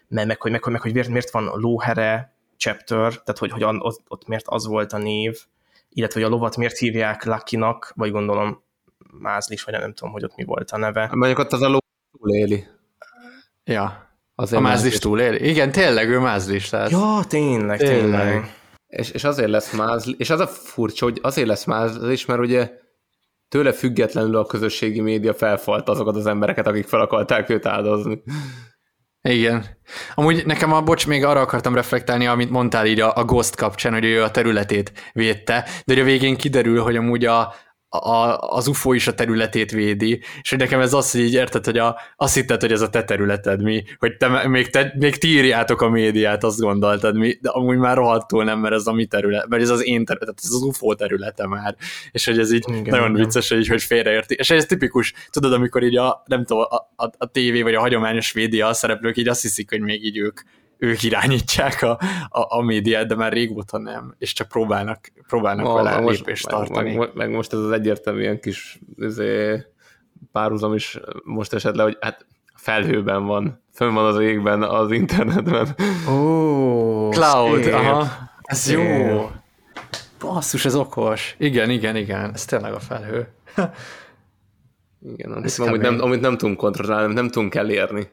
[0.07, 4.01] meg, meg, hogy, meg, meg, hogy miért, miért van lóhere chapter, tehát hogy, hogy ott,
[4.07, 5.39] ott miért az volt a név,
[5.89, 8.63] illetve hogy a lovat miért hívják Lucky-nak, vagy gondolom
[9.19, 11.09] Mázlis, vagy nem, nem tudom, hogy ott mi volt a neve.
[11.11, 11.77] Mondjuk ott az a ló
[12.17, 12.67] túléli.
[13.63, 14.09] Ja.
[14.35, 15.49] Azért a mázlis túléli?
[15.49, 16.69] Igen, tényleg ő mázlis.
[16.69, 16.89] Tehát...
[16.89, 18.21] Ja, tényleg, tényleg.
[18.21, 18.55] tényleg.
[18.91, 22.71] És, és azért lesz mázlis, és az a furcsa, hogy azért lesz mázlis, mert ugye
[23.47, 28.23] tőle függetlenül a közösségi média felfalt azokat az embereket, akik fel akarták őt áldozni.
[29.21, 29.65] Igen.
[30.15, 33.93] Amúgy nekem a bocs, még arra akartam reflektálni, amit mondtál így a, a Ghost kapcsán,
[33.93, 37.53] hogy ő a területét védte, de hogy a végén kiderül, hogy amúgy a,
[37.93, 41.65] a, az UFO is a területét védi, és hogy nekem ez az, hogy így érted,
[41.65, 45.17] hogy a, azt hitted, hogy ez a te területed mi, hogy te, még, te, még
[45.17, 48.93] ti írjátok a médiát, azt gondoltad mi, de amúgy már rohadtul nem, mert ez a
[48.93, 51.75] mi terület, mert ez az én terület, ez az UFO területe már,
[52.11, 53.23] és hogy ez így igen, nagyon igen.
[53.23, 57.11] vicces, hogy, hogy félreérti, és ez tipikus, tudod, amikor így a, nem tudom, a, a,
[57.17, 60.41] a tévé vagy a hagyományos média szereplők így azt hiszik, hogy még így ők
[60.81, 61.99] ők irányítják a,
[62.29, 66.47] a, a médiát, de már régóta nem, és csak próbálnak, próbálnak Ma, vele most, lépést
[66.47, 66.95] tartani.
[66.95, 69.63] Meg, meg, most ez az egyértelműen kis ezé,
[70.31, 72.25] párhuzam is most esett le, hogy hát
[72.55, 75.75] felhőben van, fönn van az égben, az internetben.
[76.09, 77.73] Ó, oh, Cloud, szép.
[77.73, 78.07] aha.
[78.41, 78.77] Ez szép.
[78.77, 79.31] jó.
[80.19, 81.35] Basszus, ez okos.
[81.37, 83.27] Igen, igen, igen, ez tényleg a felhő.
[85.13, 88.11] igen, amit, amit, nem, amit nem tudunk kontrollálni, nem tudunk elérni.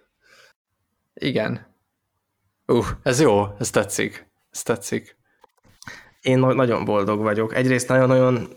[1.14, 1.67] Igen.
[2.72, 4.26] Uh, ez jó, ez tetszik.
[4.50, 5.16] Ez tetszik.
[6.20, 7.54] Én nagyon boldog vagyok.
[7.54, 8.48] Egyrészt nagyon-nagyon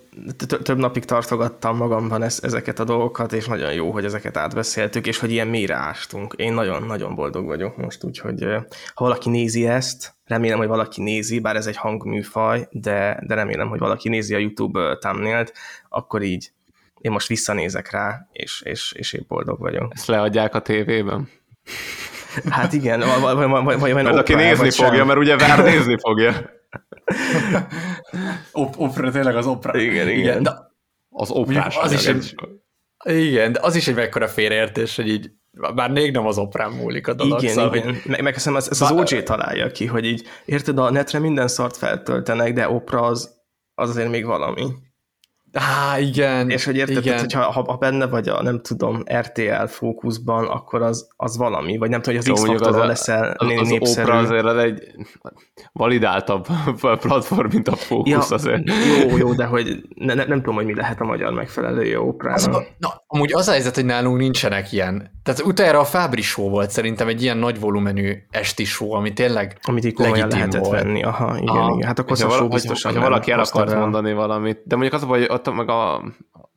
[0.64, 5.32] több napig tartogattam magamban ezeket a dolgokat, és nagyon jó, hogy ezeket átbeszéltük, és hogy
[5.32, 6.34] ilyen mélyre ástunk.
[6.38, 8.44] Én nagyon-nagyon boldog vagyok most, úgyhogy
[8.94, 13.68] ha valaki nézi ezt, remélem, hogy valaki nézi, bár ez egy hangműfaj, de, de remélem,
[13.68, 15.46] hogy valaki nézi a YouTube thumbnail
[15.90, 16.52] akkor így
[17.02, 19.92] én most visszanézek rá, és, és, és én boldog vagyok.
[19.96, 21.30] Ezt leadják a tévében?
[22.50, 25.08] Hát igen, vagy, vagy, vagy, vagy mert aki nézni fogja, sem.
[25.08, 26.34] mert ugye vár nézni fogja.
[28.52, 29.80] Op, opera, tényleg az opera.
[29.80, 30.20] Igen, igen.
[30.20, 30.52] igen de
[31.10, 31.78] az oprás.
[31.78, 32.36] Az is egy,
[33.04, 35.32] igen, de az is egy mekkora félreértés, hogy így
[35.76, 37.42] bár még nem az oprán múlik a dolog.
[37.42, 38.02] Igen, szóval, igen.
[38.06, 41.48] Meg, meg hiszem, ez, ez az OG találja ki, hogy így, érted, a netre minden
[41.48, 43.36] szart feltöltenek, de opera az,
[43.74, 44.68] az azért még valami.
[45.54, 46.50] Á, igen.
[46.50, 47.20] És hogy érted, igen.
[47.20, 51.90] hogy ha, ha benne vagy a, nem tudom, RTL fókuszban, akkor az, az valami, vagy
[51.90, 54.02] nem tudom, hogy az X-faktorról leszel az, az népszerű.
[54.02, 54.96] Opera azért az egy
[55.72, 56.48] validáltabb
[57.02, 58.70] platform, mint a fókusz ja, azért.
[59.00, 62.56] Jó, jó, de hogy ne, ne, nem tudom, hogy mi lehet a magyar megfelelője oprának.
[62.56, 65.12] Az, na, amúgy az a helyzet, hogy nálunk nincsenek ilyen.
[65.24, 69.60] Tehát utána a Fábri show volt szerintem egy ilyen nagy volumenű esti show, ami tényleg
[69.64, 70.82] Amit így komolyan lehetett volt.
[70.82, 71.04] venni.
[71.04, 71.74] Aha, igen, Aha.
[71.74, 71.88] igen.
[71.88, 74.62] Hát akkor az a show biztosan ha valaki el akart mondani valamit.
[74.66, 76.04] De mondjuk az a baj, ott meg a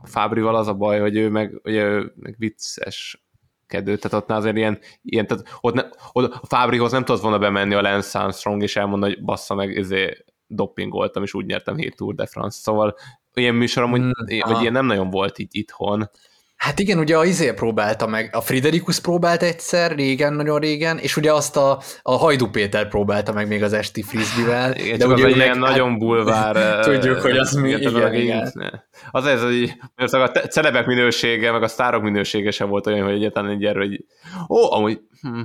[0.03, 3.25] Fábrival az a baj, hogy ő meg, ugye, ő meg vicces
[3.67, 5.83] kedő, tehát ott azért ilyen, ilyen tehát ott, ne,
[6.13, 9.77] ott a Fábrihoz nem tudott volna bemenni a Lance Armstrong, és elmondani, hogy bassza meg,
[9.77, 12.97] ezért dopingoltam, és úgy nyertem 7 Tour de France, szóval
[13.35, 14.11] ilyen műsor amúgy, mm,
[14.47, 16.11] vagy ilyen nem nagyon volt így itthon,
[16.57, 21.17] Hát igen, ugye a izé próbálta meg, a Friderikus próbált egyszer, régen, nagyon régen, és
[21.17, 24.77] ugye azt a, a Hajdu Péter próbálta meg még az esti frisbee-vel.
[24.77, 26.79] Igen, de ugye egy ilyen hát, nagyon bulvár...
[26.89, 28.85] tudjuk, hogy az mi, igen, igen, igen.
[29.11, 33.51] Az ez, hogy a celebek minősége, meg a sztárok minősége sem volt olyan, hogy egyáltalán
[33.51, 34.05] egy erről, hogy
[34.49, 35.41] ó, amúgy hm,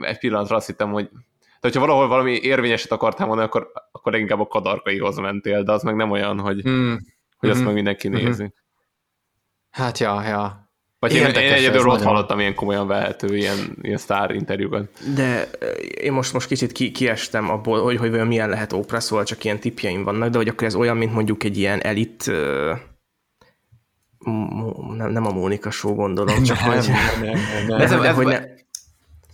[0.00, 1.08] egy pillanatra azt hittem, hogy
[1.60, 5.82] de hogyha valahol valami érvényeset akartál mondani, akkor, akkor inkább a kadarkaihoz mentél, de az
[5.82, 6.98] meg nem olyan, hogy, hmm.
[7.36, 7.66] hogy azt hmm.
[7.66, 8.16] meg mindenki hmm.
[8.16, 8.52] nézi.
[9.70, 10.66] Hát ja, ja.
[10.98, 14.88] Vagy én, én egyedül ott hallottam ilyen komolyan vehető, ilyen, ilyen sztár interjúban.
[15.14, 15.50] De
[16.00, 19.60] én most, most kicsit ki, kiestem abból, hogy, hogy milyen lehet ópera, szóval csak ilyen
[19.60, 22.30] tipjeim vannak, de hogy akkor ez olyan, mint mondjuk egy ilyen elit
[24.96, 28.26] nem, nem a Mónika show gondolom, csak nem, hogy, nem, nem, nem, nem, nem, hogy
[28.26, 28.40] ne,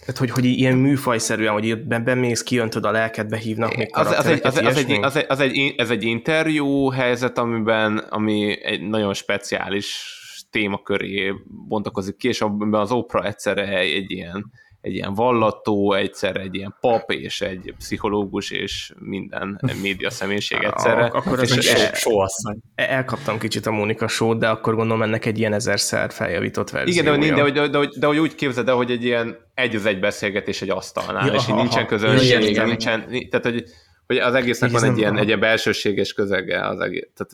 [0.05, 4.41] tehát, hogy, hogy ilyen műfajszerűen, hogy bemész, kiöntöd a lelket, behívnak még az, az, egy,
[4.43, 9.15] az, az, egy, az, egy, az egy, ez egy interjú helyzet, amiben, ami egy nagyon
[9.15, 10.19] speciális
[10.55, 11.35] témaköré
[11.69, 14.51] bontakozik ki, és abban az opera egyszerre egy ilyen,
[14.81, 21.05] egy ilyen vallató, egyszer egy ilyen pap, és egy pszichológus, és minden média személyiség egyszerre.
[21.05, 25.53] Akkor és és el, elkaptam kicsit a Mónika show de akkor gondolom ennek egy ilyen
[25.53, 27.15] ezerszer feljavított verziója.
[27.15, 29.87] Igen, de, de, de, de, de, hogy úgy képzeld el, hogy egy ilyen egy az
[29.87, 33.65] egy beszélgetés egy asztalnál, ja, és így nincsen közönség, nincsen, tehát hogy,
[34.07, 37.09] hogy az egésznek van egy ilyen, egy ilyen belsőséges közege az egész.
[37.15, 37.33] Tehát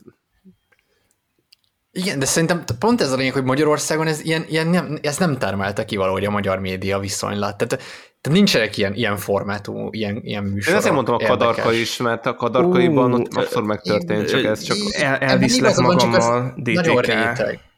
[1.93, 5.39] Igen, de szerintem pont ez a lényeg, hogy Magyarországon ez, ilyen, ilyen nem, ez nem
[5.39, 7.57] termelte ki valahogy a magyar média viszonylat.
[7.57, 7.69] Tehát,
[8.21, 10.69] tehát nincsenek ilyen, ilyen formátumú, ilyen, ilyen műsorok.
[10.69, 11.47] Én ezért mondtam a érdekes.
[11.47, 14.77] kadarka is, mert a kadarkaiban Ú, ott abszolút megtörtént, csak ez csak...
[14.91, 17.07] El, elviszlek magammal, Nagyon DTK.
[17.07, 17.70] réteg.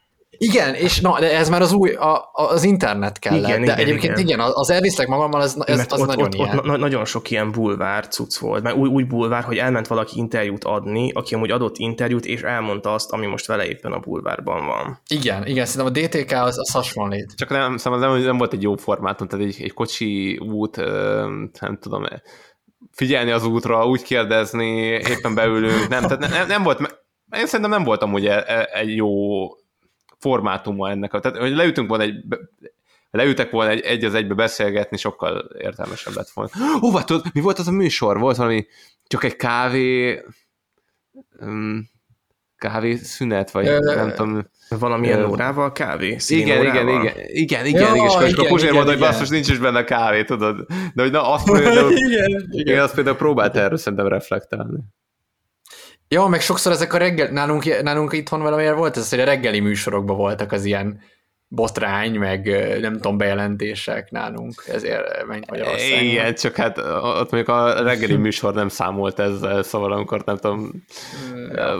[0.42, 3.78] Igen, és na, de ez már az új, a, az internet kellett, Igen, de igen,
[3.78, 4.50] egyébként igen, igen.
[4.52, 6.58] az elviszlek magammal, ez, ez, Mert az ott, nagyon ott, ilyen.
[6.58, 10.18] ott na- nagyon sok ilyen bulvár cucc volt, mert úgy, úgy bulvár, hogy elment valaki
[10.18, 14.66] interjút adni, aki amúgy adott interjút, és elmondta azt, ami most vele éppen a bulvárban
[14.66, 15.00] van.
[15.08, 17.32] Igen, igen, szerintem a DTK az, az hasonlít.
[17.36, 20.76] Csak nem, szerintem nem, nem volt egy jó formátum, tehát egy, egy kocsi út,
[21.60, 22.04] nem tudom,
[22.92, 27.00] figyelni az útra, úgy kérdezni, éppen beülünk, nem, tehát nem, nem volt,
[27.36, 29.10] én szerintem nem volt amúgy e- e- egy jó
[30.22, 31.10] formátuma ennek.
[31.10, 32.24] Tehát, hogy leütünk volna egy,
[33.10, 36.50] leültek volna egy, egy az egybe beszélgetni, sokkal értelmesebb lett volna.
[36.82, 38.18] Ó, hát tudod, mi volt az a műsor?
[38.18, 38.66] Volt valami,
[39.06, 40.22] csak egy kávé,
[41.40, 41.90] um,
[42.56, 44.50] kávé szünet, vagy Ö, nem tudom.
[44.68, 46.06] Valamilyen Ö, órával kávé?
[46.06, 46.66] Igen, Színórával?
[46.66, 49.10] igen, igen, igen, igen, Ja, igen, és akkor igen, Puzsér igen, mondta, hogy igen.
[49.10, 50.66] basszus, nincs is benne kávé, tudod.
[50.94, 51.92] De hogy na, azt például,
[52.50, 54.78] igen, én azt például próbált erről szerintem reflektálni.
[56.12, 59.60] Ja, meg sokszor ezek a reggel, nálunk, nálunk itthon valamiért volt ez, hogy a reggeli
[59.60, 61.00] műsorokban voltak az ilyen
[61.48, 62.46] botrány, meg
[62.80, 66.04] nem tudom, bejelentések nálunk, ezért menj Magyarországon.
[66.04, 70.84] Igen, csak hát ott mondjuk a reggeli műsor nem számolt ezzel, szóval amikor nem tudom,
[71.54, 71.76] ja.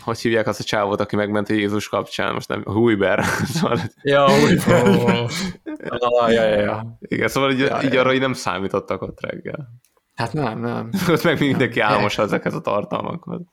[0.00, 3.24] hogy hívják azt a csávot, aki megment a Jézus kapcsán, most nem, Hújber.
[3.54, 6.98] Szóval, Ja, úgy Ó, ja, ja, ja, ja.
[7.00, 8.00] igen, szóval így, Ja, így ja.
[8.00, 9.68] arra így nem számítottak ott reggel.
[10.14, 10.90] Hát nem, nem.
[11.08, 13.40] Ott meg mindenki álmos ezekhez a tartalmakhoz.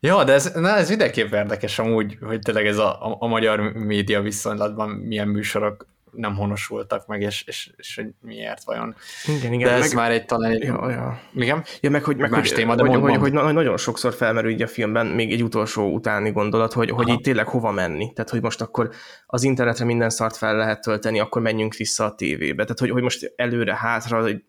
[0.00, 3.60] Ja, de ez, na, ez mindenképp érdekes amúgy, hogy tényleg ez a, a, a magyar
[3.72, 8.94] média viszonylatban milyen műsorok nem honosultak meg, és, és, és hogy miért vajon.
[9.38, 9.68] igen, igen.
[9.68, 10.62] De ez meg, már egy talán egy...
[10.62, 11.20] ja, ja.
[11.34, 11.64] Igen?
[11.80, 14.50] Ja, meg hogy, meg, Más hogy, téma, de hogy, hogy, hogy, na- nagyon sokszor felmerül
[14.50, 18.12] így a filmben még egy utolsó utáni gondolat, hogy, hogy így tényleg hova menni.
[18.12, 18.90] Tehát, hogy most akkor
[19.26, 22.62] az internetre minden szart fel lehet tölteni, akkor menjünk vissza a tévébe.
[22.62, 24.42] Tehát, hogy, hogy most előre, hátra, hogy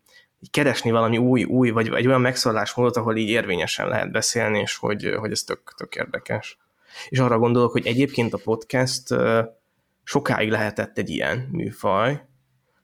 [0.46, 4.76] így keresni valami új, új, vagy egy olyan megszólalásmódot, ahol így érvényesen lehet beszélni, és
[4.76, 6.58] hogy, hogy ez tök, tök érdekes.
[7.10, 9.16] És arra gondolok, hogy egyébként a podcast
[10.04, 12.22] sokáig lehetett egy ilyen műfaj,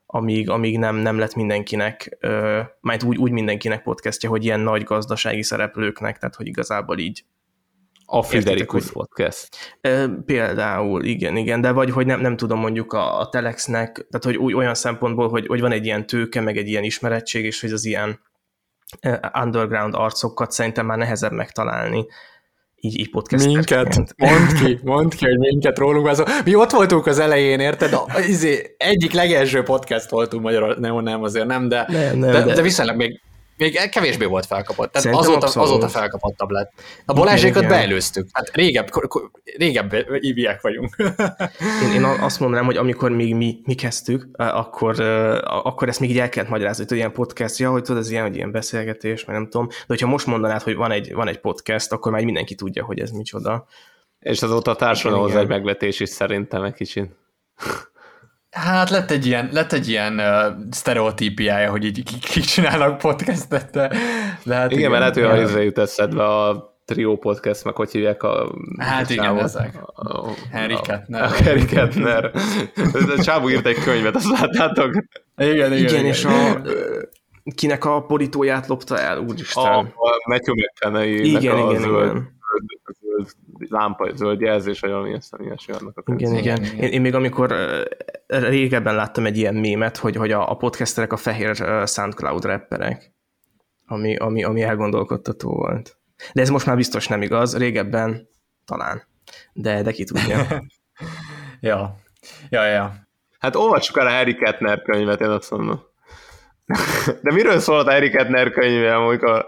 [0.05, 2.17] amíg, amíg nem, nem lett mindenkinek,
[2.79, 7.25] majd úgy, úgy mindenkinek podcastja, hogy ilyen nagy gazdasági szereplőknek, tehát hogy igazából így
[8.13, 9.49] A Friderikus hogy- podcast.
[10.25, 14.38] Például, igen, igen, de vagy hogy nem, nem tudom mondjuk a, a Telexnek, tehát hogy
[14.38, 17.71] úgy, olyan szempontból, hogy, hogy van egy ilyen tőke, meg egy ilyen ismerettség, és hogy
[17.71, 18.19] az ilyen
[19.43, 22.05] underground arcokat szerintem már nehezebb megtalálni,
[22.75, 23.95] így, így podcasterként.
[23.95, 26.23] Minket, mondd ki, mondd ki, hogy minket rólunk az.
[26.45, 27.93] Mi ott voltunk az elején, érted?
[27.93, 32.43] A, izé, egyik legelső podcast voltunk Magyarországon, nem, nem azért nem, de, Nem, nem, de,
[32.43, 33.21] de- de viszonylag még,
[33.61, 34.91] még kevésbé volt felkapott.
[34.91, 35.69] Tehát Szerintem azóta, abszolút.
[35.69, 36.71] azóta felkapottabb lett.
[37.05, 38.27] A Balázsékat beelőztük.
[38.31, 38.88] Hát régebb,
[39.57, 40.95] régebb íviek vagyunk.
[41.83, 45.99] Én, én azt mondanám, hogy amikor még mi, mi kezdtük, eh, akkor, eh, akkor ezt
[45.99, 48.51] még így el kellett magyarázni, hogy ilyen podcast, ja, hogy tudod, ez ilyen, hogy ilyen
[48.51, 52.11] beszélgetés, meg nem tudom, de hogyha most mondanád, hogy van egy, van egy podcast, akkor
[52.11, 53.65] már mindenki tudja, hogy ez micsoda.
[54.19, 55.57] És azóta a társadalom hozzá egy igen.
[55.57, 57.11] megvetés is szerintem egy kicsit.
[58.52, 63.91] Hát lett egy ilyen, lett egy ilyen uh, sztereotípiája, hogy így kik, csinálnak podcastet, de,
[64.44, 67.91] de hát Igen, mert lehet, hogy a izé jut eszedbe a Trio Podcast, meg hogy
[67.91, 68.56] hívják a...
[68.78, 69.41] Hát a igen, csávót?
[69.41, 69.80] ezek.
[69.95, 71.23] A, Henry a- Kettner.
[71.23, 72.32] A Henry Kettner.
[73.18, 74.91] A csávó írt egy könyvet, azt láttátok?
[75.38, 76.06] Igen, igen, Igen, igen.
[76.06, 76.61] és a,
[77.56, 79.64] kinek a borítóját lopta el, úristen.
[79.64, 82.11] A, a Matthew McConaughey-nek igen, a igen, zöld, igen.
[82.11, 83.30] zöld, zöld
[83.69, 86.59] lámpa, zöld jelzés, vagy valami ilyesmi ilyesmi annak a Igen, könyvnek.
[86.59, 86.83] igen.
[86.83, 87.53] Én, én még amikor
[88.27, 91.55] régebben láttam egy ilyen mémet, hogy, hogy a, a podcasterek a fehér
[91.85, 93.11] SoundCloud rapperek,
[93.85, 95.97] ami, ami, ami elgondolkodtató volt.
[96.33, 98.27] De ez most már biztos nem igaz, régebben
[98.65, 99.03] talán.
[99.53, 100.47] De, de ki tudja.
[101.63, 101.95] Ja.
[102.49, 102.93] Ja, ja.
[103.39, 105.81] Hát olvassuk el a Harry Kettner könyvet, én azt mondom.
[107.22, 109.45] De miről szólt a Harry Kettner könyve, amikor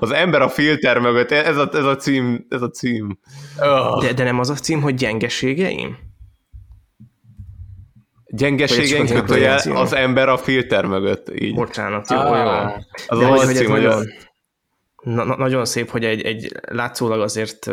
[0.00, 3.18] az ember a filter mögött, ez a, ez a cím, ez a cím.
[3.58, 4.00] Oh.
[4.02, 5.96] De, de nem az a cím, hogy gyengeségeim?
[8.26, 11.54] Gyengeségeink Vagy csak az ember a filter mögött, így.
[11.54, 12.38] Bocsánat, jó, Ah.
[12.38, 12.82] jó.
[13.06, 14.08] Az De az hogy, cím, hogy nagyon, az-
[15.02, 17.70] na, na, nagyon szép, hogy egy, egy látszólag azért,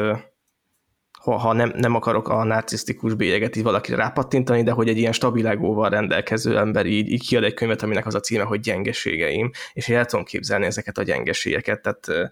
[1.24, 5.12] ha, ha nem, nem akarok a narcisztikus bélyeget így valakire rápattintani, de hogy egy ilyen
[5.12, 9.52] stabil egóval rendelkező ember így, így kiad egy könyvet, aminek az a címe, hogy gyengeségeim,
[9.74, 12.32] és én el tudom képzelni ezeket a gyengeségeket, tehát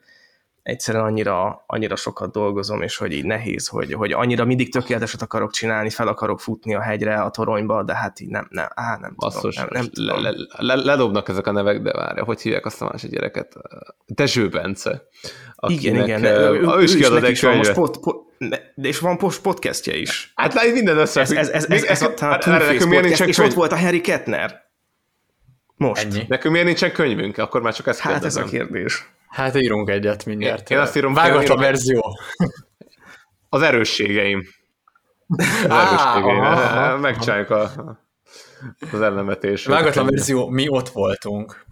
[0.64, 5.52] egyszerűen annyira, annyira sokat dolgozom, és hogy így nehéz, hogy, hogy annyira mindig tökéleteset akarok
[5.52, 9.14] csinálni, fel akarok futni a hegyre, a toronyba, de hát így nem, nem, á, nem
[9.16, 10.48] Basszus, tudom, nem, nem le, tudom.
[10.58, 13.54] le, le, ledobnak ezek a nevek, de várja, hogy hívják azt a másik gyereket?
[14.06, 15.08] Dezső Bence.
[15.68, 16.24] Igen, akinek, igen.
[16.24, 17.92] ö, Ő, ő is kiadott egy van most könyvet.
[17.92, 18.30] pot, pot,
[18.76, 20.32] De és van post podcastja is.
[20.36, 21.22] Hát lá, minden össze.
[21.22, 24.02] Ez, ez, ez, ez, ez, a, a nekünk miért podcast, és ott volt a Harry
[24.02, 24.70] Kettner.
[25.76, 26.04] Most.
[26.04, 26.26] Ennyi.
[26.28, 27.38] Nekünk miért nincsen könyvünk?
[27.38, 29.10] Akkor már csak ezt Hát ez a kérdés.
[29.32, 30.70] Hát írunk egyet mindjárt.
[30.70, 32.20] Én azt írom, Vágatlan én írom- verzió.
[33.50, 34.44] Az erősségeim.
[35.68, 36.42] Az erősségeim.
[36.42, 36.98] aha.
[36.98, 37.72] Megcsináljuk a,
[38.92, 39.66] az ellenvetés.
[39.66, 41.66] Vágatlan verzió, mi ott voltunk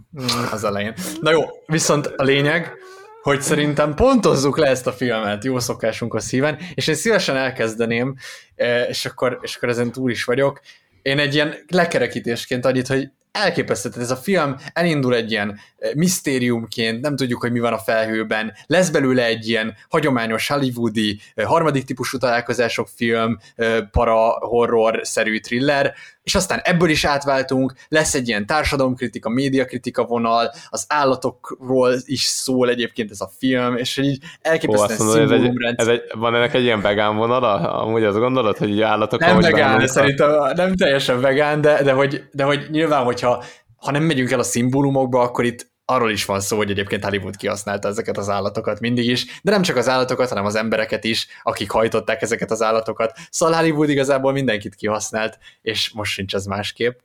[0.52, 0.94] az elején.
[1.22, 2.73] Na jó, viszont a lényeg,
[3.22, 8.15] hogy szerintem pontozzuk le ezt a filmet jó szokásunkhoz híven, és én szívesen elkezdeném,
[8.56, 10.60] eh, és akkor, és akkor ezen túl is vagyok.
[11.02, 15.92] Én egy ilyen lekerekítésként annyit, hogy elképesztő, tehát ez a film elindul egy ilyen eh,
[15.94, 21.46] misztériumként, nem tudjuk, hogy mi van a felhőben, lesz belőle egy ilyen hagyományos hollywoodi eh,
[21.46, 25.94] harmadik típusú találkozások film, eh, para horror-szerű thriller,
[26.30, 32.70] és aztán ebből is átváltunk, lesz egy ilyen társadalomkritika, médiakritika vonal, az állatokról is szól
[32.70, 36.36] egyébként ez a film, és hogy így Ó, elképesztően mondod, ez egy, ez egy, van
[36.36, 37.82] ennek egy ilyen vegán vonala?
[37.82, 41.92] Amúgy azt gondolod, hogy így állatok Nem vegán, a- szerintem nem teljesen vegán, de, de,
[41.92, 43.44] hogy, de hogy nyilván, hogyha
[43.76, 47.36] ha nem megyünk el a szimbólumokba, akkor itt arról is van szó, hogy egyébként Hollywood
[47.36, 51.28] kihasználta ezeket az állatokat mindig is, de nem csak az állatokat, hanem az embereket is,
[51.44, 53.18] akik hajtották ezeket az állatokat.
[53.30, 56.99] Szóval Hollywood igazából mindenkit kihasznált, és most sincs ez másképp.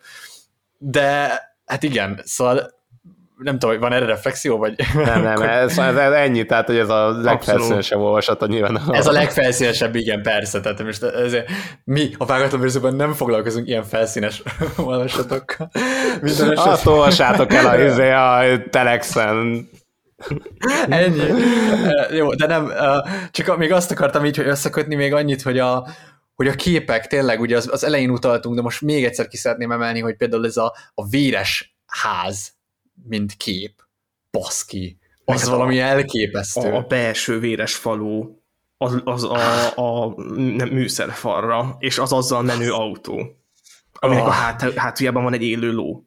[0.78, 2.74] De hát igen, szóval
[3.39, 4.74] nem tudom, hogy van erre reflexió, vagy...
[4.94, 8.81] Nem, nem, ez, ez, ez ennyi, tehát hogy ez a legfelszínesebb olvasata nyilván.
[8.93, 10.61] Ez a legfelszínesebb, igen, persze.
[10.61, 11.51] Tehát most ezért
[11.85, 14.43] mi a vágatlan verzióban nem foglalkozunk ilyen felszínes
[14.77, 15.70] olvasatokkal.
[16.20, 19.69] Minden Azt olvassátok el a, izé, a Telexen.
[20.89, 21.23] ennyi.
[22.11, 22.73] Jó, de nem,
[23.31, 25.86] csak még azt akartam így, hogy összekötni még annyit, hogy a,
[26.35, 29.73] hogy a képek tényleg, ugye az, az elején utaltunk, de most még egyszer ki szeretném
[29.73, 32.55] emelni, hogy például ez a, a véres ház,
[33.09, 33.82] mint kép,
[34.31, 36.72] baszki, az Meg valami a- elképesztő.
[36.72, 38.35] A, a belső véres falu,
[38.76, 43.36] az, az a, a nem, műszerfalra, és az azzal menő autó,
[43.93, 44.32] aminek a Oh.
[44.32, 46.05] hát, hátuljában van egy élő ló.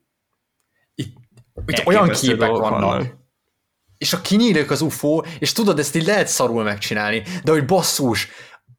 [0.95, 1.15] Itt,
[1.65, 3.15] itt olyan képek dolgok vannak.
[3.97, 8.27] És a kinyílik az UFO, és tudod, ezt így lehet szarul megcsinálni, de hogy basszus,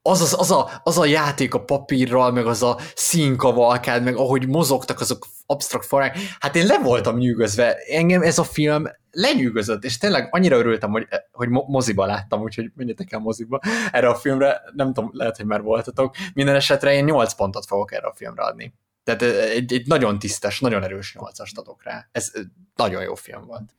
[0.09, 4.49] az, az, az, a, az a játék a papírral, meg az a színkavalkád, meg ahogy
[4.49, 7.77] mozogtak azok absztrakt formák, hát én le voltam nyűgözve.
[7.77, 12.71] Engem ez a film lenyűgözött, és tényleg annyira örültem, hogy, hogy mo- moziba láttam, úgyhogy
[12.75, 13.61] menjetek el moziba
[13.93, 16.15] erre a filmre, nem tudom, lehet, hogy már voltatok.
[16.35, 18.75] Minden esetre én 8 pontot fogok erre a filmre adni.
[19.05, 22.09] Tehát egy, egy nagyon tisztes, nagyon erős 8-ast adok rá.
[22.13, 22.33] Ez
[22.77, 23.78] nagyon jó film volt.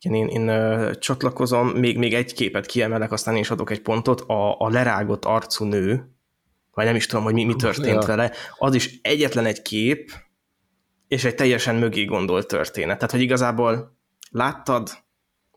[0.00, 3.80] Igen, én, én ö, csatlakozom, még, még egy képet kiemelek, aztán én is adok egy
[3.80, 4.20] pontot.
[4.20, 6.08] A, a lerágott arcú nő,
[6.74, 8.06] vagy nem is tudom, hogy mi, mi történt Ja.
[8.06, 10.10] vele, az is egyetlen egy kép,
[11.08, 12.96] és egy teljesen mögé gondolt történet.
[12.96, 13.96] Tehát, hogy igazából
[14.30, 14.90] láttad,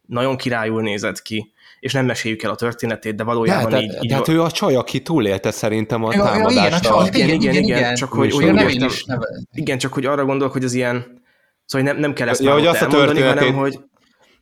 [0.05, 3.97] nagyon királyul nézett ki, és nem meséljük el a történetét, de Ja, valójában tehát, így,
[4.01, 7.15] így tehát ő a csaj, aki túlélte szerintem a Ja, ja, igen, támadást.
[7.15, 9.19] igen, igen, igen, csak hogy úgy nem értem-.
[9.53, 11.21] Igen, csak hogy arra gondolok, hogy az ilyen,
[11.65, 13.79] szóval nem, nem kell ezt Ja, már hogy azt a elmondani, hanem történetét- hogy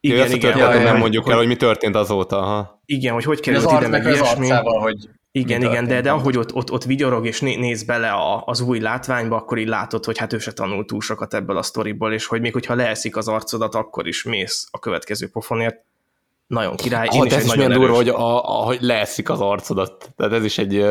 [0.06, 2.38] Igen, igen, ezt a igen, ja, nem mondjuk hogy, el, hogy mi történt azóta.
[2.38, 2.82] Aha.
[2.86, 4.50] igen, hogy hogy került ide, meg ilyesmi.
[4.50, 8.44] hogy Igen, igen, de, de ahogy ott, ott, ott vigyorog és né- néz bele a,
[8.46, 11.62] az új látványba, akkor így látod, hogy hát ő se tanult túl sokat ebből a
[11.62, 15.76] sztoriból, és hogy még hogyha leeszik az arcodat, akkor is mész a következő pofonért.
[16.48, 17.08] Nagyon király.
[17.08, 20.14] Ah, is de ez is nagyon durva, hogy, a, a, hogy leeszik az arcodat.
[20.16, 20.86] Tehát ez is egy...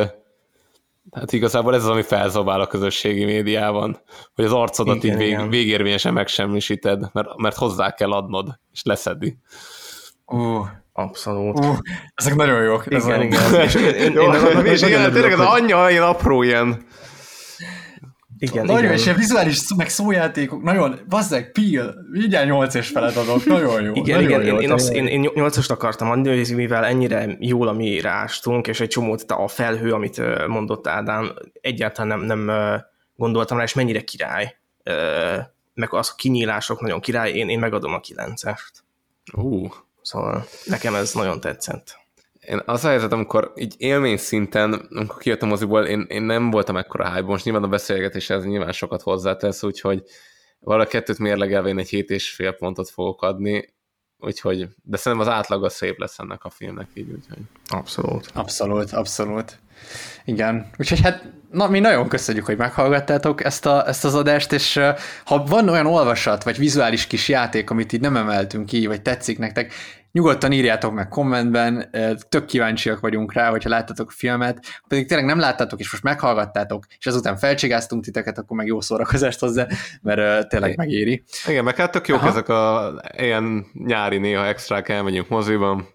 [1.13, 4.01] Hát igazából ez az, ami felzabál a közösségi médiában,
[4.35, 5.49] hogy az arcodat Igen, így vég, igen.
[5.49, 9.39] végérvényesen megsemmisíted, mert, mert hozzá kell adnod, és leszedi.
[10.27, 11.59] Uh, Abszolút.
[11.59, 11.77] uh,
[12.15, 12.93] ezek nagyon jók.
[12.93, 13.61] Ez Igen, nagyon- igen.
[13.61, 15.91] És én, én, én, Jó, én nagyon- és nagyon igen, tényleg örülök, az hogy- anyja
[15.91, 16.87] ilyen apró ilyen...
[18.53, 18.95] Igen, Nagyon, igen.
[18.95, 23.93] és ilyen vizuális, meg szójátékok, nagyon, bazzeg, pil, mindjárt 8 és feled adok, nagyon jó.
[23.95, 27.37] Igen, nagyon igen, jó, én, én, azt, én, én nyolcast akartam adni, hogy mivel ennyire
[27.39, 32.57] jól a mi rástunk, és egy csomót a felhő, amit mondott Ádám, egyáltalán nem, nem
[33.17, 34.57] gondoltam rá, és mennyire király,
[35.75, 38.85] meg az a kinyílások nagyon király, én, én megadom a kilencest.
[39.33, 39.69] Ú,
[40.05, 41.99] Szóval nekem ez nagyon tetszett.
[42.47, 46.77] Én az a helyzet, amikor így élmény szinten, amikor kijöttem moziból, én, én nem voltam
[46.77, 50.03] ekkora hype most nyilván a beszélgetéshez nyilván sokat hozzátesz, úgyhogy
[50.59, 53.75] valahogy kettőt mérlegelve én egy hét és fél pontot fogok adni,
[54.19, 57.43] úgyhogy, de szerintem az átlag az szép lesz ennek a filmnek így, úgyhogy.
[57.67, 58.31] Abszolút.
[58.35, 59.59] Abszolút, abszolút.
[60.25, 60.71] Igen.
[60.79, 64.81] Úgyhogy hát, na, mi nagyon köszönjük, hogy meghallgattátok ezt, a, ezt az adást, és
[65.25, 69.39] ha van olyan olvasat, vagy vizuális kis játék, amit így nem emeltünk ki, vagy tetszik
[69.39, 69.73] nektek,
[70.15, 71.91] nyugodtan írjátok meg kommentben,
[72.29, 76.85] tök kíváncsiak vagyunk rá, hogyha láttatok a filmet, pedig tényleg nem láttátok, és most meghallgattátok,
[76.99, 79.67] és azután felcsigáztunk titeket, akkor meg jó szórakozást hozzá,
[80.03, 81.25] mert tényleg megéri.
[81.49, 82.29] Igen, meg hát tök jók Aha.
[82.29, 85.89] ezek a ilyen nyári néha extrák, elmegyünk moziban,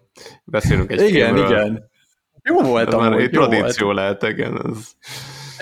[0.44, 1.58] beszélünk egy Igen, filmről.
[1.58, 1.88] igen.
[2.42, 3.98] Jó volt Már amúgy, egy jó tradíció volt.
[3.98, 4.60] lehet, igen.
[4.70, 4.88] Ez...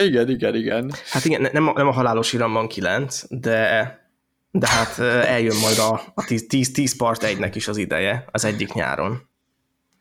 [0.06, 0.92] Igen, igen, igen.
[1.10, 3.98] Hát igen, ne- nem a, nem a halálos iramban 9, de,
[4.58, 8.44] de hát eljön majd a, a 10, 10, 10 part egynek is az ideje, az
[8.44, 9.28] egyik nyáron.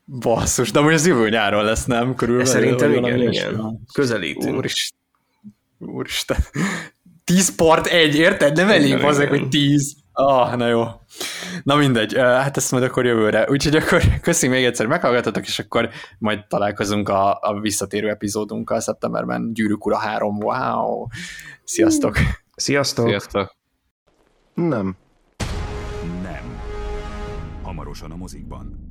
[0.06, 2.16] Basszus, de amúgy az jövő nyáron lesz, nem?
[2.16, 3.32] Körülbelül, Szerintem igen, igen.
[3.32, 3.62] ilyesmi.
[3.94, 4.58] Közelítünk.
[4.58, 5.00] Úristen.
[5.80, 6.38] Úristen.
[7.24, 8.56] 10 part egy, érted?
[8.56, 9.28] Nem elég igen.
[9.28, 9.96] hogy 10.
[10.12, 10.86] Ah, na jó.
[11.64, 13.50] Na mindegy, hát ezt majd akkor jövőre.
[13.50, 15.90] Úgyhogy akkor köszi még egyszer, meghallgatatok, és akkor
[16.20, 19.54] majd találkozunk a, a visszatérő epizódunkkal szeptemberben.
[19.54, 21.08] Gyűrűk ura 3, wow!
[21.64, 22.18] Sziasztok!
[22.56, 23.08] Sziasztok!
[23.08, 23.57] Sziasztok!
[24.58, 24.96] Nem.
[26.22, 26.62] Nem.
[27.62, 28.87] Hamarosan a mozikban.